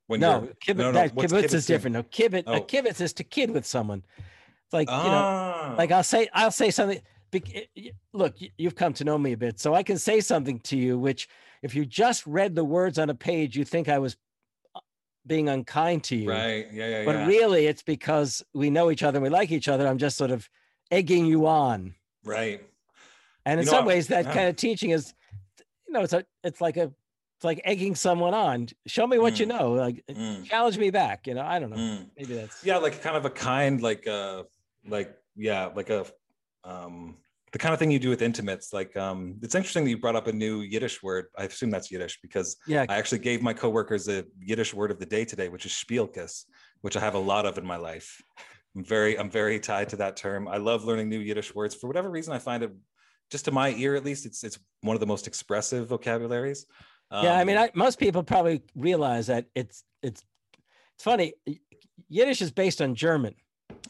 When 0.07 0.21
no, 0.21 0.49
no, 0.69 0.75
no, 0.75 0.93
that, 0.93 1.15
kibbutz 1.15 1.55
is 1.55 1.67
different. 1.67 1.95
No, 1.95 2.03
kibitz, 2.03 2.45
oh. 2.47 2.57
a 2.57 2.61
kibbutz 2.61 3.01
is 3.01 3.13
to 3.15 3.25
kid 3.25 3.51
with 3.51 3.65
someone. 3.65 4.03
It's 4.67 4.73
like 4.73 4.89
ah. 4.91 5.05
you 5.05 5.71
know, 5.71 5.77
like 5.79 5.93
I'll 5.93 6.03
say 6.03 6.29
I'll 6.33 6.51
say 6.51 6.71
something. 6.71 7.01
Look, 8.13 8.37
you've 8.57 8.75
come 8.75 8.93
to 8.95 9.05
know 9.05 9.19
me 9.19 9.33
a 9.33 9.37
bit, 9.37 9.61
so 9.61 9.75
I 9.75 9.83
can 9.83 9.99
say 9.99 10.21
something 10.21 10.59
to 10.61 10.77
you 10.77 10.99
which, 10.99 11.29
if 11.63 11.75
you 11.75 11.85
just 11.85 12.27
read 12.27 12.55
the 12.55 12.65
words 12.65 12.99
on 12.99 13.11
a 13.11 13.15
page, 13.15 13.57
you 13.57 13.65
think 13.65 13.89
I 13.89 13.99
was 13.99 14.17
uh, 14.75 14.81
being 15.27 15.49
unkind 15.49 16.05
to 16.05 16.17
you. 16.17 16.31
Right. 16.31 16.67
Yeah. 16.73 16.89
Yeah. 16.89 17.05
But 17.05 17.17
yeah. 17.17 17.27
really, 17.27 17.67
it's 17.67 17.83
because 17.83 18.43
we 18.55 18.71
know 18.71 18.91
each 18.91 19.03
other 19.03 19.19
and 19.19 19.23
we 19.23 19.29
like 19.29 19.51
each 19.51 19.69
other. 19.69 19.87
I'm 19.87 19.99
just 19.99 20.17
sort 20.17 20.31
of 20.31 20.49
egging 20.91 21.27
you 21.27 21.47
on. 21.47 21.95
Right. 22.25 22.63
And 23.45 23.61
in 23.61 23.67
you 23.67 23.71
some 23.71 23.85
ways, 23.85 24.09
that 24.09 24.25
yeah. 24.25 24.33
kind 24.33 24.49
of 24.49 24.57
teaching 24.57 24.91
is, 24.91 25.15
you 25.87 25.93
know, 25.93 26.01
it's 26.03 26.13
a 26.13 26.25
it's 26.43 26.61
like 26.61 26.77
a 26.77 26.93
it's 27.37 27.45
like 27.45 27.61
egging 27.65 27.95
someone 27.95 28.35
on. 28.35 28.69
Show 28.87 29.07
me 29.07 29.19
what 29.19 29.39
you 29.39 29.47
Mm. 29.47 29.59
know. 29.59 29.73
Like 29.73 30.05
Mm. 30.11 30.45
challenge 30.45 30.79
me 30.79 30.91
back. 30.91 31.27
You 31.27 31.35
know, 31.35 31.43
I 31.43 31.59
don't 31.59 31.71
know. 31.71 31.77
Mm. 31.77 32.11
Maybe 32.17 32.35
that's 32.35 32.65
yeah 32.65 32.79
like 32.79 33.03
kind 33.03 33.17
of 33.17 33.25
a 33.25 33.31
kind 33.31 33.83
like 33.83 34.07
uh 34.07 34.45
like 34.89 35.15
yeah 35.37 35.67
like 35.75 35.91
a 35.91 36.07
um 36.65 37.17
the 37.53 37.59
kind 37.59 37.73
of 37.73 37.79
thing 37.79 37.91
you 37.91 37.99
do 37.99 38.11
with 38.11 38.23
intimates 38.23 38.73
like 38.73 38.97
um 38.97 39.39
it's 39.43 39.55
interesting 39.55 39.85
that 39.85 39.91
you 39.91 39.99
brought 39.99 40.17
up 40.17 40.27
a 40.27 40.33
new 40.33 40.61
yiddish 40.61 41.03
word 41.03 41.27
i 41.39 41.45
assume 41.45 41.71
that's 41.71 41.91
yiddish 41.91 42.19
because 42.23 42.57
yeah. 42.67 42.85
i 42.89 42.97
actually 42.97 43.19
gave 43.19 43.43
my 43.43 43.53
coworkers 43.53 44.09
a 44.09 44.25
yiddish 44.41 44.75
word 44.75 44.91
of 44.91 44.99
the 44.99 45.07
day 45.07 45.25
today 45.25 45.49
which 45.49 45.67
is 45.67 45.73
shpilkes 45.73 46.45
which 46.81 46.97
i 46.97 47.01
have 47.01 47.15
a 47.15 47.19
lot 47.19 47.47
of 47.47 47.59
in 47.59 47.67
my 47.67 47.77
life 47.77 48.21
i'm 48.75 48.85
very 48.85 49.19
i'm 49.19 49.31
very 49.31 49.61
tied 49.61 49.89
to 49.89 49.97
that 49.97 50.17
term 50.17 50.49
i 50.49 50.57
love 50.57 50.85
learning 50.85 51.09
new 51.09 51.21
yiddish 51.21 51.55
words 51.55 51.75
for 51.75 51.87
whatever 51.87 52.11
reason 52.11 52.33
i 52.33 52.39
find 52.39 52.63
it 52.63 52.73
just 53.31 53.45
to 53.45 53.53
my 53.53 53.71
ear 53.71 53.95
at 53.95 54.05
least 54.05 54.27
it's 54.27 54.45
it's 54.45 54.59
one 54.83 54.95
of 54.95 55.01
the 55.01 55.07
most 55.07 55.27
expressive 55.27 55.89
vocabularies 55.89 56.67
yeah. 57.13 57.37
I 57.37 57.45
mean, 57.45 57.57
Um, 57.57 57.65
I, 57.65 57.71
most 57.75 57.99
people 57.99 58.23
probably 58.23 58.63
realize 58.75 59.29
that 59.29 59.47
it's 59.55 59.85
it's 60.03 60.23
it's 60.95 61.05
funny. 61.05 61.35
Yiddish 62.09 62.43
is 62.43 62.51
based 62.51 62.83
on 62.83 62.95
German. 62.95 63.35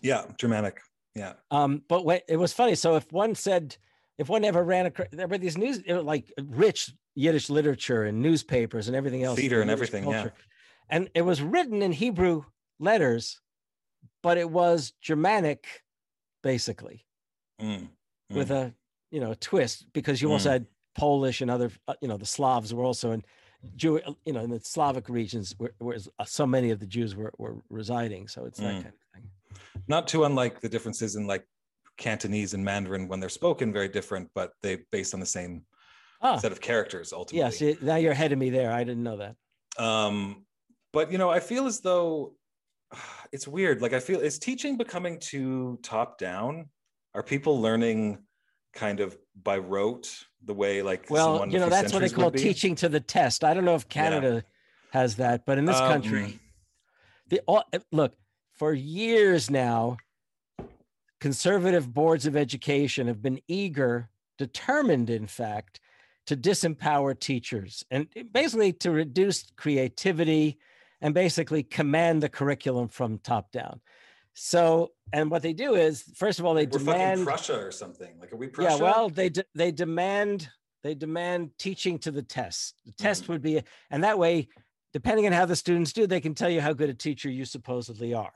Yeah 0.06 0.22
germanic 0.40 0.76
yeah 1.14 1.34
Um, 1.50 1.82
but 1.88 2.04
when, 2.04 2.20
it 2.28 2.36
was 2.36 2.52
funny. 2.52 2.74
So 2.74 2.96
if 2.96 3.06
one 3.12 3.34
said, 3.34 3.76
if 4.18 4.28
one 4.28 4.44
ever 4.44 4.62
ran 4.62 4.86
across, 4.86 5.08
there 5.12 5.28
were 5.28 5.38
these 5.46 5.56
news, 5.58 5.76
like 5.86 6.26
rich 6.62 6.80
Yiddish 7.14 7.48
literature 7.58 8.02
and 8.08 8.20
newspapers 8.20 8.88
and 8.88 8.96
everything 8.96 9.22
else. 9.24 9.38
Theater 9.38 9.60
and 9.62 9.70
Yiddish 9.70 9.88
everything, 9.94 10.10
yeah. 10.10 10.30
And 10.94 11.02
it 11.14 11.22
was 11.22 11.40
written 11.40 11.82
in 11.86 11.92
Hebrew 11.92 12.44
letters, 12.78 13.40
but 14.22 14.36
it 14.38 14.50
was 14.50 14.92
Germanic, 15.00 15.60
basically, 16.42 17.06
Mm, 17.60 17.88
with 18.30 18.50
a 18.50 18.74
you 19.10 19.20
know 19.20 19.34
twist 19.50 19.86
because 19.92 20.20
you 20.22 20.30
also 20.32 20.50
Mm. 20.50 20.52
had 20.52 20.66
Polish 20.94 21.40
and 21.40 21.50
other, 21.50 21.70
uh, 21.88 21.94
you 22.02 22.08
know, 22.08 22.18
the 22.18 22.26
Slavs 22.36 22.72
were 22.74 22.84
also 22.84 23.12
in 23.12 23.22
Jew, 23.76 24.00
you 24.26 24.32
know, 24.34 24.40
in 24.40 24.50
the 24.50 24.60
Slavic 24.60 25.08
regions 25.08 25.54
where, 25.58 25.72
where 25.78 25.98
so 26.26 26.46
many 26.46 26.70
of 26.70 26.78
the 26.80 26.86
Jews 26.86 27.14
were, 27.16 27.32
were 27.38 27.56
residing. 27.70 28.28
So 28.28 28.44
it's 28.44 28.60
that 28.60 28.74
Mm. 28.76 28.82
kind 28.82 28.94
of. 28.94 29.00
Not 29.88 30.08
too 30.08 30.24
unlike 30.24 30.60
the 30.60 30.68
differences 30.68 31.16
in 31.16 31.26
like 31.26 31.46
Cantonese 31.96 32.54
and 32.54 32.64
Mandarin 32.64 33.08
when 33.08 33.20
they're 33.20 33.28
spoken, 33.28 33.72
very 33.72 33.88
different, 33.88 34.30
but 34.34 34.52
they 34.62 34.84
based 34.92 35.14
on 35.14 35.20
the 35.20 35.26
same 35.26 35.64
Ah, 36.22 36.38
set 36.38 36.50
of 36.52 36.60
characters 36.60 37.12
ultimately. 37.12 37.40
yeah. 37.40 37.50
See, 37.50 37.76
now 37.82 37.96
you're 37.96 38.12
ahead 38.12 38.32
of 38.32 38.38
me 38.38 38.48
there. 38.50 38.72
I 38.72 38.84
didn't 38.84 39.02
know 39.02 39.18
that. 39.18 39.36
Um, 39.82 40.46
but 40.92 41.12
you 41.12 41.18
know, 41.18 41.28
I 41.30 41.40
feel 41.40 41.66
as 41.66 41.80
though 41.80 42.34
it's 43.32 43.46
weird. 43.46 43.82
Like 43.82 43.92
I 43.92 44.00
feel 44.00 44.20
is 44.20 44.38
teaching 44.38 44.76
becoming 44.76 45.18
too 45.18 45.78
top 45.82 46.18
down? 46.18 46.70
Are 47.14 47.22
people 47.22 47.60
learning 47.60 48.18
kind 48.74 49.00
of 49.00 49.16
by 49.42 49.56
rote 49.58 50.24
the 50.44 50.52
way 50.54 50.82
like 50.82 51.08
Well, 51.10 51.46
you 51.48 51.58
know, 51.58 51.68
that's 51.68 51.92
what 51.92 52.00
they 52.02 52.08
call 52.10 52.30
teaching 52.30 52.74
to 52.76 52.88
the 52.88 53.00
test. 53.00 53.42
I 53.44 53.54
don't 53.54 53.64
know 53.64 53.74
if 53.74 53.88
Canada 53.88 54.44
has 54.92 55.16
that, 55.16 55.44
but 55.46 55.58
in 55.58 55.64
this 55.64 55.76
Um, 55.76 55.88
country, 55.92 56.38
the 57.28 57.40
all, 57.46 57.64
look 57.92 58.14
for 58.56 58.72
years 58.72 59.50
now, 59.50 59.96
conservative 61.20 61.92
boards 61.92 62.26
of 62.26 62.36
education 62.36 63.06
have 63.06 63.22
been 63.22 63.40
eager, 63.48 64.08
determined, 64.38 65.10
in 65.10 65.26
fact, 65.26 65.80
to 66.26 66.36
disempower 66.36 67.18
teachers 67.18 67.84
and 67.90 68.08
basically 68.32 68.72
to 68.72 68.90
reduce 68.90 69.44
creativity 69.56 70.58
and 71.00 71.14
basically 71.14 71.62
command 71.62 72.22
the 72.22 72.28
curriculum 72.28 72.88
from 72.88 73.18
top 73.18 73.52
down. 73.52 73.80
So, 74.34 74.92
and 75.12 75.30
what 75.30 75.42
they 75.42 75.52
do 75.52 75.74
is, 75.76 76.02
first 76.14 76.38
of 76.40 76.44
all, 76.44 76.54
they 76.54 76.66
We're 76.66 76.78
demand 76.78 77.24
Prussia 77.24 77.58
or 77.58 77.70
something. 77.70 78.18
Like 78.20 78.32
are 78.32 78.36
we 78.36 78.48
Prussia? 78.48 78.76
yeah, 78.76 78.82
well, 78.82 79.08
they 79.08 79.28
de- 79.30 79.44
they 79.54 79.70
demand 79.72 80.50
they 80.82 80.94
demand 80.94 81.50
teaching 81.58 81.98
to 82.00 82.10
the 82.10 82.22
test. 82.22 82.74
The 82.84 82.92
test 82.92 83.24
Mm-hmm. 83.24 83.32
would 83.32 83.42
be, 83.42 83.62
and 83.90 84.04
that 84.04 84.18
way, 84.18 84.48
depending 84.92 85.26
on 85.26 85.32
how 85.32 85.46
the 85.46 85.56
students 85.56 85.92
do, 85.92 86.06
they 86.06 86.20
can 86.20 86.34
tell 86.34 86.50
you 86.50 86.60
how 86.60 86.72
good 86.74 86.90
a 86.90 86.94
teacher 86.94 87.30
you 87.30 87.44
supposedly 87.44 88.12
are. 88.14 88.32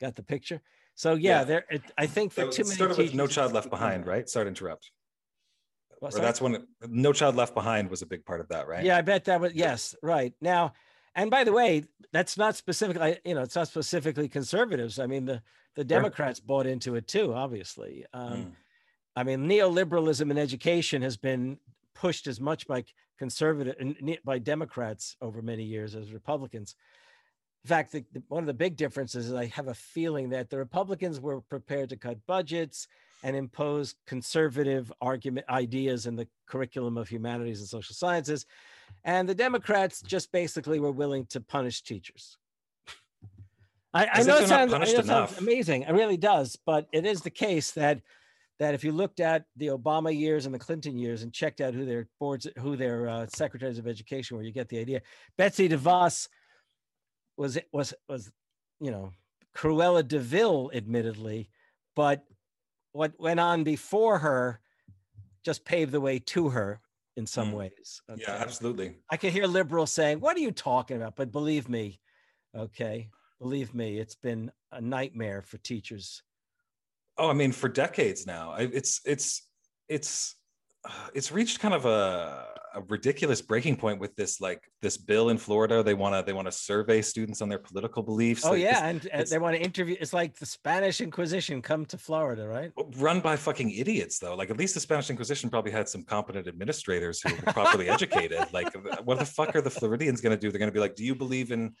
Got 0.00 0.14
the 0.16 0.22
picture? 0.22 0.60
So 0.94 1.14
yeah, 1.14 1.38
Yeah. 1.40 1.44
there. 1.44 1.64
It, 1.70 1.82
I 1.96 2.06
think 2.06 2.32
for 2.32 2.42
That 2.42 2.52
too 2.52 2.64
many 2.64 2.74
started 2.74 2.96
with 2.96 3.06
teachers, 3.06 3.14
No 3.14 3.26
Child 3.26 3.52
Left 3.52 3.70
Behind, 3.70 4.06
right? 4.06 4.28
Sorry 4.28 4.44
to 4.44 4.48
interrupt. 4.48 4.90
Or 6.00 6.10
sorry? 6.10 6.22
that's 6.22 6.40
when 6.40 6.66
No 6.88 7.12
Child 7.12 7.36
Left 7.36 7.54
Behind 7.54 7.90
was 7.90 8.02
a 8.02 8.06
big 8.06 8.24
part 8.24 8.40
of 8.40 8.48
that, 8.48 8.66
right? 8.68 8.84
Yeah, 8.84 8.98
I 8.98 9.02
bet 9.02 9.24
that 9.24 9.40
was 9.40 9.54
yes, 9.54 9.94
right 10.02 10.34
now. 10.40 10.74
And 11.14 11.30
by 11.30 11.44
the 11.44 11.52
way, 11.52 11.84
that's 12.12 12.36
not 12.36 12.56
specifically, 12.56 13.18
you 13.24 13.34
know, 13.34 13.40
it's 13.42 13.56
not 13.56 13.68
specifically 13.68 14.28
conservatives. 14.28 14.98
I 14.98 15.06
mean, 15.06 15.24
the 15.24 15.42
the 15.74 15.84
Democrats 15.84 16.40
bought 16.40 16.66
into 16.66 16.94
it 16.94 17.06
too, 17.06 17.34
obviously. 17.34 18.04
Um, 18.12 18.32
Mm. 18.32 18.52
I 19.18 19.22
mean, 19.24 19.48
neoliberalism 19.48 20.30
in 20.30 20.36
education 20.36 21.00
has 21.00 21.16
been 21.16 21.58
pushed 21.94 22.26
as 22.26 22.38
much 22.38 22.66
by 22.66 22.84
conservative 23.18 23.76
by 24.24 24.38
Democrats 24.38 25.16
over 25.22 25.40
many 25.40 25.64
years 25.64 25.94
as 25.94 26.12
Republicans. 26.12 26.74
In 27.66 27.68
fact, 27.68 27.90
the, 27.90 28.04
the- 28.12 28.22
one 28.28 28.44
of 28.44 28.46
the 28.46 28.54
big 28.54 28.76
differences 28.76 29.26
is 29.26 29.34
I 29.34 29.46
have 29.46 29.66
a 29.66 29.74
feeling 29.74 30.28
that 30.28 30.50
the 30.50 30.56
Republicans 30.56 31.18
were 31.18 31.40
prepared 31.40 31.88
to 31.88 31.96
cut 31.96 32.24
budgets 32.24 32.86
and 33.24 33.34
impose 33.34 33.96
conservative 34.06 34.92
argument 35.00 35.46
ideas 35.48 36.06
in 36.06 36.14
the 36.14 36.28
curriculum 36.46 36.96
of 36.96 37.08
humanities 37.08 37.58
and 37.58 37.68
social 37.68 37.92
sciences, 37.92 38.46
and 39.02 39.28
the 39.28 39.34
Democrats 39.34 40.00
just 40.00 40.30
basically 40.30 40.78
were 40.78 40.92
willing 40.92 41.26
to 41.26 41.40
punish 41.40 41.82
teachers. 41.82 42.38
I, 43.92 44.06
I 44.12 44.22
know 44.22 44.36
it 44.36 44.46
sounds, 44.46 44.72
I 44.72 44.78
know 44.78 44.84
it 44.84 45.04
sounds 45.04 45.36
amazing. 45.38 45.82
It 45.82 45.92
really 45.92 46.16
does, 46.18 46.56
but 46.64 46.86
it 46.92 47.04
is 47.04 47.22
the 47.22 47.30
case 47.30 47.72
that 47.72 48.00
that 48.60 48.74
if 48.74 48.84
you 48.84 48.92
looked 48.92 49.18
at 49.18 49.44
the 49.56 49.66
Obama 49.66 50.16
years 50.16 50.46
and 50.46 50.54
the 50.54 50.58
Clinton 50.60 50.96
years 50.96 51.24
and 51.24 51.32
checked 51.32 51.60
out 51.60 51.74
who 51.74 51.84
their 51.84 52.06
boards, 52.20 52.46
who 52.60 52.76
their 52.76 53.08
uh, 53.08 53.26
secretaries 53.26 53.78
of 53.78 53.88
education 53.88 54.36
were, 54.36 54.44
you 54.44 54.52
get 54.52 54.68
the 54.68 54.78
idea. 54.78 55.02
Betsy 55.36 55.68
DeVos 55.68 56.28
was 57.36 57.58
was 57.72 57.94
was, 58.08 58.30
you 58.80 58.90
know, 58.90 59.12
Cruella 59.54 60.06
de 60.06 60.18
Vil, 60.18 60.70
admittedly, 60.74 61.50
but 61.94 62.24
what 62.92 63.18
went 63.18 63.40
on 63.40 63.64
before 63.64 64.18
her 64.18 64.60
just 65.44 65.64
paved 65.64 65.92
the 65.92 66.00
way 66.00 66.18
to 66.18 66.48
her 66.48 66.80
in 67.16 67.26
some 67.26 67.52
Mm. 67.52 67.56
ways. 67.56 68.02
Yeah, 68.16 68.30
absolutely. 68.32 68.96
I 69.10 69.16
could 69.16 69.32
hear 69.32 69.46
liberals 69.46 69.92
saying, 69.92 70.20
"What 70.20 70.36
are 70.36 70.40
you 70.40 70.52
talking 70.52 70.96
about?" 70.96 71.16
But 71.16 71.30
believe 71.32 71.68
me, 71.68 72.00
okay, 72.54 73.10
believe 73.38 73.74
me, 73.74 73.98
it's 73.98 74.16
been 74.16 74.50
a 74.72 74.80
nightmare 74.80 75.42
for 75.42 75.58
teachers. 75.58 76.22
Oh, 77.18 77.30
I 77.30 77.32
mean, 77.32 77.52
for 77.52 77.68
decades 77.68 78.26
now, 78.26 78.52
I, 78.52 78.62
it's 78.62 79.00
it's 79.04 79.48
it's 79.88 80.36
it's 81.14 81.32
reached 81.32 81.60
kind 81.60 81.74
of 81.74 81.84
a, 81.84 82.46
a 82.74 82.82
ridiculous 82.88 83.40
breaking 83.40 83.76
point 83.76 84.00
with 84.00 84.14
this 84.16 84.40
like 84.40 84.62
this 84.82 84.96
bill 84.96 85.30
in 85.30 85.38
Florida. 85.38 85.82
They 85.82 85.94
want 85.94 86.14
to 86.14 86.22
they 86.22 86.32
want 86.32 86.46
to 86.46 86.52
survey 86.52 87.02
students 87.02 87.42
on 87.42 87.48
their 87.48 87.58
political 87.58 88.02
beliefs. 88.02 88.44
Oh 88.44 88.50
like, 88.50 88.62
yeah, 88.62 88.86
and, 88.86 89.06
and 89.12 89.26
they 89.26 89.38
want 89.38 89.56
to 89.56 89.62
interview. 89.62 89.96
It's 90.00 90.12
like 90.12 90.36
the 90.38 90.46
Spanish 90.46 91.00
Inquisition 91.00 91.62
come 91.62 91.84
to 91.86 91.98
Florida, 91.98 92.46
right? 92.46 92.72
Oh, 92.76 92.90
run 92.96 93.20
by 93.20 93.36
fucking 93.36 93.70
idiots 93.70 94.18
though. 94.18 94.34
Like 94.34 94.50
at 94.50 94.58
least 94.58 94.74
the 94.74 94.80
Spanish 94.80 95.10
Inquisition 95.10 95.50
probably 95.50 95.72
had 95.72 95.88
some 95.88 96.02
competent 96.04 96.48
administrators 96.48 97.20
who 97.22 97.34
were 97.34 97.52
properly 97.52 97.88
educated. 97.96 98.52
Like 98.52 98.74
what 99.04 99.18
the 99.18 99.26
fuck 99.26 99.54
are 99.56 99.62
the 99.62 99.70
Floridians 99.70 100.20
going 100.20 100.36
to 100.36 100.40
do? 100.40 100.50
They're 100.50 100.58
going 100.58 100.70
to 100.70 100.74
be 100.74 100.80
like, 100.80 100.94
do 100.94 101.04
you 101.04 101.14
believe 101.14 101.52
in 101.52 101.74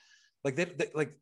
like 0.44 0.56
they, 0.56 0.64
they 0.64 0.88
like 0.94 1.12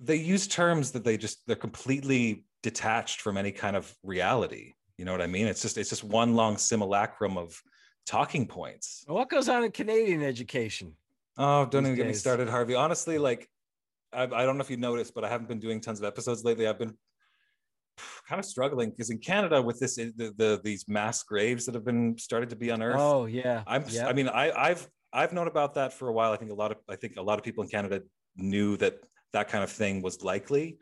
they 0.00 0.16
use 0.16 0.46
terms 0.46 0.92
that 0.92 1.04
they 1.04 1.16
just 1.16 1.38
they're 1.46 1.56
completely 1.56 2.44
detached 2.62 3.20
from 3.20 3.36
any 3.36 3.52
kind 3.52 3.76
of 3.76 3.94
reality. 4.02 4.72
You 4.98 5.04
know 5.04 5.12
what 5.12 5.22
I 5.22 5.26
mean? 5.26 5.46
It's 5.46 5.62
just 5.62 5.76
it's 5.78 5.90
just 5.90 6.04
one 6.04 6.34
long 6.34 6.56
simulacrum 6.56 7.36
of 7.36 7.60
talking 8.06 8.46
points. 8.46 9.04
What 9.06 9.28
goes 9.28 9.48
on 9.48 9.64
in 9.64 9.72
Canadian 9.72 10.22
education? 10.22 10.94
Oh, 11.36 11.66
don't 11.66 11.84
even 11.84 11.96
get 11.96 12.06
me 12.06 12.14
started, 12.14 12.48
Harvey. 12.48 12.74
Honestly, 12.74 13.18
like 13.18 13.48
I, 14.12 14.22
I 14.22 14.44
don't 14.44 14.56
know 14.56 14.62
if 14.62 14.70
you 14.70 14.78
noticed, 14.78 15.14
but 15.14 15.24
I 15.24 15.28
haven't 15.28 15.48
been 15.48 15.60
doing 15.60 15.80
tons 15.80 15.98
of 15.98 16.06
episodes 16.06 16.44
lately. 16.44 16.66
I've 16.66 16.78
been 16.78 16.94
kind 18.28 18.38
of 18.38 18.44
struggling 18.44 18.90
because 18.90 19.10
in 19.10 19.18
Canada 19.18 19.60
with 19.60 19.78
this 19.78 19.96
the, 19.96 20.32
the 20.36 20.60
these 20.64 20.86
mass 20.88 21.22
graves 21.22 21.66
that 21.66 21.74
have 21.74 21.84
been 21.84 22.16
started 22.18 22.50
to 22.50 22.56
be 22.56 22.70
unearthed. 22.70 22.98
Oh 22.98 23.26
yeah, 23.26 23.62
I'm 23.66 23.84
yeah. 23.88 24.06
I 24.06 24.12
mean 24.14 24.28
I 24.28 24.50
I've 24.50 24.88
I've 25.12 25.32
known 25.32 25.46
about 25.46 25.74
that 25.74 25.92
for 25.92 26.08
a 26.08 26.12
while. 26.12 26.32
I 26.32 26.36
think 26.36 26.50
a 26.50 26.54
lot 26.54 26.72
of 26.72 26.78
I 26.88 26.96
think 26.96 27.16
a 27.16 27.22
lot 27.22 27.38
of 27.38 27.44
people 27.44 27.62
in 27.64 27.70
Canada 27.70 28.02
knew 28.36 28.76
that 28.78 28.98
that 29.32 29.48
kind 29.48 29.62
of 29.62 29.70
thing 29.70 30.00
was 30.02 30.22
likely, 30.22 30.78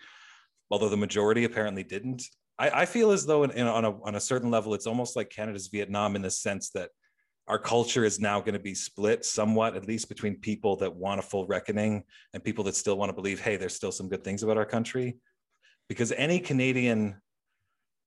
although 0.70 0.88
the 0.88 0.96
majority 0.96 1.44
apparently 1.44 1.82
didn't. 1.82 2.22
I, 2.58 2.82
I 2.82 2.86
feel 2.86 3.10
as 3.10 3.26
though 3.26 3.42
in, 3.44 3.50
in, 3.52 3.66
on 3.66 3.84
a 3.84 4.00
on 4.02 4.14
a 4.14 4.20
certain 4.20 4.50
level, 4.50 4.74
it's 4.74 4.86
almost 4.86 5.16
like 5.16 5.30
Canada's 5.30 5.68
Vietnam 5.68 6.14
in 6.16 6.22
the 6.22 6.30
sense 6.30 6.70
that 6.70 6.90
our 7.48 7.58
culture 7.58 8.04
is 8.04 8.20
now 8.20 8.40
going 8.40 8.54
to 8.54 8.58
be 8.60 8.74
split 8.74 9.24
somewhat, 9.24 9.76
at 9.76 9.86
least 9.86 10.08
between 10.08 10.36
people 10.36 10.76
that 10.76 10.94
want 10.94 11.18
a 11.18 11.22
full 11.22 11.46
reckoning 11.46 12.02
and 12.32 12.42
people 12.42 12.64
that 12.64 12.74
still 12.74 12.96
want 12.96 13.10
to 13.10 13.12
believe, 13.12 13.38
hey, 13.40 13.56
there's 13.56 13.74
still 13.74 13.92
some 13.92 14.08
good 14.08 14.24
things 14.24 14.42
about 14.42 14.56
our 14.56 14.64
country. 14.64 15.18
Because 15.88 16.10
any 16.12 16.38
Canadian 16.38 17.20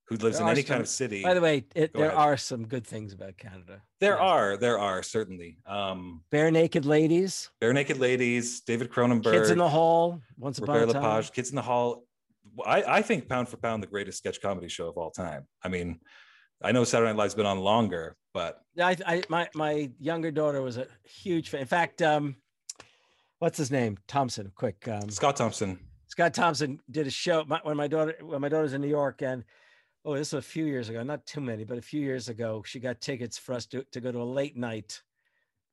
who 0.07 0.15
lives 0.15 0.37
There 0.37 0.47
in 0.47 0.51
any 0.53 0.61
some- 0.61 0.67
kind 0.69 0.81
of 0.81 0.87
city, 0.87 1.21
By 1.21 1.35
the 1.35 1.41
way, 1.41 1.65
it, 1.75 1.93
there 1.93 2.05
ahead. 2.07 2.17
are 2.17 2.37
some 2.37 2.65
good 2.65 2.87
things 2.87 3.13
about 3.13 3.37
Canada. 3.37 3.83
there 3.99 4.13
Yes. 4.13 4.21
are, 4.21 4.57
there 4.57 4.79
are 4.79 5.03
certainly. 5.03 5.59
Um, 5.67 6.23
barenaked 6.31 6.85
ladies, 6.85 7.51
Barenaked 7.61 7.99
Ladies, 7.99 8.61
David 8.61 8.89
Cronenberg, 8.89 9.33
kids 9.33 9.49
in 9.51 9.59
the 9.59 9.69
hall. 9.69 10.19
Once 10.37 10.57
upon 10.57 10.75
Robert 10.79 10.89
a 10.89 10.93
time. 10.93 11.03
Lepage, 11.03 11.31
Kids 11.33 11.49
in 11.49 11.57
the 11.57 11.61
Hall. 11.61 12.06
I, 12.65 12.97
I 12.97 13.01
think 13.01 13.27
pound 13.27 13.49
for 13.49 13.57
pound 13.57 13.83
the 13.83 13.87
greatest 13.87 14.17
sketch 14.17 14.41
comedy 14.41 14.67
show 14.67 14.87
of 14.87 14.97
all 14.97 15.11
time. 15.11 15.47
I 15.63 15.67
mean, 15.69 15.99
I 16.63 16.71
know 16.71 16.83
Saturday 16.83 17.11
Night 17.11 17.17
Live's 17.17 17.35
been 17.35 17.45
on 17.45 17.59
longer, 17.59 18.15
but 18.33 18.61
I, 18.81 18.97
I 19.05 19.23
my 19.29 19.49
my 19.53 19.91
younger 19.99 20.31
daughter 20.31 20.61
was 20.61 20.77
a 20.77 20.87
huge 21.03 21.49
fan. 21.49 21.61
In 21.61 21.67
fact, 21.67 22.01
um, 22.01 22.35
what's 23.39 23.57
his 23.57 23.71
name? 23.71 23.97
Thompson. 24.07 24.51
Quick, 24.55 24.87
um, 24.87 25.09
Scott 25.09 25.35
Thompson. 25.35 25.79
Scott 26.07 26.33
Thompson 26.33 26.79
did 26.89 27.05
a 27.05 27.11
show 27.11 27.43
my, 27.45 27.59
when 27.63 27.77
my 27.77 27.87
daughter 27.87 28.15
when 28.21 28.41
my 28.41 28.49
daughter's 28.49 28.73
in 28.73 28.81
New 28.81 28.87
York, 28.87 29.21
and 29.21 29.43
oh, 30.03 30.15
this 30.15 30.33
was 30.33 30.43
a 30.43 30.47
few 30.47 30.65
years 30.65 30.89
ago, 30.89 31.03
not 31.03 31.25
too 31.25 31.41
many, 31.41 31.63
but 31.63 31.77
a 31.77 31.81
few 31.81 32.01
years 32.01 32.29
ago, 32.29 32.63
she 32.65 32.79
got 32.79 33.01
tickets 33.01 33.37
for 33.37 33.53
us 33.53 33.65
to, 33.67 33.83
to 33.91 33.99
go 33.99 34.11
to 34.11 34.21
a 34.21 34.23
late 34.23 34.57
night, 34.57 35.01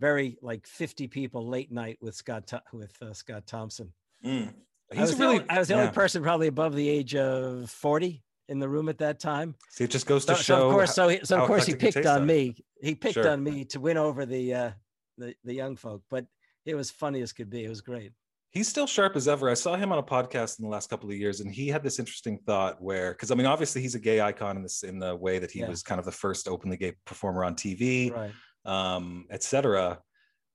very 0.00 0.36
like 0.42 0.66
fifty 0.66 1.06
people 1.06 1.48
late 1.48 1.72
night 1.72 1.98
with 2.02 2.14
Scott 2.14 2.52
with 2.72 2.92
uh, 3.00 3.14
Scott 3.14 3.46
Thompson. 3.46 3.92
Mm. 4.24 4.52
I 4.96 5.00
was, 5.00 5.18
really, 5.18 5.36
only, 5.36 5.50
I 5.50 5.58
was 5.58 5.68
the 5.68 5.74
yeah. 5.74 5.80
only 5.80 5.92
person 5.92 6.22
probably 6.22 6.46
above 6.46 6.74
the 6.74 6.88
age 6.88 7.14
of 7.16 7.70
forty 7.70 8.22
in 8.48 8.58
the 8.58 8.68
room 8.68 8.88
at 8.88 8.98
that 8.98 9.18
time. 9.18 9.54
See, 9.70 9.84
it 9.84 9.90
just 9.90 10.06
goes 10.06 10.24
to 10.26 10.36
so, 10.36 10.42
show. 10.42 10.58
So 10.58 10.66
of 10.66 10.72
course, 10.72 10.94
so, 10.94 11.08
he, 11.08 11.20
so 11.24 11.40
of 11.40 11.46
course 11.46 11.66
he 11.66 11.74
picked 11.74 11.96
on 11.98 12.20
that. 12.20 12.26
me. 12.26 12.54
He 12.82 12.94
picked 12.94 13.14
Sure. 13.14 13.28
on 13.30 13.42
me 13.42 13.64
to 13.66 13.80
win 13.80 13.96
over 13.96 14.26
the 14.26 14.54
uh, 14.54 14.70
the 15.18 15.34
the 15.44 15.54
young 15.54 15.76
folk, 15.76 16.02
but 16.10 16.26
it 16.66 16.74
was 16.74 16.90
funny 16.90 17.20
as 17.22 17.32
could 17.32 17.50
be. 17.50 17.64
It 17.64 17.68
was 17.68 17.80
great. 17.80 18.12
He's 18.50 18.68
still 18.68 18.86
sharp 18.86 19.16
as 19.16 19.26
ever. 19.26 19.50
I 19.50 19.54
saw 19.54 19.74
him 19.74 19.90
on 19.90 19.98
a 19.98 20.02
podcast 20.02 20.60
in 20.60 20.64
the 20.64 20.70
last 20.70 20.88
couple 20.88 21.10
of 21.10 21.16
years, 21.16 21.40
and 21.40 21.50
he 21.52 21.66
had 21.66 21.82
this 21.82 21.98
interesting 21.98 22.38
thought 22.46 22.80
where, 22.80 23.10
because 23.12 23.32
I 23.32 23.34
mean, 23.34 23.46
obviously 23.46 23.82
he's 23.82 23.96
a 23.96 23.98
gay 23.98 24.20
icon 24.20 24.56
in 24.56 24.62
this 24.62 24.84
in 24.84 25.00
the 25.00 25.16
way 25.16 25.40
that 25.40 25.50
he 25.50 25.58
Yeah. 25.60 25.68
was 25.68 25.82
kind 25.82 25.98
of 25.98 26.04
the 26.04 26.12
first 26.12 26.46
openly 26.46 26.76
gay 26.76 26.92
performer 27.04 27.44
on 27.44 27.56
TV. 27.56 28.12
Right. 28.12 28.30
um, 28.64 29.26
etc. 29.30 29.98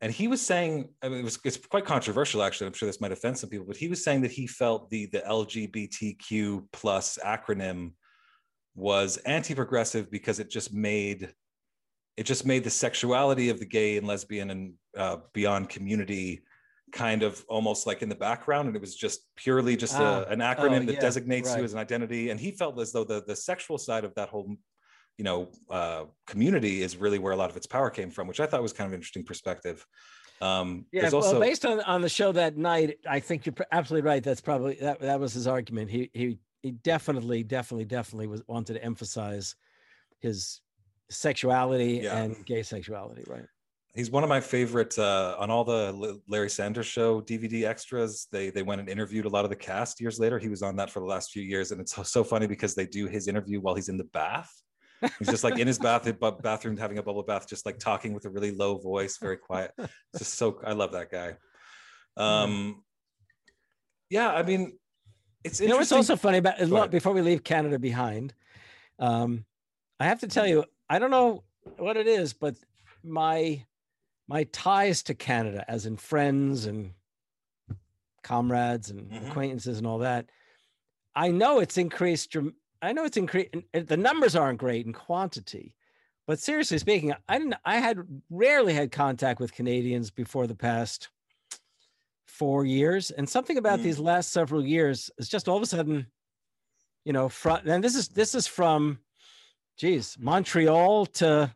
And 0.01 0.13
he 0.13 0.27
was 0.29 0.41
saying, 0.41 0.89
I 1.03 1.09
mean, 1.09 1.19
it 1.19 1.23
was 1.23 1.39
it's 1.43 1.57
quite 1.57 1.85
controversial 1.85 2.41
actually. 2.41 2.67
I'm 2.67 2.73
sure 2.73 2.87
this 2.87 3.01
might 3.01 3.11
offend 3.11 3.37
some 3.37 3.49
people, 3.49 3.65
but 3.67 3.77
he 3.77 3.89
was 3.89 4.03
saying 4.03 4.21
that 4.21 4.31
he 4.31 4.47
felt 4.47 4.89
the 4.89 5.07
the 5.07 5.19
LGBTQ 5.19 6.67
plus 6.71 7.17
acronym 7.23 7.91
was 8.75 9.17
anti-progressive 9.17 10.09
because 10.09 10.39
it 10.39 10.49
just 10.49 10.73
made 10.73 11.33
it 12.15 12.25
just 12.25 12.45
made 12.45 12.63
the 12.63 12.69
sexuality 12.69 13.49
of 13.49 13.59
the 13.59 13.65
gay 13.65 13.97
and 13.97 14.07
lesbian 14.07 14.49
and 14.49 14.73
uh, 14.97 15.17
beyond 15.33 15.69
community 15.69 16.41
kind 16.91 17.21
of 17.21 17.45
almost 17.49 17.85
like 17.85 18.01
in 18.01 18.09
the 18.09 18.15
background 18.15 18.67
and 18.67 18.75
it 18.75 18.81
was 18.81 18.95
just 18.95 19.21
purely 19.35 19.75
just 19.75 19.95
Ah, 19.95 20.23
a, 20.23 20.31
an 20.31 20.39
acronym 20.39 20.83
oh, 20.83 20.85
that 20.85 20.93
yeah, 20.93 20.99
designates 20.99 21.49
right. 21.49 21.59
you 21.59 21.63
as 21.63 21.73
an 21.73 21.79
identity 21.79 22.29
and 22.29 22.39
he 22.39 22.51
felt 22.51 22.79
as 22.79 22.91
though 22.91 23.03
the 23.03 23.23
the 23.27 23.35
sexual 23.35 23.77
side 23.77 24.03
of 24.03 24.13
that 24.15 24.29
whole 24.29 24.55
you 25.20 25.26
know 25.26 25.49
uh, 25.70 26.05
community 26.26 26.82
is 26.82 26.95
really 26.97 27.20
where 27.20 27.34
a 27.34 27.36
lot 27.36 27.49
of 27.51 27.57
its 27.57 27.67
power 27.67 27.89
came 27.89 28.09
from 28.09 28.26
which 28.26 28.39
i 28.39 28.45
thought 28.47 28.61
was 28.63 28.74
kind 28.74 28.88
of 28.88 28.93
an 28.93 28.99
interesting 28.99 29.26
perspective 29.32 29.86
um 30.41 30.86
Yeah. 30.93 31.01
there's 31.01 31.13
Well, 31.13 31.24
also 31.26 31.39
based 31.39 31.65
on 31.65 31.82
on 31.82 32.01
the 32.01 32.07
show 32.20 32.32
that 32.32 32.55
night, 32.55 32.89
I 33.05 33.20
think 33.20 33.45
you're 33.45 33.55
absolutely 33.78 34.07
right. 34.11 34.24
That's 34.24 34.39
probably 34.49 34.76
that 34.76 34.97
that 35.01 35.20
was 35.20 35.34
his 35.34 35.47
argument. 35.47 35.89
He 35.91 36.09
he 36.13 36.39
he 36.63 36.72
definitely 36.72 37.43
definitely 37.43 37.84
definitely 37.97 38.28
was 38.28 38.41
wanted 38.47 38.76
to 38.76 38.84
emphasize 38.91 39.47
his 40.22 40.61
sexuality 41.09 41.93
Yeah. 42.03 42.22
and 42.22 42.45
gay 42.45 42.63
sexuality. 42.63 43.24
Right. 43.28 43.47
he's 43.95 44.11
one 44.11 44.24
of 44.24 44.30
my 44.30 44.39
favorite 44.39 44.97
uh, 44.97 45.36
on 45.43 45.49
all 45.53 45.65
the 45.65 46.22
Larry 46.34 46.49
Sanders 46.49 46.86
show 46.86 47.20
DVD 47.22 47.63
extras. 47.74 48.28
They 48.32 48.49
they 48.49 48.63
went 48.63 48.80
and 48.80 48.89
interviewed 48.89 49.26
a 49.26 49.30
lot 49.38 49.43
of 49.43 49.49
the 49.49 49.61
cast 49.70 49.99
years 49.99 50.17
later. 50.24 50.39
He 50.39 50.47
was 50.55 50.61
on 50.61 50.78
that 50.78 50.89
for 50.89 50.99
the 51.01 51.05
last 51.15 51.32
few 51.32 51.43
years, 51.43 51.72
and 51.72 51.82
it's 51.82 51.93
so 52.17 52.24
funny 52.24 52.47
because 52.47 52.76
they 52.76 52.86
do 52.86 53.07
his 53.07 53.28
interview 53.28 53.59
while 53.59 53.76
he's 53.76 53.89
in 53.89 53.97
the 53.97 54.09
bath. 54.20 54.51
He's 55.19 55.29
just 55.29 55.43
like 55.43 55.57
in 55.57 55.67
his 55.67 55.79
bath 55.79 56.07
bathroom 56.41 56.77
having 56.77 56.97
a 56.97 57.03
bubble 57.03 57.23
bath, 57.23 57.47
just 57.47 57.65
like 57.65 57.79
talking 57.79 58.13
with 58.13 58.25
a 58.25 58.29
really 58.29 58.51
low 58.51 58.77
voice, 58.77 59.17
very 59.17 59.37
quiet. 59.37 59.71
It's 59.77 60.19
just 60.19 60.33
so 60.35 60.59
I 60.65 60.73
love 60.73 60.91
that 60.93 61.11
guy. 61.11 61.35
Um, 62.17 62.83
yeah, 64.09 64.33
I 64.33 64.43
mean, 64.43 64.77
it's 65.43 65.59
You 65.59 65.67
know 65.67 65.77
what's 65.77 65.91
interesting. 65.91 65.97
also 65.97 66.15
funny 66.15 66.39
about 66.39 66.59
ahead. 66.83 66.91
before 66.91 67.13
we 67.13 67.21
leave 67.21 67.43
Canada 67.43 67.79
behind, 67.79 68.33
um, 68.97 69.45
I 69.99 70.05
have 70.05 70.19
to 70.21 70.27
tell 70.27 70.47
you, 70.47 70.65
I 70.89 70.99
don't 70.99 71.11
know 71.11 71.43
what 71.77 71.97
it 71.97 72.07
is, 72.07 72.33
but 72.33 72.55
my 73.03 73.65
my 74.27 74.43
ties 74.45 75.01
to 75.03 75.15
Canada, 75.15 75.65
as 75.67 75.85
in 75.85 75.97
friends 75.97 76.65
and 76.65 76.93
comrades 78.21 78.89
and 78.91 79.09
Mhm. 79.11 79.27
acquaintances 79.29 79.77
and 79.79 79.87
all 79.87 79.99
that, 79.99 80.29
I 81.15 81.29
know 81.29 81.59
it's 81.59 81.77
increased. 81.77 82.35
I 82.82 82.93
know 82.93 83.03
it's 83.03 83.17
increased. 83.17 83.53
The 83.73 83.97
numbers 83.97 84.36
aren't 84.36 84.59
great 84.59 84.86
in 84.86 84.93
quantity, 84.93 85.75
but 86.27 86.39
seriously 86.39 86.77
speaking, 86.77 87.13
I 87.27 87.38
didn't. 87.38 87.55
I 87.65 87.77
had 87.77 87.99
rarely 88.30 88.73
had 88.73 88.91
contact 88.91 89.39
with 89.39 89.53
Canadians 89.53 90.11
before 90.11 90.47
the 90.47 90.55
past 90.55 91.09
four 92.27 92.65
years, 92.65 93.11
and 93.11 93.27
something 93.27 93.57
about 93.57 93.80
Mm. 93.80 93.84
these 93.84 93.99
last 93.99 94.32
several 94.32 94.65
years 94.65 95.09
is 95.17 95.27
just 95.27 95.49
all 95.49 95.57
of 95.57 95.63
a 95.63 95.65
sudden, 95.65 96.07
you 97.03 97.11
know, 97.11 97.27
from 97.27 97.67
and 97.67 97.84
this 97.84 97.95
is 97.95 98.09
this 98.09 98.34
is 98.34 98.47
from, 98.47 98.99
geez, 99.77 100.15
Montreal 100.19 101.05
to 101.07 101.53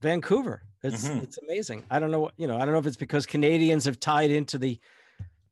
Vancouver. 0.00 0.62
It's 0.82 1.08
Mhm. 1.08 1.22
it's 1.24 1.38
amazing. 1.38 1.84
I 1.90 1.98
don't 1.98 2.10
know, 2.10 2.20
what 2.20 2.34
you 2.36 2.46
know, 2.46 2.56
I 2.56 2.60
don't 2.64 2.72
know 2.72 2.78
if 2.78 2.86
it's 2.86 2.96
because 2.96 3.26
Canadians 3.26 3.84
have 3.86 3.98
tied 3.98 4.30
into 4.30 4.56
the 4.56 4.78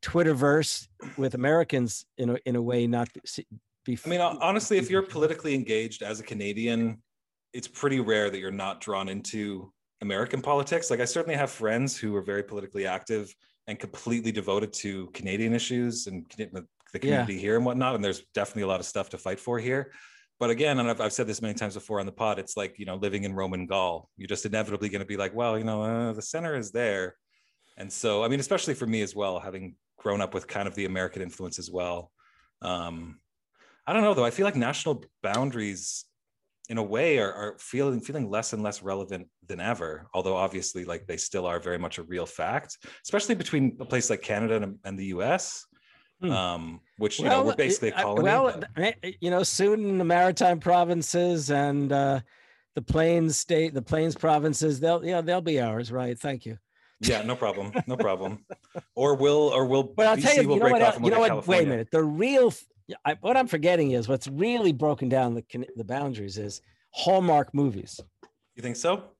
Twitterverse 0.01 0.87
with 1.17 1.35
Americans 1.35 2.07
in 2.17 2.31
a 2.31 2.39
in 2.47 2.55
a 2.55 2.63
way 2.63 2.87
not 2.87 3.09
I 3.89 4.09
mean, 4.09 4.21
honestly, 4.21 4.77
if 4.77 4.91
you're 4.91 5.03
politically 5.03 5.55
engaged 5.55 6.03
as 6.03 6.21
a 6.21 6.23
Canadian, 6.23 7.03
it's 7.53 7.69
pretty 7.69 8.01
rare 8.01 8.31
that 8.31 8.39
you're 8.39 8.51
not 8.51 8.81
drawn 8.81 9.09
into 9.09 9.73
American 10.03 10.43
politics. 10.43 10.91
Like, 10.91 11.01
I 11.01 11.07
certainly 11.07 11.37
have 11.37 11.51
friends 11.51 11.97
who 11.97 12.15
are 12.15 12.23
very 12.23 12.43
politically 12.43 12.87
active 12.87 13.35
and 13.67 13.79
completely 13.79 14.33
devoted 14.33 14.73
to 14.75 15.09
Canadian 15.09 15.55
issues 15.55 16.07
and 16.07 16.25
the 16.37 16.67
the 16.93 16.99
Yeah. 16.99 17.01
community 17.01 17.39
here 17.39 17.57
and 17.57 17.67
whatnot. 17.67 17.95
And 17.95 18.03
there's 18.03 18.23
definitely 18.33 18.63
a 18.63 18.67
lot 18.67 18.81
of 18.81 18.87
stuff 18.87 19.11
to 19.11 19.19
fight 19.19 19.39
for 19.39 19.59
here. 19.59 19.93
But 20.41 20.51
again, 20.51 20.79
and 20.79 20.89
I've, 20.89 21.01
I've 21.01 21.13
said 21.13 21.27
this 21.27 21.43
many 21.43 21.53
times 21.53 21.75
before 21.75 22.01
on 22.01 22.07
the 22.07 22.13
pod, 22.13 22.39
it's 22.39 22.57
like, 22.57 22.79
you 22.79 22.87
know, 22.87 22.97
living 22.97 23.25
in 23.25 23.35
Roman 23.35 23.67
Gaul. 23.67 24.09
You're 24.17 24.29
just 24.29 24.47
inevitably 24.47 24.89
going 24.89 25.01
to 25.01 25.07
be 25.07 25.17
like, 25.19 25.35
well, 25.35 25.59
you 25.59 25.65
know, 25.65 25.83
uh, 25.83 26.13
the 26.15 26.23
center 26.23 26.55
is 26.55 26.71
there. 26.71 27.17
And 27.77 27.93
so, 27.93 28.25
I 28.25 28.29
mean, 28.29 28.41
especially 28.41 28.75
for 28.75 28.87
me 28.87 29.03
as 29.03 29.15
well, 29.15 29.39
having 29.39 29.75
grown 29.99 30.21
up 30.21 30.33
with 30.33 30.47
kind 30.47 30.67
of 30.67 30.75
the 30.75 30.87
American 30.87 31.21
influence 31.21 31.59
as 31.59 31.71
well. 31.71 32.11
Um, 32.63 33.21
I 33.89 33.95
don't 33.95 34.03
know 34.03 34.13
though. 34.13 34.25
I 34.25 34.31
feel 34.31 34.45
like 34.45 34.55
national 34.55 35.03
boundaries, 35.23 36.05
in 36.69 36.77
a 36.77 36.83
way, 36.83 37.19
are, 37.19 37.33
are 37.33 37.57
feeling 37.59 38.01
feeling 38.01 38.29
less 38.29 38.53
and 38.53 38.63
less 38.63 38.83
relevant 38.83 39.29
than 39.47 39.61
ever. 39.61 40.07
Although 40.13 40.37
obviously, 40.37 40.85
like 40.85 41.07
they 41.07 41.17
still 41.17 41.47
are 41.47 41.59
very 41.59 41.79
much 41.79 41.97
a 41.97 42.03
real 42.03 42.27
fact, 42.27 42.77
especially 43.03 43.35
between 43.35 43.79
a 43.81 43.87
place 43.87 44.11
like 44.11 44.21
Canada 44.21 44.57
and, 44.57 44.77
and 44.85 44.99
the 44.99 45.07
U.S., 45.07 45.65
Hmm. 46.21 46.31
um, 46.33 46.81
which 46.97 47.21
you 47.21 47.27
know 47.27 47.45
we're 47.45 47.55
basically 47.55 47.91
a 47.91 47.93
colony. 47.93 48.25
well, 48.25 48.53
but- 48.75 48.97
eh, 49.05 49.13
you 49.21 49.31
know, 49.31 49.45
soon 49.45 49.99
the 49.99 50.05
maritime 50.05 50.59
provinces 50.59 51.49
and 51.53 51.93
uh, 51.93 52.19
the 52.75 52.83
plains 52.83 53.37
state, 53.37 53.73
the 53.73 53.81
plains 53.83 54.17
provinces, 54.17 54.81
they'll 54.81 55.03
yeah, 55.05 55.21
they'll 55.21 55.41
be 55.41 55.61
ours, 55.61 55.93
right? 55.93 56.19
Thank 56.19 56.45
you. 56.45 56.59
yeah, 57.01 57.23
no 57.23 57.37
problem, 57.37 57.73
no 57.87 57.97
problem. 57.97 58.45
Or 58.97 59.15
will 59.15 59.53
or 59.55 59.65
will 59.67 59.85
But 59.85 60.09
I'll 60.09 60.17
BC 60.17 60.23
tell 60.23 60.35
you, 60.35 60.43
you 60.43 60.49
know 60.49 60.59
break 60.59 60.73
what? 60.73 60.83
off 60.83 60.89
el- 60.89 60.97
and 60.97 61.05
You 61.07 61.11
know 61.13 61.21
what? 61.21 61.47
Wait 61.47 61.63
a 61.63 61.71
minute. 61.71 61.89
The 61.93 62.03
real, 62.03 62.53
th- 62.89 62.99
I, 63.05 63.15
what 63.21 63.37
I'm 63.37 63.47
forgetting 63.47 63.93
is 63.93 64.09
what's 64.09 64.27
really 64.29 64.73
broken 64.73 65.09
down 65.09 65.35
the 65.35 65.45
the 65.77 65.85
boundaries 65.85 66.39
is 66.39 66.61
Hallmark 66.91 67.55
movies. 67.55 68.01
You 68.57 68.63
think 68.63 68.77
so? 68.77 69.11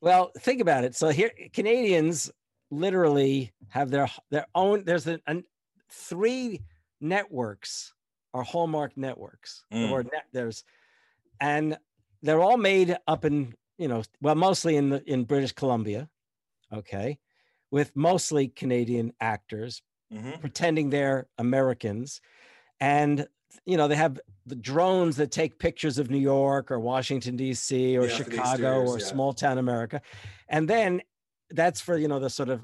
Well, 0.00 0.30
think 0.38 0.60
about 0.60 0.84
it. 0.84 0.94
So 0.94 1.08
here, 1.08 1.30
Canadians 1.52 2.30
literally 2.70 3.52
have 3.68 3.90
their 3.90 4.08
their 4.30 4.46
own. 4.54 4.84
There's 4.84 5.06
an, 5.06 5.20
an 5.26 5.44
three 5.90 6.60
networks 7.00 7.94
are 8.34 8.42
Hallmark 8.42 8.96
networks, 8.96 9.64
Mm. 9.72 9.90
or 9.90 10.02
net, 10.02 10.26
there's, 10.32 10.62
and 11.40 11.78
they're 12.22 12.40
all 12.40 12.58
made 12.58 12.96
up 13.06 13.24
in 13.24 13.54
you 13.78 13.88
know 13.88 14.02
well 14.20 14.34
mostly 14.34 14.76
in 14.76 14.90
the 14.90 15.02
in 15.10 15.24
British 15.24 15.52
Columbia, 15.52 16.08
okay, 16.72 17.18
with 17.70 17.94
mostly 17.96 18.48
Canadian 18.48 19.12
actors 19.20 19.82
Mhm. 20.12 20.40
pretending 20.40 20.90
they're 20.90 21.28
Americans. 21.38 22.20
And, 22.80 23.26
you 23.64 23.76
know, 23.76 23.88
they 23.88 23.96
have 23.96 24.18
the 24.46 24.54
drones 24.56 25.16
that 25.16 25.30
take 25.30 25.58
pictures 25.58 25.98
of 25.98 26.10
New 26.10 26.18
York 26.18 26.70
or 26.70 26.78
Washington, 26.78 27.36
D.C. 27.36 27.96
or 27.96 28.06
Yeah, 28.06 28.14
Chicago 28.16 28.82
or 28.84 28.98
yeah. 28.98 29.04
small 29.04 29.32
town 29.32 29.58
America. 29.58 30.00
And 30.48 30.68
then 30.68 31.02
that's 31.50 31.80
for, 31.80 31.96
you 31.96 32.08
know, 32.08 32.20
the 32.20 32.30
sort 32.30 32.48
of 32.48 32.62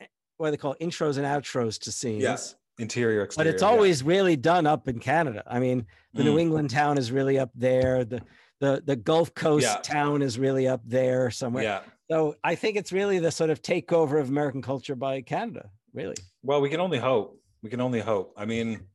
eh, 0.00 0.06
what 0.36 0.50
they 0.50 0.56
call 0.56 0.74
intros 0.80 1.16
and 1.16 1.26
outros 1.26 1.78
to 1.80 1.92
scenes. 1.92 2.22
Yes. 2.22 2.56
Interior, 2.78 3.20
But 3.20 3.24
exterior. 3.26 3.52
it's 3.52 3.62
yeah. 3.62 3.68
always 3.68 4.02
really 4.02 4.36
done 4.36 4.66
up 4.66 4.88
in 4.88 4.98
Canada. 4.98 5.44
I 5.46 5.60
mean, 5.60 5.86
the 6.12 6.24
New 6.24 6.34
Mm. 6.36 6.40
England 6.40 6.70
town 6.70 6.98
is 6.98 7.12
really 7.12 7.38
up 7.38 7.50
there. 7.54 8.04
The 8.04 8.20
the 8.60 8.82
the 8.84 8.96
Gulf 8.96 9.32
Coast 9.34 9.66
Yeah. 9.66 9.76
town 9.82 10.22
is 10.22 10.38
really 10.38 10.66
up 10.66 10.80
there 10.84 11.30
somewhere. 11.30 11.62
Yeah. 11.64 11.80
So 12.10 12.34
I 12.42 12.54
think 12.56 12.76
it's 12.76 12.92
really 12.92 13.18
the 13.20 13.30
sort 13.30 13.50
of 13.50 13.62
takeover 13.62 14.20
of 14.20 14.28
American 14.28 14.60
culture 14.62 14.94
by 14.96 15.20
Canada, 15.22 15.70
really. 15.92 16.16
Well, 16.42 16.60
we 16.60 16.68
can 16.68 16.80
only 16.80 16.98
hope. 16.98 17.40
We 17.62 17.70
can 17.70 17.80
only 17.80 18.00
hope. 18.00 18.32
I 18.36 18.44
mean, 18.44 18.86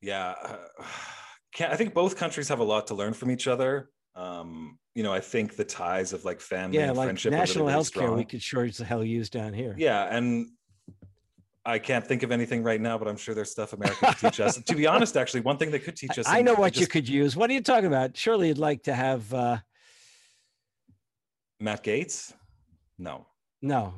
yeah, 0.00 0.34
I 1.60 1.76
think 1.76 1.94
both 1.94 2.16
countries 2.16 2.48
have 2.48 2.60
a 2.60 2.64
lot 2.64 2.86
to 2.88 2.94
learn 2.94 3.12
from 3.12 3.30
each 3.30 3.46
other. 3.46 3.90
Um, 4.14 4.78
you 4.94 5.02
know, 5.02 5.12
I 5.12 5.20
think 5.20 5.56
the 5.56 5.64
ties 5.64 6.12
of 6.12 6.24
like 6.24 6.40
family 6.40 6.78
Yeah, 6.78 6.88
and 6.88 6.96
like 6.96 7.06
friendship 7.06 7.32
national 7.32 7.64
are 7.64 7.66
really, 7.66 7.72
really 7.72 7.72
health 7.72 7.92
care, 7.92 8.12
we 8.12 8.24
could 8.24 8.42
sure 8.42 8.64
as 8.64 8.78
hell 8.78 9.04
use 9.04 9.30
down 9.30 9.52
here. 9.52 9.74
Yeah, 9.78 10.04
and 10.04 10.48
I 11.64 11.78
can't 11.78 12.06
think 12.06 12.22
of 12.22 12.32
anything 12.32 12.62
right 12.62 12.80
now, 12.80 12.98
but 12.98 13.06
I'm 13.06 13.16
sure 13.16 13.34
there's 13.34 13.50
stuff 13.50 13.72
America 13.72 14.06
could 14.06 14.18
teach 14.18 14.40
us. 14.40 14.60
To 14.66 14.74
be 14.74 14.86
honest, 14.86 15.16
actually, 15.16 15.40
one 15.40 15.58
thing 15.58 15.70
they 15.70 15.78
could 15.78 15.96
teach 15.96 16.18
us. 16.18 16.26
I 16.26 16.42
know 16.42 16.54
what 16.54 16.76
you 16.76 16.86
could 16.86 17.08
use. 17.08 17.36
What 17.36 17.50
are 17.50 17.52
you 17.52 17.60
talking 17.60 17.86
about? 17.86 18.16
Surely 18.16 18.48
you'd 18.48 18.58
like 18.58 18.84
to 18.84 18.94
have 18.94 19.32
uh, 19.34 19.58
Matt 21.60 21.84
Gaetz? 21.84 22.32
No. 22.98 23.26
No. 23.60 23.94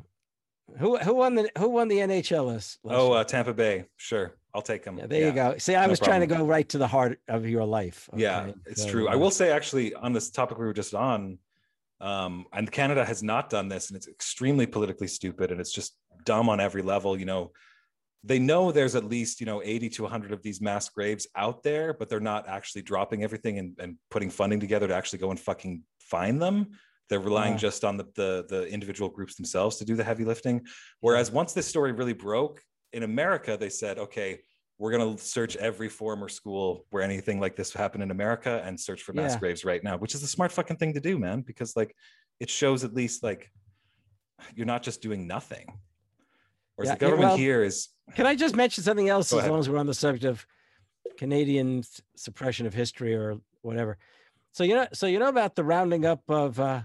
Who 0.79 0.97
who 0.99 1.15
won 1.15 1.35
the 1.35 1.51
who 1.59 1.69
won 1.69 1.89
the 1.89 1.99
NHL 1.99 2.47
last 2.47 2.79
Oh, 2.85 3.13
uh, 3.13 3.25
Tampa 3.25 3.53
Bay. 3.53 3.87
Sure, 3.97 4.35
I'll 4.55 4.63
take 4.63 4.85
them. 4.85 4.99
yeah, 4.99 5.07
there 5.07 5.27
you 5.27 5.33
go. 5.33 5.57
See, 5.59 5.75
I 5.75 5.85
no 5.87 5.91
was 5.91 5.99
trying 6.01 6.21
to 6.21 6.27
go 6.27 6.45
right 6.45 6.69
to 6.71 6.79
the 6.79 6.87
heart 6.87 7.19
of 7.29 7.47
your 7.49 7.65
life. 7.65 8.09
Yeah, 8.15 8.53
it's 8.67 8.83
So, 8.83 8.91
true. 8.91 9.09
I 9.09 9.17
will 9.17 9.31
say, 9.31 9.51
actually, 9.51 9.95
on 9.95 10.13
this 10.13 10.31
topic 10.31 10.59
we 10.59 10.67
were 10.67 10.75
just 10.75 10.95
on, 10.95 11.39
um, 12.01 12.47
and 12.53 12.71
Canada 12.71 13.05
has 13.05 13.23
not 13.23 13.49
done 13.49 13.69
this, 13.69 13.89
and 13.89 13.97
it's 13.97 14.09
extremely 14.09 14.67
politically 14.67 15.07
stupid, 15.09 15.53
and 15.53 15.61
it's 15.61 15.73
just 15.73 15.97
dumb 16.25 16.49
on 16.49 16.61
every 16.61 16.83
level. 16.83 17.19
You 17.19 17.25
know, 17.25 17.53
they 18.25 18.39
know 18.39 18.73
there's 18.73 18.95
at 18.95 19.05
least 19.05 19.41
you 19.41 19.47
know 19.47 19.63
80 19.65 19.89
to 19.91 20.03
100 20.03 20.33
of 20.33 20.43
these 20.43 20.61
mass 20.61 20.89
graves 20.89 21.27
out 21.35 21.63
there, 21.63 21.95
but 21.95 22.09
they're 22.09 22.21
not 22.21 22.47
actually 22.49 22.83
dropping 22.83 23.23
everything 23.25 23.59
and, 23.59 23.77
and 23.79 23.97
putting 24.11 24.31
funding 24.31 24.61
together 24.61 24.87
to 24.89 24.95
actually 24.95 25.21
go 25.21 25.31
and 25.31 25.41
fucking 25.41 25.83
find 26.01 26.43
them. 26.43 26.73
They're 27.09 27.21
relying 27.21 27.55
Yeah. 27.55 27.59
just 27.59 27.85
on 27.85 27.97
the, 27.97 28.05
the 28.17 28.47
the 28.49 28.67
individual 28.69 29.09
groups 29.09 29.35
themselves 29.37 29.77
to 29.79 29.85
do 29.85 29.95
the 29.97 30.05
heavy 30.05 30.25
lifting. 30.25 30.67
Whereas 31.01 31.31
once 31.31 31.53
this 31.53 31.67
story 31.67 31.93
really 31.93 32.13
broke 32.15 32.63
in 32.93 33.03
America, 33.03 33.57
they 33.57 33.69
said, 33.69 33.99
okay, 33.99 34.41
we're 34.79 34.91
going 34.91 35.17
to 35.17 35.23
search 35.23 35.57
every 35.57 35.89
former 35.89 36.29
school 36.29 36.87
where 36.91 37.03
anything 37.03 37.41
like 37.41 37.57
this 37.57 37.73
happened 37.73 38.03
in 38.03 38.11
America 38.11 38.63
and 38.65 38.79
search 38.79 39.03
for 39.03 39.13
mass 39.13 39.33
Yeah. 39.35 39.39
graves 39.39 39.65
right 39.65 39.83
now, 39.83 39.97
which 39.97 40.15
is 40.15 40.21
the 40.21 40.27
smart 40.27 40.51
fucking 40.53 40.77
thing 40.77 40.93
to 40.95 41.01
do, 41.01 41.19
man, 41.19 41.43
because 41.43 41.77
like 41.77 41.95
it 42.41 42.51
shows 42.51 42.83
at 42.85 42.93
least 42.95 43.23
like 43.23 43.51
you're 44.55 44.67
not 44.67 44.83
just 44.83 45.01
doing 45.01 45.27
nothing. 45.27 45.67
Whereas 46.75 46.89
Yeah, 46.91 46.95
the 46.95 47.01
government 47.01 47.29
well- 47.31 47.37
here 47.37 47.63
is, 47.63 47.89
Can 48.17 48.27
I 48.27 48.35
just 48.35 48.57
mention 48.57 48.83
something 48.83 49.09
else 49.09 49.33
as 49.33 49.39
ahead. 49.39 49.51
long 49.51 49.61
as 49.61 49.69
we're 49.71 49.79
on 49.79 49.87
the 49.87 49.95
subject 49.95 50.25
of 50.25 50.45
Canadian 51.17 51.83
suppression 52.17 52.67
of 52.67 52.75
history 52.75 53.15
or 53.15 53.37
whatever? 53.63 53.99
So 54.53 54.65
you 54.65 54.75
know, 54.75 54.87
so 54.93 55.07
you 55.07 55.19
know 55.19 55.29
about 55.29 55.55
the 55.55 55.65
rounding 55.65 56.05
up 56.05 56.23
of 56.29 56.59
uh, 56.61 56.83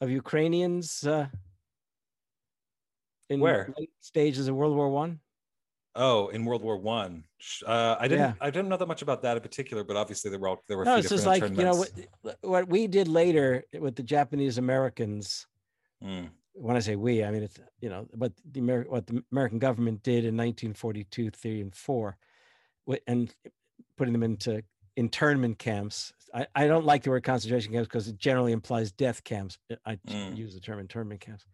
of 0.00 0.08
Ukrainians 0.10 1.04
uh, 1.06 1.26
in 3.28 3.40
Where? 3.40 3.72
late 3.76 3.90
stages 4.00 4.48
of 4.48 4.54
World 4.54 4.76
War 4.76 4.88
One. 4.90 5.20
Oh, 5.96 6.28
in 6.28 6.44
World 6.44 6.62
War 6.62 6.76
One. 6.76 7.24
Uh, 7.66 7.96
I 7.98 8.08
didn't, 8.08 8.36
I 8.40 8.50
didn't 8.50 8.68
know 8.68 8.76
that 8.76 8.88
much 8.88 9.02
about 9.02 9.22
that 9.22 9.36
in 9.36 9.42
particular, 9.42 9.84
but 9.84 9.96
obviously 9.96 10.30
there 10.30 10.38
were 10.40 10.48
all, 10.48 10.62
there 10.68 10.76
were. 10.78 10.84
No, 10.84 10.96
just 11.00 11.10
different 11.10 11.42
like 11.42 11.58
you 11.58 11.64
know 11.64 11.84
what, 12.22 12.38
what 12.42 12.68
we 12.68 12.86
did 12.86 13.08
later 13.08 13.64
with 13.78 13.96
the 13.96 14.02
Japanese 14.02 14.58
Americans. 14.58 15.46
Mm, 16.02 16.30
When 16.54 16.76
I 16.76 16.80
say 16.80 16.96
we, 16.96 17.24
I 17.24 17.30
mean 17.30 17.42
it's 17.42 17.58
you 17.80 17.88
know 17.88 18.06
what 18.14 18.32
the 18.50 18.60
Ameri- 18.60 18.88
what 18.88 19.06
the 19.06 19.22
American 19.32 19.58
government 19.58 20.02
did 20.02 20.24
in 20.24 20.36
1942, 20.36 21.30
three 21.30 21.60
and 21.60 21.74
four, 21.74 22.16
and 23.06 23.34
putting 23.96 24.12
them 24.12 24.22
into 24.22 24.62
internment 24.96 25.58
camps. 25.58 26.12
I, 26.34 26.46
I 26.54 26.66
don't 26.66 26.84
like 26.84 27.02
the 27.04 27.10
word 27.10 27.22
concentration 27.22 27.72
camps 27.72 27.88
because 27.88 28.08
it 28.08 28.18
generally 28.18 28.52
implies 28.52 28.90
death 28.92 29.22
camps. 29.24 29.58
I 29.86 29.96
Mm. 30.08 30.36
use 30.36 30.54
the 30.54 30.60
term 30.60 30.78
internment 30.80 31.20
camps. 31.20 31.44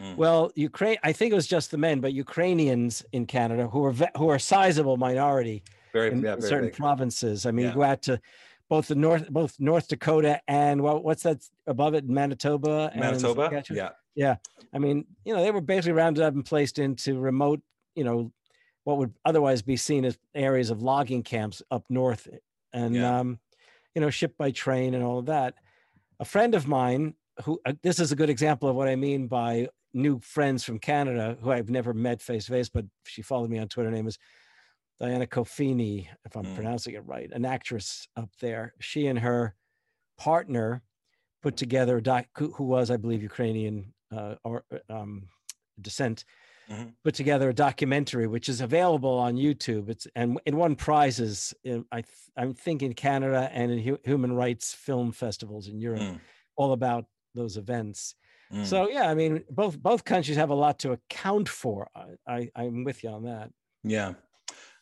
Mm. 0.00 0.16
Well, 0.16 0.50
Ukraine, 0.54 0.98
I 1.02 1.12
think 1.12 1.32
it 1.32 1.34
was 1.34 1.46
just 1.46 1.70
the 1.70 1.78
men, 1.78 2.00
but 2.00 2.12
Ukrainians 2.12 3.04
in 3.12 3.26
Canada 3.26 3.68
who 3.68 3.84
are 3.84 3.92
who 4.16 4.28
are 4.30 4.36
a 4.36 4.40
sizable 4.40 4.96
minority 4.96 5.62
very, 5.92 6.10
in, 6.12 6.18
yeah, 6.22 6.36
very 6.36 6.48
certain 6.48 6.68
big. 6.68 6.76
provinces. 6.76 7.46
I 7.46 7.50
mean, 7.50 7.64
Yeah. 7.66 7.70
you 7.70 7.76
go 7.76 7.82
out 7.82 8.02
to 8.02 8.20
both 8.68 8.86
the 8.88 8.94
north, 8.94 9.28
both 9.30 9.58
North 9.58 9.88
Dakota 9.88 10.40
and 10.46 10.80
what, 10.82 11.02
what's 11.02 11.24
that 11.24 11.38
above 11.66 11.94
it, 11.94 12.08
Manitoba? 12.08 12.90
and 12.92 13.00
Manitoba. 13.00 13.42
Saskatchewan? 13.46 13.90
Yeah. 14.14 14.36
I 14.72 14.78
mean, 14.78 15.06
you 15.24 15.34
know, 15.34 15.42
they 15.42 15.50
were 15.50 15.60
basically 15.60 15.92
rounded 15.92 16.22
up 16.22 16.34
and 16.34 16.44
placed 16.44 16.78
into 16.78 17.18
remote, 17.18 17.60
you 17.96 18.04
know, 18.04 18.32
what 18.84 18.98
would 18.98 19.12
otherwise 19.24 19.60
be 19.62 19.76
seen 19.76 20.04
as 20.04 20.16
areas 20.34 20.70
of 20.70 20.82
logging 20.82 21.22
camps 21.22 21.62
up 21.70 21.84
north, 21.90 22.28
and 22.72 22.94
Yeah. 22.94 23.18
um, 23.20 23.38
you 23.94 24.00
know, 24.00 24.10
shipped 24.10 24.38
by 24.38 24.52
train 24.52 24.94
and 24.94 25.02
all 25.02 25.18
of 25.18 25.26
that. 25.26 25.54
A 26.20 26.24
friend 26.24 26.54
of 26.54 26.68
mine, 26.68 27.14
who 27.44 27.60
uh, 27.66 27.72
this 27.82 27.98
is 28.00 28.12
a 28.12 28.16
good 28.16 28.30
example 28.30 28.68
of 28.68 28.76
what 28.76 28.88
I 28.88 28.96
mean 28.96 29.26
by 29.26 29.68
new 29.92 30.20
friends 30.20 30.64
from 30.64 30.78
Canada, 30.78 31.36
who 31.40 31.50
I've 31.50 31.70
never 31.70 31.92
met 31.92 32.22
face 32.22 32.46
to 32.46 32.52
face, 32.52 32.68
but 32.68 32.84
she 33.04 33.22
followed 33.22 33.50
me 33.50 33.58
on 33.58 33.68
Twitter. 33.68 33.90
Her 33.90 33.94
name 33.96 34.06
is 34.06 34.18
Diana 35.00 35.26
Kofini, 35.26 36.08
if 36.24 36.36
I'm 36.36 36.44
Mm. 36.44 36.54
pronouncing 36.54 36.94
it 36.94 37.04
right, 37.06 37.30
an 37.32 37.44
actress 37.44 38.06
up 38.16 38.30
there. 38.40 38.74
She 38.80 39.06
and 39.06 39.18
her 39.18 39.54
partner 40.18 40.82
put 41.42 41.56
together 41.56 41.96
a 41.96 42.02
doc, 42.02 42.26
who, 42.36 42.64
was, 42.64 42.90
I 42.90 42.96
believe, 42.98 43.22
Ukrainian 43.22 43.94
uh, 44.12 44.34
or 44.44 44.64
um, 44.88 45.28
descent, 45.80 46.24
Mhm. 46.68 46.94
put 47.02 47.14
together 47.14 47.48
a 47.48 47.54
documentary 47.54 48.26
which 48.26 48.48
is 48.48 48.60
available 48.60 49.18
on 49.18 49.34
YouTube. 49.36 49.88
It's 49.88 50.06
and 50.14 50.38
it 50.44 50.54
won 50.54 50.76
prizes. 50.76 51.54
In, 51.64 51.84
I 51.90 52.02
th- 52.02 52.14
I'm 52.36 52.54
thinking 52.54 52.92
Canada 52.92 53.48
and 53.52 53.72
in 53.72 53.78
hu- 53.80 53.98
human 54.04 54.32
rights 54.32 54.74
film 54.74 55.10
festivals 55.12 55.66
in 55.68 55.80
Europe, 55.80 56.00
Mm, 56.02 56.20
all 56.56 56.72
about 56.72 57.06
those 57.34 57.56
events. 57.56 58.14
mm. 58.52 58.64
So 58.64 58.88
yeah, 58.88 59.08
I 59.08 59.14
mean, 59.14 59.44
both 59.50 59.80
both 59.80 60.04
countries 60.04 60.36
have 60.36 60.50
a 60.50 60.54
lot 60.54 60.78
to 60.80 60.92
account 60.92 61.48
for. 61.48 61.88
I, 61.94 62.16
I 62.26 62.50
I'm 62.54 62.84
with 62.84 63.02
you 63.02 63.10
on 63.10 63.24
that. 63.24 63.50
Yeah. 63.84 64.14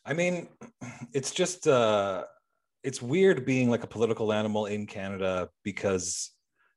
I 0.04 0.14
mean, 0.14 0.48
it's 1.12 1.30
just 1.30 1.66
uh 1.66 2.24
it's 2.84 3.02
weird 3.02 3.44
being 3.44 3.68
like 3.70 3.84
a 3.84 3.88
political 3.88 4.32
animal 4.32 4.66
in 4.66 4.86
Canada 4.86 5.48
because 5.64 6.30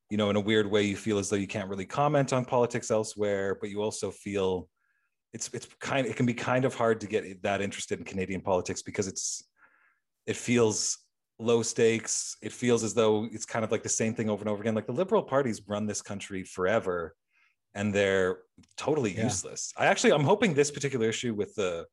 you 0.10 0.18
know, 0.18 0.30
in 0.30 0.36
a 0.36 0.42
weird 0.42 0.70
way 0.70 0.84
you 0.84 0.98
feel 0.98 1.20
as 1.20 1.30
though 1.30 1.38
you 1.38 1.48
can't 1.48 1.70
really 1.70 1.86
comment 1.86 2.34
on 2.34 2.44
politics 2.44 2.92
elsewhere, 2.92 3.58
but 3.62 3.70
you 3.70 3.82
also 3.82 4.12
feel 4.12 4.68
it's 5.34 5.50
it's 5.54 5.68
kind 5.80 6.06
it 6.06 6.18
can 6.18 6.26
be 6.26 6.34
kind 6.34 6.66
of 6.66 6.76
hard 6.76 7.00
to 7.00 7.08
get 7.08 7.42
that 7.44 7.62
interested 7.62 7.98
in 7.98 8.06
Canadian 8.06 8.42
politics 8.42 8.82
because 8.82 9.08
it's 9.08 9.48
it 10.28 10.36
feels 10.36 10.98
low 11.42 11.62
stakes. 11.64 12.38
It 12.42 12.52
feels 12.52 12.84
as 12.84 12.94
though 12.94 13.26
it's 13.32 13.46
kind 13.46 13.66
of 13.66 13.72
like 13.72 13.84
the 13.84 13.90
same 13.90 14.14
thing 14.14 14.30
over 14.30 14.42
and 14.42 14.50
over 14.50 14.62
again. 14.62 14.76
Like 14.76 14.86
the 14.86 14.94
liberal 14.94 15.24
parties 15.24 15.62
run 15.68 15.86
this 15.88 16.02
country 16.02 16.44
forever 16.44 17.16
and 17.74 17.94
they're 17.94 18.40
totally 18.78 19.16
Yeah. 19.16 19.24
useless. 19.24 19.74
I 19.78 19.88
actually 19.88 20.14
I'm 20.14 20.24
hoping 20.24 20.54
this 20.54 20.72
particular 20.72 21.08
issue 21.10 21.34
with 21.34 21.56
the 21.56 21.88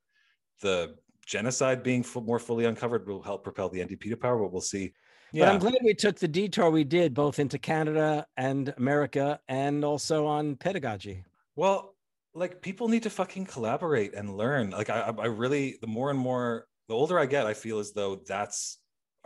the 0.61 0.96
genocide 1.24 1.82
being 1.82 2.03
fu- 2.03 2.20
more 2.20 2.38
fully 2.38 2.64
uncovered 2.64 3.07
will 3.07 3.22
help 3.22 3.44
propel 3.44 3.68
the 3.68 3.80
NDP 3.80 4.11
to 4.11 4.16
power, 4.16 4.38
but 4.38 4.53
we'll 4.53 4.61
see. 4.61 4.92
But 5.32 5.49
I'm 5.49 5.59
glad 5.59 5.76
we 5.84 5.92
took 5.94 6.16
the 6.18 6.26
detour 6.26 6.70
we 6.70 6.84
did 6.84 7.12
both 7.12 7.38
into 7.38 7.59
Canada 7.59 8.26
and 8.36 8.72
America 8.78 9.38
and 9.46 9.84
also 9.84 10.26
on 10.26 10.57
pedagogy. 10.57 11.22
Well, 11.55 11.94
like 12.34 12.62
people 12.62 12.88
need 12.88 13.03
to 13.03 13.11
fucking 13.11 13.44
collaborate 13.46 14.14
and 14.14 14.36
learn. 14.36 14.70
Like 14.70 14.90
I, 14.90 15.01
I 15.01 15.11
I 15.11 15.26
really, 15.26 15.76
the 15.80 15.86
more 15.86 16.11
and 16.11 16.18
more, 16.18 16.66
the 16.88 16.94
older 16.94 17.18
I 17.18 17.26
get, 17.26 17.46
I 17.46 17.53
feel 17.55 17.78
as 17.78 17.92
though 17.92 18.16
that's 18.26 18.78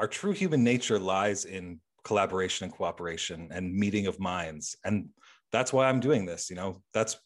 our 0.03 0.09
true 0.09 0.33
human 0.33 0.65
nature 0.65 0.99
lies 0.99 1.45
in 1.45 1.81
collaboration 2.03 2.65
and 2.65 2.75
cooperation 2.75 3.49
and 3.53 3.73
meeting 3.73 4.09
of 4.09 4.19
minds. 4.19 4.77
And 4.85 5.09
that's 5.53 5.73
why 5.73 5.89
I'm 5.89 6.01
doing 6.01 6.27
this. 6.27 6.51
You 6.51 6.57
know, 6.57 6.83
that's 6.93 7.17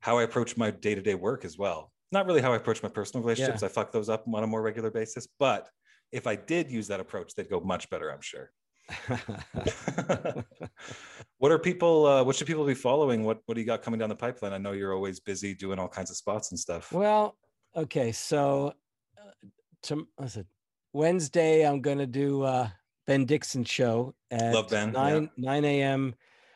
how 0.00 0.18
I 0.18 0.24
approach 0.24 0.54
my 0.58 0.70
day 0.70 0.94
to 0.94 1.00
day 1.00 1.14
work 1.14 1.46
as 1.46 1.56
well. 1.56 1.90
Not 2.12 2.26
really 2.26 2.42
how 2.42 2.52
I 2.52 2.56
approach 2.56 2.82
my 2.82 2.90
personal 2.90 3.24
relationships. 3.24 3.62
I 3.62 3.68
fuck 3.68 3.92
those 3.92 4.10
up 4.10 4.24
on 4.32 4.44
a 4.44 4.46
more 4.46 4.60
regular 4.60 4.90
basis. 4.90 5.26
But 5.38 5.70
if 6.12 6.26
I 6.26 6.36
did 6.36 6.70
use 6.70 6.86
that 6.88 7.00
approach, 7.00 7.34
they'd 7.34 7.48
go 7.48 7.60
much 7.60 7.88
better, 7.88 8.10
I'm 8.12 8.20
sure. 8.20 8.50
what 11.38 11.52
are 11.52 11.58
people 11.58 12.06
uh, 12.06 12.24
what 12.24 12.34
should 12.34 12.46
people 12.46 12.64
be 12.64 12.72
following 12.72 13.22
what 13.22 13.38
what 13.44 13.54
do 13.54 13.60
you 13.60 13.66
got 13.66 13.82
coming 13.82 14.00
down 14.00 14.08
the 14.08 14.16
pipeline 14.16 14.54
i 14.54 14.56
know 14.56 14.72
you're 14.72 14.94
always 14.94 15.20
busy 15.20 15.52
doing 15.52 15.78
all 15.78 15.88
kinds 15.88 16.08
of 16.08 16.16
spots 16.16 16.52
and 16.52 16.58
stuff 16.58 16.90
well, 16.90 17.36
okay, 17.76 18.12
so 18.12 18.72
uh, 19.18 19.30
to? 19.82 20.06
Wednesday, 20.92 21.66
I'm 21.66 21.80
going 21.80 21.98
to 21.98 22.06
do 22.06 22.42
uh, 22.42 22.68
Ben 23.06 23.24
Dixon 23.24 23.64
show 23.64 24.14
at 24.30 24.54
Love 24.54 24.68
Ben, 24.70 24.88
yeah. 24.94 25.10
9, 25.10 25.30
9 25.36 25.64
a.m. 25.64 26.14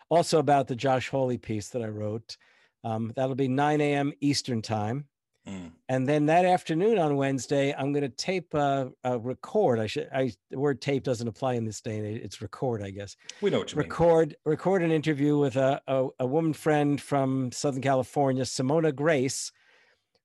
Also 0.08 0.38
about 0.38 0.68
the 0.68 0.76
Josh 0.76 1.08
Hawley 1.08 1.38
piece 1.38 1.68
that 1.70 1.82
I 1.82 1.88
wrote. 1.88 2.36
Um, 2.84 3.12
that'll 3.14 3.34
be 3.36 3.48
9 3.48 3.80
a.m. 3.80 4.12
Eastern 4.20 4.60
time. 4.62 5.06
Mm, 5.48 5.72
And 5.88 6.08
then 6.08 6.26
that 6.26 6.44
afternoon 6.44 6.98
on 6.98 7.16
Wednesday, 7.16 7.74
I'm 7.76 7.92
going 7.92 8.02
to 8.04 8.08
tape 8.08 8.54
a, 8.54 8.92
a 9.02 9.18
record. 9.18 9.80
I 9.80 9.86
should, 9.88 10.08
I, 10.14 10.32
the 10.50 10.58
word 10.58 10.80
tape 10.80 11.02
doesn't 11.02 11.26
apply 11.26 11.54
in 11.54 11.64
this 11.64 11.80
day 11.80 11.98
and 11.98 12.06
age. 12.06 12.20
It's 12.22 12.40
record, 12.40 12.80
I 12.82 12.90
guess. 12.90 13.16
we 13.40 13.50
know 13.50 13.58
what 13.58 13.72
you 13.72 13.78
mean 13.78 13.88
record 13.88 14.36
record 14.44 14.82
an 14.82 14.92
interview 14.92 15.36
with 15.38 15.56
a, 15.56 15.80
a, 15.88 16.08
a 16.20 16.26
woman 16.26 16.52
friend 16.52 17.00
from 17.00 17.50
Southern 17.50 17.82
California, 17.82 18.44
Simona 18.44 18.94
Grace, 18.94 19.50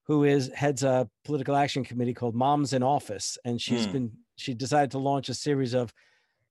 who 0.07 0.23
is 0.23 0.49
heads 0.53 0.83
a 0.83 1.09
political 1.25 1.55
action 1.55 1.83
committee 1.83 2.13
called 2.13 2.33
Moms 2.35 2.73
in 2.73 2.81
Office, 2.83 3.37
and 3.45 3.61
she's 3.61 3.87
Mm. 3.87 3.91
been 3.93 4.11
she 4.37 4.53
decided 4.53 4.91
to 4.91 4.99
launch 4.99 5.29
a 5.29 5.33
series 5.33 5.73
of 5.73 5.91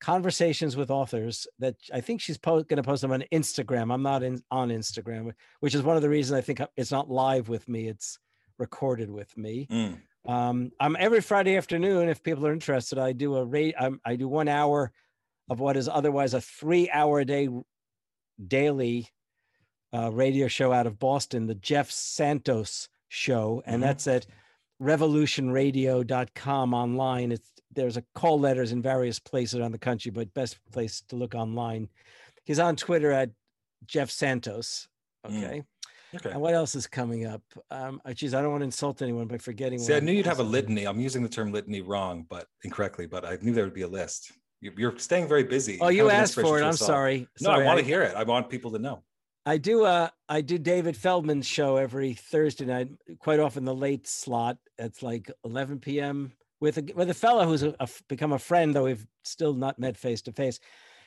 conversations 0.01 0.77
with 0.77 0.91
authors 0.91 1.47
that 1.59 1.77
I 1.93 2.01
think 2.01 2.21
she's 2.21 2.37
po- 2.37 2.63
going 2.65 2.77
to 2.77 2.83
post 2.83 3.01
them 3.03 3.13
on 3.13 3.25
Instagram. 3.33 3.93
I'm 3.93 4.03
not 4.03 4.23
in 4.23 4.43
on 4.51 4.69
Instagram, 4.71 5.33
which 5.61 5.75
is 5.75 5.83
one 5.83 5.97
of 5.97 6.03
the 6.03 6.09
reasons 6.09 6.37
I 6.37 6.43
think 6.43 6.61
it's 6.77 6.91
not 6.91 7.09
live 7.11 7.49
with 7.49 7.69
me. 7.69 7.89
It's 7.89 8.19
recorded 8.59 9.11
with 9.11 9.37
me. 9.37 9.67
Mm, 9.71 10.01
Um, 10.27 10.73
I'm 10.81 10.97
every 10.99 11.21
Friday 11.21 11.57
afternoon. 11.57 12.09
If 12.09 12.23
people 12.23 12.47
are 12.47 12.53
interested, 12.53 12.99
I 12.99 13.13
do 13.13 13.37
a 13.37 13.45
rate. 13.45 13.75
I 14.05 14.17
do 14.17 14.27
one 14.29 14.49
hour 14.49 14.93
of 15.49 15.61
what 15.61 15.77
is 15.77 15.89
otherwise 15.89 16.35
a 16.35 16.41
three-hour 16.41 17.21
a 17.21 17.25
day 17.25 17.49
daily 18.45 19.09
uh, 19.95 20.11
radio 20.13 20.49
show 20.49 20.73
out 20.73 20.87
of 20.87 20.99
Boston, 20.99 21.47
the 21.47 21.55
Jeff 21.55 21.91
Santos 21.91 22.89
Show, 23.21 23.63
and 23.65 23.81
Mhm. 23.83 23.87
that's 23.87 24.07
at 24.07 24.27
revolutionradio.com 24.83 26.75
online. 26.75 27.33
It's 27.33 27.51
there's 27.73 27.97
a 27.97 28.05
call 28.15 28.39
letters 28.41 28.73
in 28.73 28.81
various 28.83 29.19
places 29.19 29.59
around 29.59 29.73
the 29.73 29.79
country, 29.79 30.11
but 30.11 30.33
best 30.35 30.59
place 30.73 31.03
to 31.09 31.17
look 31.17 31.35
online. 31.35 31.89
He's 32.45 32.59
on 32.59 32.75
Twitter 32.77 33.11
at 33.13 33.31
Jeff 33.87 34.11
Santos. 34.11 34.89
Mm. 35.27 35.37
Okay. 35.45 35.63
Okay. 36.15 36.31
And 36.31 36.41
what 36.41 36.55
else 36.55 36.75
is 36.75 36.87
coming 36.87 37.27
up? 37.27 37.43
Um, 37.71 38.01
oh, 38.07 38.13
geez, 38.15 38.33
I 38.33 38.41
don't 38.41 38.51
want 38.51 38.63
to 38.63 38.67
insult 38.67 39.03
anyone 39.03 39.27
by 39.27 39.37
forgetting. 39.39 39.79
See, 39.79 39.93
I 39.95 40.01
knew 40.01 40.13
you'd 40.13 40.25
have 40.27 40.39
a 40.39 40.43
litany. 40.45 40.87
I'm 40.87 41.01
using 41.01 41.23
the 41.23 41.29
term 41.29 41.53
litany 41.53 41.81
wrong, 41.83 42.25
but 42.29 42.47
incorrectly, 42.65 43.07
but 43.07 43.25
I 43.27 43.37
knew 43.43 43.53
there 43.53 43.65
would 43.65 43.75
be 43.75 43.83
a 43.83 43.89
list. 43.89 44.33
You- 44.63 44.73
You're 44.79 44.99
staying 44.99 45.29
very 45.29 45.43
busy. 45.45 45.79
Oh, 45.81 45.89
you 45.89 46.03
kind 46.05 46.13
of 46.13 46.15
an 46.17 46.21
asked 46.23 46.35
for 46.35 46.59
it. 46.59 46.63
I'm 46.65 46.73
sorry. 46.77 47.29
No, 47.41 47.51
I 47.51 47.63
want 47.65 47.79
to 47.81 47.85
hear 47.85 48.03
it. 48.03 48.15
I 48.17 48.23
want 48.23 48.49
people 48.49 48.71
to 48.73 48.79
know. 48.79 49.03
I 49.47 49.59
do. 49.59 49.85
Uh, 49.85 50.09
I 50.29 50.41
do 50.41 50.59
David 50.59 50.97
Feldman's 50.97 51.47
show 51.47 51.77
every 51.77 52.15
Thursday 52.15 52.65
night, 52.65 52.91
quite 53.21 53.39
often 53.39 53.65
the 53.65 53.75
late 53.75 54.07
slot. 54.09 54.59
It's 54.77 55.03
like 55.03 55.31
11 55.45 55.79
p.m. 55.79 56.33
with 56.61 56.79
a 56.79 56.93
with 56.95 57.09
a 57.11 57.15
fellow 57.15 57.47
who's 57.47 57.63
a, 57.63 57.75
a 57.79 57.89
become 58.09 58.33
a 58.33 58.39
friend, 58.41 58.75
though 58.75 58.85
we've 58.85 59.07
still 59.23 59.55
not 59.55 59.79
met 59.79 59.97
face 59.97 60.21
to 60.23 60.33
face. 60.33 60.59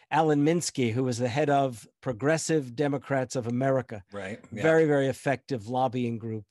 Alan 0.10 0.44
Minsky, 0.44 0.92
who 0.92 1.04
was 1.04 1.20
the 1.20 1.28
head 1.28 1.50
of 1.52 1.86
Progressive 2.02 2.76
Democrats 2.76 3.36
of 3.36 3.46
America, 3.46 4.04
Right. 4.12 4.40
Yeah. 4.52 4.64
very 4.64 4.86
very 4.86 5.08
effective 5.08 5.68
lobbying 5.68 6.18
group 6.18 6.46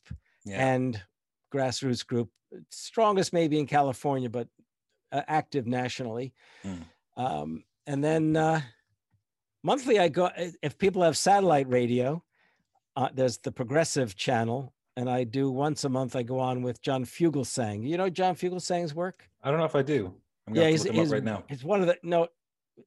yeah. 0.45 0.75
and 0.75 1.03
grassroots 1.53 2.07
group, 2.07 2.29
strongest 2.71 3.33
maybe 3.33 3.59
in 3.59 3.67
California, 3.67 4.29
but 4.29 4.47
uh, 5.11 5.23
active 5.27 5.67
nationally. 5.67 6.35
Mm. 6.65 6.85
Um, 7.17 7.65
and 7.87 8.05
then 8.05 8.37
uh, 8.37 8.61
monthly, 9.63 9.99
I 9.99 10.09
go 10.09 10.31
if 10.63 10.79
people 10.79 11.03
have 11.03 11.17
satellite 11.17 11.69
radio. 11.69 12.23
Uh, 12.97 13.09
there's 13.15 13.39
the 13.39 13.53
Progressive 13.53 14.17
channel, 14.17 14.75
and 14.97 15.09
I 15.09 15.23
do 15.25 15.51
once 15.51 15.85
a 15.85 15.89
month. 15.89 16.17
I 16.17 16.23
go 16.25 16.41
on 16.41 16.63
with 16.63 16.83
John 16.83 17.05
Fugelsang. 17.05 17.89
You 17.89 17.97
know 17.97 18.11
John 18.11 18.35
Fugelsang's 18.35 18.95
work? 18.95 19.29
I 19.43 19.51
don't 19.51 19.61
know 19.61 19.67
if 19.67 19.77
I 19.77 19.83
do. 19.83 20.15
I'm 20.47 20.55
gonna 20.55 20.67
yeah, 20.67 20.71
he's, 20.73 20.83
to 20.83 20.89
look 20.89 20.95
him 20.97 21.01
he's 21.03 21.09
up 21.11 21.15
right 21.15 21.25
now. 21.25 21.45
He's 21.49 21.65
one 21.65 21.81
of 21.81 21.87
the 21.87 21.97
no. 22.03 22.29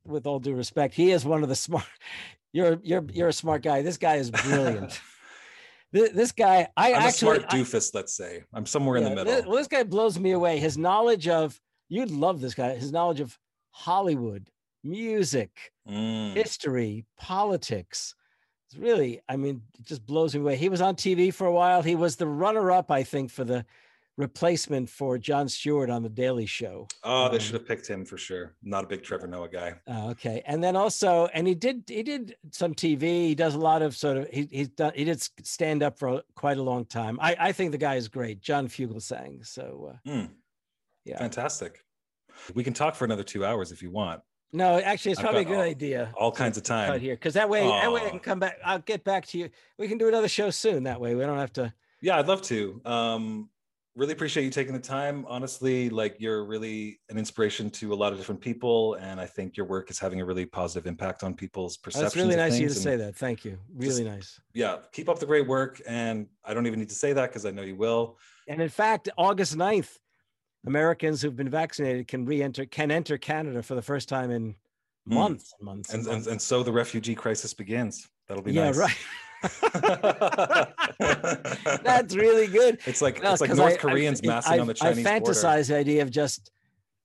With 0.06 0.26
all 0.26 0.40
due 0.40 0.54
respect, 0.56 0.94
he 0.94 1.12
is 1.12 1.26
one 1.26 1.44
of 1.44 1.50
the 1.50 1.56
smart. 1.56 1.86
You're 2.54 2.80
you're 2.84 3.06
you're 3.14 3.30
a 3.30 3.34
smart 3.34 3.62
guy. 3.64 3.82
This 3.82 3.96
guy 3.98 4.16
is 4.16 4.30
brilliant. 4.30 5.00
this, 5.94 6.12
this 6.12 6.32
guy, 6.34 6.68
I 6.76 6.94
I'm 6.94 7.02
a 7.02 7.06
actually 7.06 7.38
smart 7.38 7.46
I- 7.54 7.58
doofus, 7.58 7.94
let's 7.94 8.14
say. 8.14 8.44
I'm 8.54 8.66
somewhere 8.66 8.98
in 8.98 9.06
the 9.06 9.10
middle. 9.12 9.34
thi- 9.34 9.48
well, 9.48 9.58
this 9.58 9.70
guy 9.70 9.84
blows 9.84 10.20
me 10.20 10.32
away. 10.32 10.58
His 10.60 10.78
knowledge 10.78 11.30
of 11.30 11.58
you'd 11.88 12.12
love 12.12 12.42
this 12.42 12.54
guy. 12.54 12.76
His 12.76 12.92
knowledge 12.92 13.22
of 13.22 13.40
Hollywood, 13.70 14.50
music, 14.84 15.72
Mm. 15.90 16.34
history, 16.36 17.06
politics. 17.18 18.16
It's 18.68 18.78
really, 18.78 19.20
I 19.28 19.36
mean, 19.36 19.64
it 19.80 19.86
just 19.86 20.06
blows 20.06 20.34
me 20.36 20.42
away. 20.42 20.56
He 20.56 20.70
was 20.70 20.80
on 20.82 20.96
TV 20.96 21.34
for 21.34 21.48
a 21.48 21.52
while. 21.52 21.82
He 21.82 21.96
was 21.96 22.16
the 22.16 22.28
runner-up, 22.28 22.90
I 22.92 23.04
think, 23.04 23.32
for 23.32 23.44
the 23.44 23.66
replacement 24.18 24.90
for 24.90 25.18
Jon 25.18 25.50
Stewart 25.50 25.90
on 25.90 26.04
the 26.04 26.10
Daily 26.10 26.46
Show. 26.46 26.88
Oh, 27.04 27.28
they 27.30 27.36
Um, 27.38 27.40
should 27.42 27.54
have 27.56 27.66
picked 27.68 27.88
him 27.88 28.06
for 28.06 28.18
sure. 28.18 28.56
Not 28.62 28.84
a 28.84 28.88
big 28.88 29.02
Trevor 29.04 29.28
Noah 29.28 29.50
guy. 29.50 29.74
Uh, 29.88 30.10
okay, 30.12 30.44
and 30.46 30.64
then 30.64 30.76
also, 30.76 31.26
and 31.34 31.48
he 31.48 31.56
did 31.56 31.84
he 31.88 32.04
did 32.04 32.36
some 32.52 32.74
TV. 32.76 33.02
He 33.28 33.36
does 33.36 33.56
a 33.56 33.60
lot 33.60 33.82
of 33.82 33.96
sort 33.96 34.18
of 34.18 34.30
he 34.30 34.48
he's 34.52 34.70
done 34.70 34.92
he 34.96 35.06
did 35.06 35.22
stand 35.46 35.82
up 35.82 35.98
for 35.98 36.08
a- 36.10 36.24
quite 36.36 36.58
a 36.58 36.62
long 36.64 36.86
time. 36.86 37.18
I 37.22 37.36
I 37.40 37.52
think 37.54 37.72
the 37.72 37.78
guy 37.78 37.96
is 37.96 38.08
great, 38.10 38.42
John 38.42 38.68
Fugelsang. 38.68 39.46
So 39.46 39.94
uh, 40.06 40.10
Mm. 40.10 40.30
yeah. 41.06 41.18
Fantastic. 41.18 41.84
We 42.54 42.64
can 42.64 42.74
talk 42.74 42.96
for 42.96 43.06
another 43.06 43.24
two 43.24 43.44
hours 43.46 43.72
if 43.72 43.82
you 43.82 43.92
want. 43.92 44.22
No, 44.54 44.80
actually, 44.80 45.12
it's 45.12 45.20
I've 45.20 45.26
probably 45.26 45.42
a 45.44 45.46
good 45.46 45.56
all- 45.56 45.62
idea. 45.62 46.12
All 46.16 46.32
kinds 46.32 46.58
of 46.58 46.64
time. 46.64 47.00
here 47.00 47.16
because 47.16 47.34
that 47.36 47.50
way, 47.50 47.66
that 47.68 47.92
way 47.92 48.02
I 48.06 48.10
can 48.10 48.20
come 48.20 48.40
back. 48.40 48.58
I'll 48.66 48.80
get 48.80 49.04
back 49.04 49.26
to 49.28 49.38
you. 49.38 49.50
We 49.78 49.88
can 49.88 49.98
do 49.98 50.08
another 50.08 50.28
show 50.28 50.50
soon. 50.50 50.84
That 50.84 51.00
way, 51.00 51.16
we 51.16 51.24
don't 51.24 51.38
have 51.38 51.54
to. 51.54 51.74
Yeah, 52.02 52.18
I'd 52.18 52.28
love 52.28 52.42
to. 52.44 52.82
Um, 52.84 53.50
really 53.96 54.12
appreciate 54.14 54.44
you 54.44 54.50
taking 54.50 54.74
the 54.74 54.80
time. 54.80 55.26
Honestly, 55.30 55.90
like 55.90 56.16
you're 56.20 56.44
really 56.44 57.00
an 57.10 57.18
inspiration 57.18 57.70
to 57.72 57.94
a 57.94 57.96
lot 57.96 58.12
of 58.12 58.18
different 58.20 58.42
people, 58.42 58.96
and 58.96 59.22
I 59.22 59.26
think 59.26 59.56
your 59.56 59.66
work 59.68 59.90
is 59.90 60.00
having 60.00 60.20
a 60.20 60.26
really 60.26 60.46
positive 60.46 60.86
impact 60.86 61.24
on 61.24 61.34
people's 61.34 61.78
perceptions. 61.78 62.14
That's 62.14 62.16
really 62.24 62.36
nice 62.36 62.56
of 62.56 62.62
you 62.62 62.68
to 62.70 62.74
say 62.74 62.98
that. 62.98 63.16
Thank 63.16 63.46
you. 63.46 63.58
Really 63.74 64.04
nice. 64.04 64.40
Yeah, 64.54 64.78
keep 64.92 65.08
up 65.08 65.20
the 65.20 65.26
great 65.26 65.48
work, 65.48 65.82
and 65.88 66.28
I 66.44 66.54
don't 66.54 66.68
even 66.68 66.80
need 66.80 66.90
to 66.90 66.96
say 66.96 67.14
that 67.14 67.30
because 67.30 67.46
I 67.46 67.52
know 67.52 67.62
you 67.64 67.76
will. 67.76 68.18
And 68.50 68.62
in 68.62 68.70
fact, 68.70 69.08
August 69.18 69.56
9th, 69.56 69.98
Americans 70.68 71.22
who've 71.22 71.36
been 71.36 71.50
vaccinated 71.50 72.08
can 72.08 72.26
re-enter 72.26 72.66
can 72.66 72.92
enter 72.92 73.18
Canada 73.18 73.64
for 73.64 73.76
the 73.76 73.82
first 73.82 74.10
time 74.10 74.32
in 74.32 74.56
Mm. 75.10 75.14
months 75.16 75.54
and 75.58 75.66
months. 75.66 75.90
And, 75.94 76.04
and 76.04 76.12
months. 76.12 76.28
and 76.28 76.40
so 76.42 76.62
the 76.62 76.72
refugee 76.72 77.16
crisis 77.16 77.56
begins. 77.56 78.08
That'll 78.28 78.44
be 78.44 78.54
yeah, 78.54 78.66
nice. 78.72 78.78
right. 78.78 78.98
That's 81.84 82.16
really 82.16 82.46
good. 82.46 82.78
It's 82.86 83.02
like 83.02 83.24
No, 83.24 83.32
it's 83.34 83.42
like 83.42 83.56
North 83.56 83.74
I- 83.74 83.78
Koreans 83.78 84.22
I, 84.24 84.28
massing 84.28 84.54
I, 84.54 84.60
on 84.60 84.68
the 84.68 84.74
I 84.74 84.94
Chinese 84.94 85.04
border. 85.04 85.32
fantasize 85.32 85.68
the 85.70 85.78
idea 85.78 86.04
of 86.04 86.12
just 86.12 86.52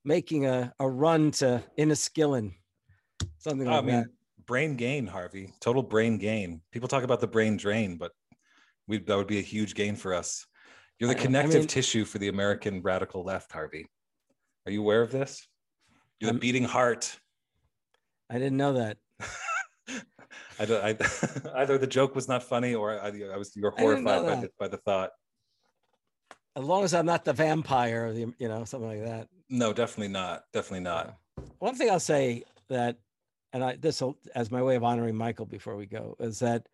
making 0.05 0.47
a, 0.47 0.73
a 0.79 0.89
run 0.89 1.31
to 1.33 1.63
Inniskillen, 1.79 2.53
something 3.39 3.67
like 3.67 3.79
I 3.79 3.81
mean, 3.81 3.97
that. 3.97 4.07
brain 4.47 4.77
gain, 4.77 5.07
Harvey. 5.07 5.53
Total 5.61 5.83
brain 5.83 6.19
gain. 6.19 6.61
People 6.73 6.89
talk 6.89 7.03
about 7.03 7.21
the 7.21 7.27
brain 7.27 7.57
drain, 7.57 7.97
but 7.97 8.13
we 8.87 8.99
that 8.99 9.17
would 9.17 9.27
be 9.27 9.39
a 9.39 9.43
huge 9.43 9.75
gain 9.75 9.97
for 9.97 10.15
us. 10.15 10.47
You're 10.99 11.09
the 11.09 11.17
I- 11.17 11.21
I 11.21 11.23
connective 11.23 11.61
mean- 11.61 11.67
tissue 11.69 12.05
for 12.05 12.19
the 12.19 12.29
American 12.29 12.83
radical 12.83 13.23
left, 13.23 13.53
Harvey. 13.53 13.87
Are 14.67 14.73
you 14.73 14.81
aware 14.81 15.03
of 15.03 15.11
this? 15.13 15.47
You're 16.21 16.29
the 16.29 16.35
I'm- 16.35 16.41
beating 16.41 16.65
heart. 16.65 17.19
I 18.31 18.35
didn't 18.39 18.57
know 18.57 18.73
that. 18.75 18.97
I, 20.59 20.65
don't- 20.65 20.83
I, 20.85 20.97
either 21.61 21.79
the 21.79 21.87
joke 21.87 22.15
was 22.15 22.29
not 22.29 22.43
funny 22.43 22.75
or 22.75 22.99
I, 22.99 23.09
I 23.09 23.37
was 23.37 23.53
you're 23.55 23.73
I 23.77 23.83
didn't 23.83 24.05
know 24.05 24.11
horrified 24.11 24.27
by 24.27 24.41
the, 24.41 24.51
by 24.61 24.69
the 24.69 24.79
thought. 24.79 25.11
As 26.57 26.65
long 26.65 26.85
as 26.85 26.95
I'm 26.95 27.05
not 27.05 27.25
the 27.27 27.35
vampire, 27.35 28.07
or 28.07 28.13
the, 28.15 28.33
you 28.39 28.49
know, 28.49 28.65
something 28.65 28.89
like 28.89 29.05
that. 29.05 29.29
No, 29.51 29.75
definitely 29.75 30.09
not. 30.09 30.45
Definitely 30.55 30.81
not. 30.85 31.19
One 31.59 31.75
thing 31.75 31.91
I'll 31.91 32.01
say 32.01 32.45
that, 32.69 32.97
and 33.53 33.63
I 33.63 33.77
this 33.77 34.01
will 34.01 34.17
as 34.35 34.51
my 34.51 34.63
way 34.63 34.75
of 34.77 34.83
honoring 34.83 35.15
Michael 35.15 35.45
before 35.45 35.77
we 35.77 35.85
go 35.85 36.17
is 36.19 36.39
that, 36.39 36.67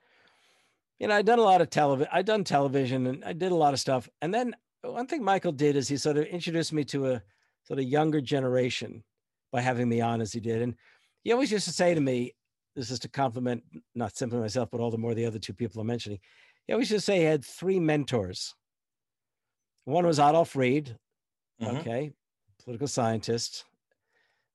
you 0.98 1.08
know, 1.08 1.14
I've 1.14 1.24
done 1.24 1.38
a 1.38 1.42
lot 1.42 1.60
of 1.60 1.70
television. 1.70 2.08
I've 2.12 2.24
done 2.24 2.44
television 2.44 3.06
and 3.06 3.24
I 3.24 3.32
did 3.32 3.52
a 3.52 3.56
lot 3.56 3.74
of 3.74 3.80
stuff. 3.80 4.08
And 4.20 4.32
then 4.32 4.54
one 4.82 5.06
thing 5.06 5.22
Michael 5.22 5.52
did 5.52 5.76
is 5.76 5.88
he 5.88 5.96
sort 5.96 6.16
of 6.16 6.24
introduced 6.26 6.72
me 6.72 6.84
to 6.84 7.12
a 7.12 7.22
sort 7.64 7.78
of 7.78 7.84
younger 7.84 8.20
generation 8.20 9.02
by 9.52 9.60
having 9.60 9.88
me 9.88 10.00
on 10.00 10.20
as 10.20 10.32
he 10.32 10.40
did. 10.40 10.62
And 10.62 10.74
he 11.24 11.32
always 11.32 11.52
used 11.52 11.66
to 11.66 11.72
say 11.72 11.94
to 11.94 12.00
me, 12.00 12.34
this 12.74 12.90
is 12.90 12.98
to 13.00 13.08
compliment 13.08 13.62
not 13.94 14.16
simply 14.16 14.38
myself, 14.38 14.70
but 14.70 14.80
all 14.80 14.90
the 14.90 14.98
more 14.98 15.14
the 15.14 15.26
other 15.26 15.38
two 15.38 15.52
people 15.52 15.80
I'm 15.80 15.86
mentioning. 15.86 16.18
He 16.66 16.72
always 16.72 16.90
used 16.90 17.04
to 17.04 17.12
say 17.12 17.18
he 17.18 17.24
had 17.24 17.44
three 17.44 17.78
mentors. 17.78 18.54
One 19.84 20.06
was 20.06 20.18
Adolph 20.18 20.56
Reed, 20.56 20.96
Mhm, 21.60 21.80
okay, 21.80 22.12
political 22.64 22.88
scientist. 22.88 23.64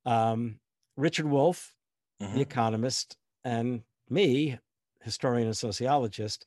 Um, 0.05 0.59
Richard 0.95 1.25
Wolff, 1.27 1.75
mhm. 2.21 2.33
the 2.33 2.41
economist, 2.41 3.17
and 3.43 3.83
me, 4.09 4.57
historian 5.08 5.47
and 5.47 5.58
sociologist. 5.58 6.45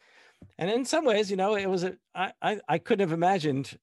And 0.59 0.71
in 0.71 0.85
some 0.85 1.05
ways, 1.05 1.31
you 1.31 1.37
know, 1.37 1.57
it 1.57 1.69
was 1.69 1.83
a 1.85 1.97
I 2.15 2.33
I, 2.43 2.61
I 2.69 2.79
couldn't 2.79 3.07
have 3.09 3.17
imagined 3.17 3.77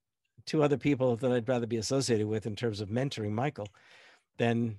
two 0.45 0.63
other 0.63 0.78
people 0.78 1.15
that 1.17 1.32
I'd 1.32 1.49
rather 1.49 1.67
be 1.67 1.78
associated 1.78 2.28
with 2.28 2.45
in 2.45 2.55
terms 2.55 2.80
of 2.80 2.89
mentoring 2.89 3.32
Michael 3.32 3.67
than 4.38 4.78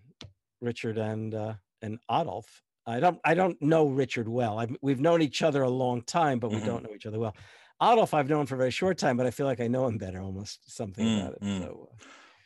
Richard 0.60 0.98
and 0.98 1.34
uh, 1.34 1.54
and 1.82 1.98
Adolph. 2.10 2.62
I 2.86 3.00
don't 3.00 3.18
I 3.24 3.34
don't 3.34 3.60
know 3.60 3.88
Richard 3.88 4.28
well. 4.28 4.58
I've, 4.58 4.74
we've 4.80 5.00
known 5.00 5.20
each 5.20 5.42
other 5.42 5.62
a 5.62 5.68
long 5.84 6.02
time, 6.02 6.38
but 6.38 6.50
we 6.50 6.60
Mhm. 6.60 6.66
don't 6.66 6.82
know 6.84 6.94
each 6.94 7.06
other 7.06 7.18
well. 7.18 7.34
Adolph 7.80 8.14
I've 8.14 8.30
known 8.30 8.46
for 8.46 8.54
a 8.54 8.58
very 8.64 8.70
short 8.70 8.96
time, 8.98 9.16
but 9.16 9.26
I 9.26 9.30
feel 9.30 9.46
like 9.46 9.60
I 9.60 9.68
know 9.68 9.86
him 9.86 9.98
better 9.98 10.20
almost 10.20 10.74
something 10.74 11.04
Mm, 11.06 11.18
about 11.18 11.32
it. 11.34 11.42
mm. 11.42 11.58
So 11.60 11.88
uh, 11.92 11.96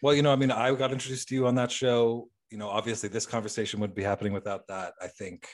Well, 0.03 0.15
you 0.15 0.23
know, 0.23 0.33
I 0.33 0.37
mean, 0.37 0.51
I 0.51 0.75
got 0.75 0.93
introduced 0.93 1.29
to 1.29 1.35
you 1.35 1.47
on 1.47 1.55
that 1.57 1.71
show. 1.71 2.29
You 2.51 2.59
know, 2.59 2.69
obviously 2.69 3.09
this 3.09 3.27
conversation 3.27 3.81
wouldn't 3.81 3.97
be 3.97 4.03
happening 4.03 4.33
without 4.35 4.67
that. 4.67 4.93
I 5.01 5.09
think, 5.09 5.49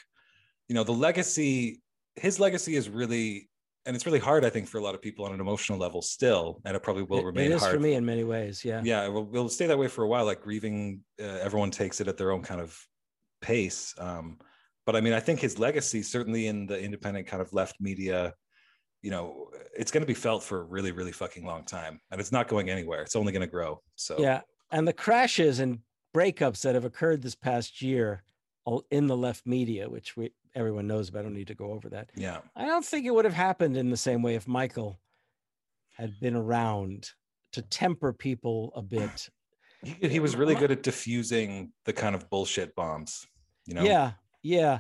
you 0.69 0.75
know, 0.75 0.85
the 0.85 0.93
legacy, 1.09 1.83
his 2.21 2.39
legacy 2.41 2.77
is 2.77 2.89
really, 2.89 3.49
and 3.87 3.97
it's 3.97 4.07
really 4.07 4.19
hard, 4.19 4.45
I 4.45 4.51
think, 4.51 4.69
for 4.69 4.79
a 4.79 4.83
lot 4.83 4.95
of 4.95 5.03
people 5.03 5.25
on 5.25 5.33
an 5.33 5.41
emotional 5.41 5.79
level 5.79 6.03
still, 6.03 6.61
and 6.65 6.77
it 6.77 6.83
probably 6.83 7.05
will 7.05 7.19
it- 7.21 7.25
remain 7.25 7.53
it 7.53 7.55
is 7.55 7.63
hard. 7.63 7.75
for 7.75 7.81
me 7.81 7.95
in 7.95 8.05
many 8.05 8.25
ways. 8.25 8.65
Yeah. 8.65 8.83
Yeah, 8.85 9.05
it 9.07 9.13
will, 9.13 9.25
will 9.25 9.49
stay 9.49 9.67
that 9.67 9.79
way 9.79 9.89
for 9.89 10.05
a 10.05 10.09
while. 10.09 10.25
Like 10.25 10.43
grieving, 10.43 11.03
uh, 11.21 11.25
everyone 11.25 11.71
takes 11.71 12.01
it 12.01 12.09
at 12.09 12.17
their 12.17 12.31
own 12.33 12.43
kind 12.43 12.61
of 12.61 12.79
pace. 13.41 13.95
Um, 13.99 14.39
but 14.85 14.97
I 14.97 15.01
mean, 15.01 15.13
I 15.13 15.21
think 15.21 15.41
his 15.41 15.59
legacy, 15.59 16.03
certainly 16.03 16.47
in 16.47 16.67
the 16.67 16.81
independent 16.81 17.27
kind 17.27 17.41
of 17.43 17.53
left 17.53 17.77
media, 17.81 18.35
you 19.03 19.11
know, 19.11 19.51
it's 19.77 19.91
going 19.91 20.03
to 20.03 20.07
be 20.07 20.15
felt 20.15 20.43
for 20.43 20.61
a 20.61 20.65
really, 20.65 20.93
really 20.93 21.13
fucking 21.13 21.45
long 21.45 21.65
time, 21.65 22.01
and 22.11 22.21
it's 22.21 22.33
not 22.33 22.49
going 22.49 22.69
anywhere. 22.71 23.03
It's 23.03 23.15
only 23.17 23.33
going 23.33 23.47
to 23.47 23.51
grow. 23.51 23.81
So 23.97 24.17
Yeah, 24.19 24.41
and 24.73 24.89
the 24.89 24.93
crashes 24.93 25.61
and 25.61 25.81
breakups 26.17 26.63
that 26.63 26.75
have 26.75 26.85
occurred 26.85 27.23
this 27.23 27.37
past 27.37 27.81
year 27.81 28.23
in 28.91 29.07
the 29.07 29.17
left 29.17 29.47
media, 29.47 29.89
which 29.89 30.17
we 30.17 30.31
everyone 30.55 30.87
knows 30.87 31.11
but 31.11 31.21
I 31.21 31.23
don't 31.23 31.35
need 31.35 31.49
to 31.49 31.55
go 31.55 31.73
over 31.73 31.89
that. 31.91 32.11
yeah. 32.17 32.41
I 32.57 32.67
don't 32.67 32.85
think 32.85 33.07
it 33.07 33.15
would 33.15 33.25
have 33.25 33.35
happened 33.35 33.77
in 33.77 33.91
the 33.91 33.97
same 33.97 34.23
way 34.23 34.35
if 34.35 34.49
Michael 34.49 34.99
had 35.97 36.19
been 36.21 36.37
around 36.37 37.11
to 37.53 37.63
temper 37.63 38.13
people 38.13 38.73
a 38.77 38.83
bit. 38.83 39.29
he, 39.83 40.09
he 40.09 40.21
was 40.21 40.37
really 40.37 40.55
good 40.55 40.71
at 40.71 40.83
diffusing 40.83 41.73
the 41.85 41.93
kind 41.93 42.15
of 42.15 42.29
bullshit 42.31 42.75
bombs 42.75 43.27
you 43.69 43.75
know 43.75 43.85
Yeah, 43.85 44.13
yeah, 44.43 44.79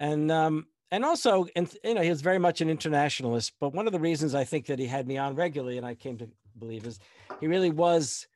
and 0.00 0.30
um, 0.30 0.66
and 0.90 1.04
also, 1.04 1.46
and 1.56 1.72
you 1.82 1.94
know, 1.94 2.02
he 2.02 2.10
was 2.10 2.20
very 2.20 2.38
much 2.38 2.60
an 2.60 2.68
internationalist. 2.68 3.52
But 3.60 3.72
one 3.72 3.86
of 3.86 3.92
the 3.92 4.00
reasons 4.00 4.34
I 4.34 4.44
think 4.44 4.66
that 4.66 4.78
he 4.78 4.86
had 4.86 5.06
me 5.06 5.16
on 5.16 5.34
regularly, 5.34 5.78
and 5.78 5.86
I 5.86 5.94
came 5.94 6.18
to 6.18 6.28
believe, 6.58 6.84
is 6.84 6.98
he 7.40 7.46
really 7.46 7.70
was, 7.70 8.26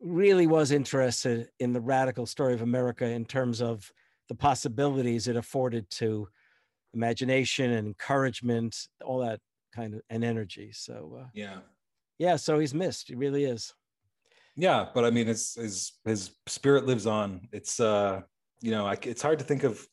really 0.00 0.46
was 0.46 0.70
interested 0.70 1.48
in 1.58 1.72
the 1.72 1.80
radical 1.80 2.26
story 2.26 2.54
of 2.54 2.62
America 2.62 3.06
in 3.06 3.24
terms 3.24 3.60
of 3.62 3.90
the 4.28 4.34
possibilities 4.34 5.28
it 5.28 5.36
afforded 5.36 5.88
to 5.90 6.28
imagination 6.94 7.70
and 7.70 7.86
encouragement, 7.86 8.76
all 9.04 9.18
that 9.18 9.40
kind 9.74 9.94
of 9.94 10.02
and 10.10 10.24
energy. 10.24 10.70
So 10.72 11.18
uh, 11.20 11.26
yeah, 11.34 11.58
yeah. 12.18 12.36
So 12.36 12.58
he's 12.58 12.74
missed. 12.74 13.08
He 13.08 13.14
really 13.14 13.44
is. 13.44 13.74
Yeah, 14.56 14.88
but 14.94 15.04
I 15.04 15.10
mean, 15.10 15.26
his 15.26 15.54
his 15.54 15.92
his 16.04 16.30
spirit 16.46 16.86
lives 16.86 17.06
on. 17.06 17.48
It's 17.52 17.80
uh, 17.80 18.20
you 18.60 18.70
know, 18.70 18.86
I, 18.86 18.96
it's 19.02 19.22
hard 19.22 19.38
to 19.38 19.44
think 19.44 19.64
of 19.64 19.84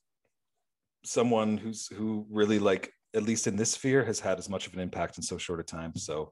someone 1.05 1.57
who's 1.57 1.87
who 1.87 2.25
really 2.29 2.59
like 2.59 2.91
at 3.15 3.23
least 3.23 3.47
in 3.47 3.55
this 3.55 3.71
sphere 3.71 4.03
has 4.05 4.19
had 4.19 4.37
as 4.37 4.49
much 4.49 4.67
of 4.67 4.73
an 4.73 4.79
impact 4.79 5.17
in 5.17 5.23
so 5.23 5.37
short 5.37 5.59
a 5.59 5.63
time. 5.63 5.95
So 5.95 6.31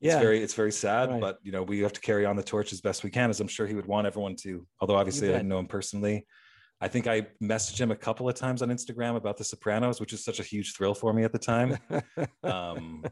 it's 0.00 0.14
yeah. 0.14 0.20
very 0.20 0.42
it's 0.42 0.54
very 0.54 0.72
sad, 0.72 1.10
right. 1.10 1.20
but 1.20 1.38
you 1.42 1.52
know, 1.52 1.62
we 1.62 1.80
have 1.80 1.92
to 1.92 2.00
carry 2.00 2.26
on 2.26 2.36
the 2.36 2.42
torch 2.42 2.72
as 2.72 2.80
best 2.80 3.04
we 3.04 3.10
can, 3.10 3.30
as 3.30 3.40
I'm 3.40 3.48
sure 3.48 3.66
he 3.66 3.74
would 3.74 3.86
want 3.86 4.06
everyone 4.06 4.36
to. 4.36 4.66
Although 4.80 4.96
obviously 4.96 5.28
I 5.28 5.32
didn't 5.32 5.48
know 5.48 5.58
him 5.58 5.66
personally. 5.66 6.26
I 6.80 6.88
think 6.88 7.06
I 7.06 7.26
messaged 7.42 7.78
him 7.78 7.90
a 7.90 7.96
couple 7.96 8.28
of 8.28 8.34
times 8.34 8.62
on 8.62 8.70
Instagram 8.70 9.16
about 9.16 9.36
The 9.36 9.44
Sopranos, 9.44 10.00
which 10.00 10.12
is 10.12 10.24
such 10.24 10.40
a 10.40 10.42
huge 10.42 10.74
thrill 10.74 10.94
for 10.94 11.12
me 11.12 11.24
at 11.24 11.32
the 11.32 11.38
time. 11.38 11.78
um, 12.42 13.04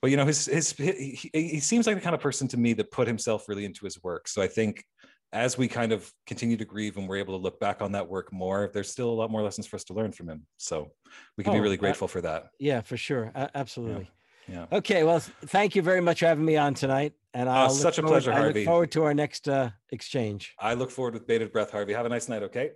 but 0.00 0.10
you 0.10 0.16
know, 0.16 0.24
his 0.24 0.46
his 0.46 0.72
he, 0.72 1.30
he 1.32 1.60
seems 1.60 1.86
like 1.86 1.96
the 1.96 2.02
kind 2.02 2.14
of 2.14 2.20
person 2.20 2.48
to 2.48 2.56
me 2.56 2.72
that 2.74 2.90
put 2.90 3.06
himself 3.06 3.48
really 3.48 3.64
into 3.64 3.84
his 3.84 4.02
work. 4.02 4.28
So 4.28 4.40
I 4.40 4.46
think 4.46 4.84
as 5.32 5.58
we 5.58 5.68
kind 5.68 5.92
of 5.92 6.10
continue 6.26 6.56
to 6.56 6.64
grieve 6.64 6.96
and 6.96 7.06
we're 7.08 7.16
able 7.16 7.36
to 7.36 7.42
look 7.42 7.60
back 7.60 7.82
on 7.82 7.92
that 7.92 8.08
work 8.08 8.32
more, 8.32 8.70
there's 8.72 8.90
still 8.90 9.10
a 9.10 9.12
lot 9.12 9.30
more 9.30 9.42
lessons 9.42 9.66
for 9.66 9.76
us 9.76 9.84
to 9.84 9.92
learn 9.92 10.12
from 10.12 10.28
him. 10.28 10.46
So 10.56 10.92
we 11.36 11.44
can 11.44 11.52
oh, 11.52 11.56
be 11.56 11.60
really 11.60 11.76
grateful 11.76 12.06
uh, 12.06 12.08
for 12.08 12.20
that. 12.22 12.44
Yeah, 12.58 12.80
for 12.80 12.96
sure. 12.96 13.30
Uh, 13.34 13.48
absolutely. 13.54 14.10
Yeah. 14.48 14.66
yeah. 14.70 14.78
Okay. 14.78 15.04
Well, 15.04 15.20
thank 15.20 15.76
you 15.76 15.82
very 15.82 16.00
much 16.00 16.20
for 16.20 16.26
having 16.26 16.46
me 16.46 16.56
on 16.56 16.72
tonight. 16.72 17.12
And 17.34 17.48
I'll 17.48 17.66
uh, 17.66 17.68
such 17.68 17.98
a 17.98 18.02
forward, 18.02 18.14
pleasure, 18.14 18.32
Harvey. 18.32 18.60
I 18.60 18.62
look 18.62 18.66
forward 18.66 18.92
to 18.92 19.04
our 19.04 19.14
next 19.14 19.48
uh, 19.48 19.70
exchange. 19.90 20.54
I 20.58 20.74
look 20.74 20.90
forward 20.90 21.14
with 21.14 21.26
bated 21.26 21.52
breath, 21.52 21.70
Harvey. 21.70 21.92
Have 21.92 22.06
a 22.06 22.08
nice 22.08 22.28
night. 22.28 22.42
Okay. 22.42 22.72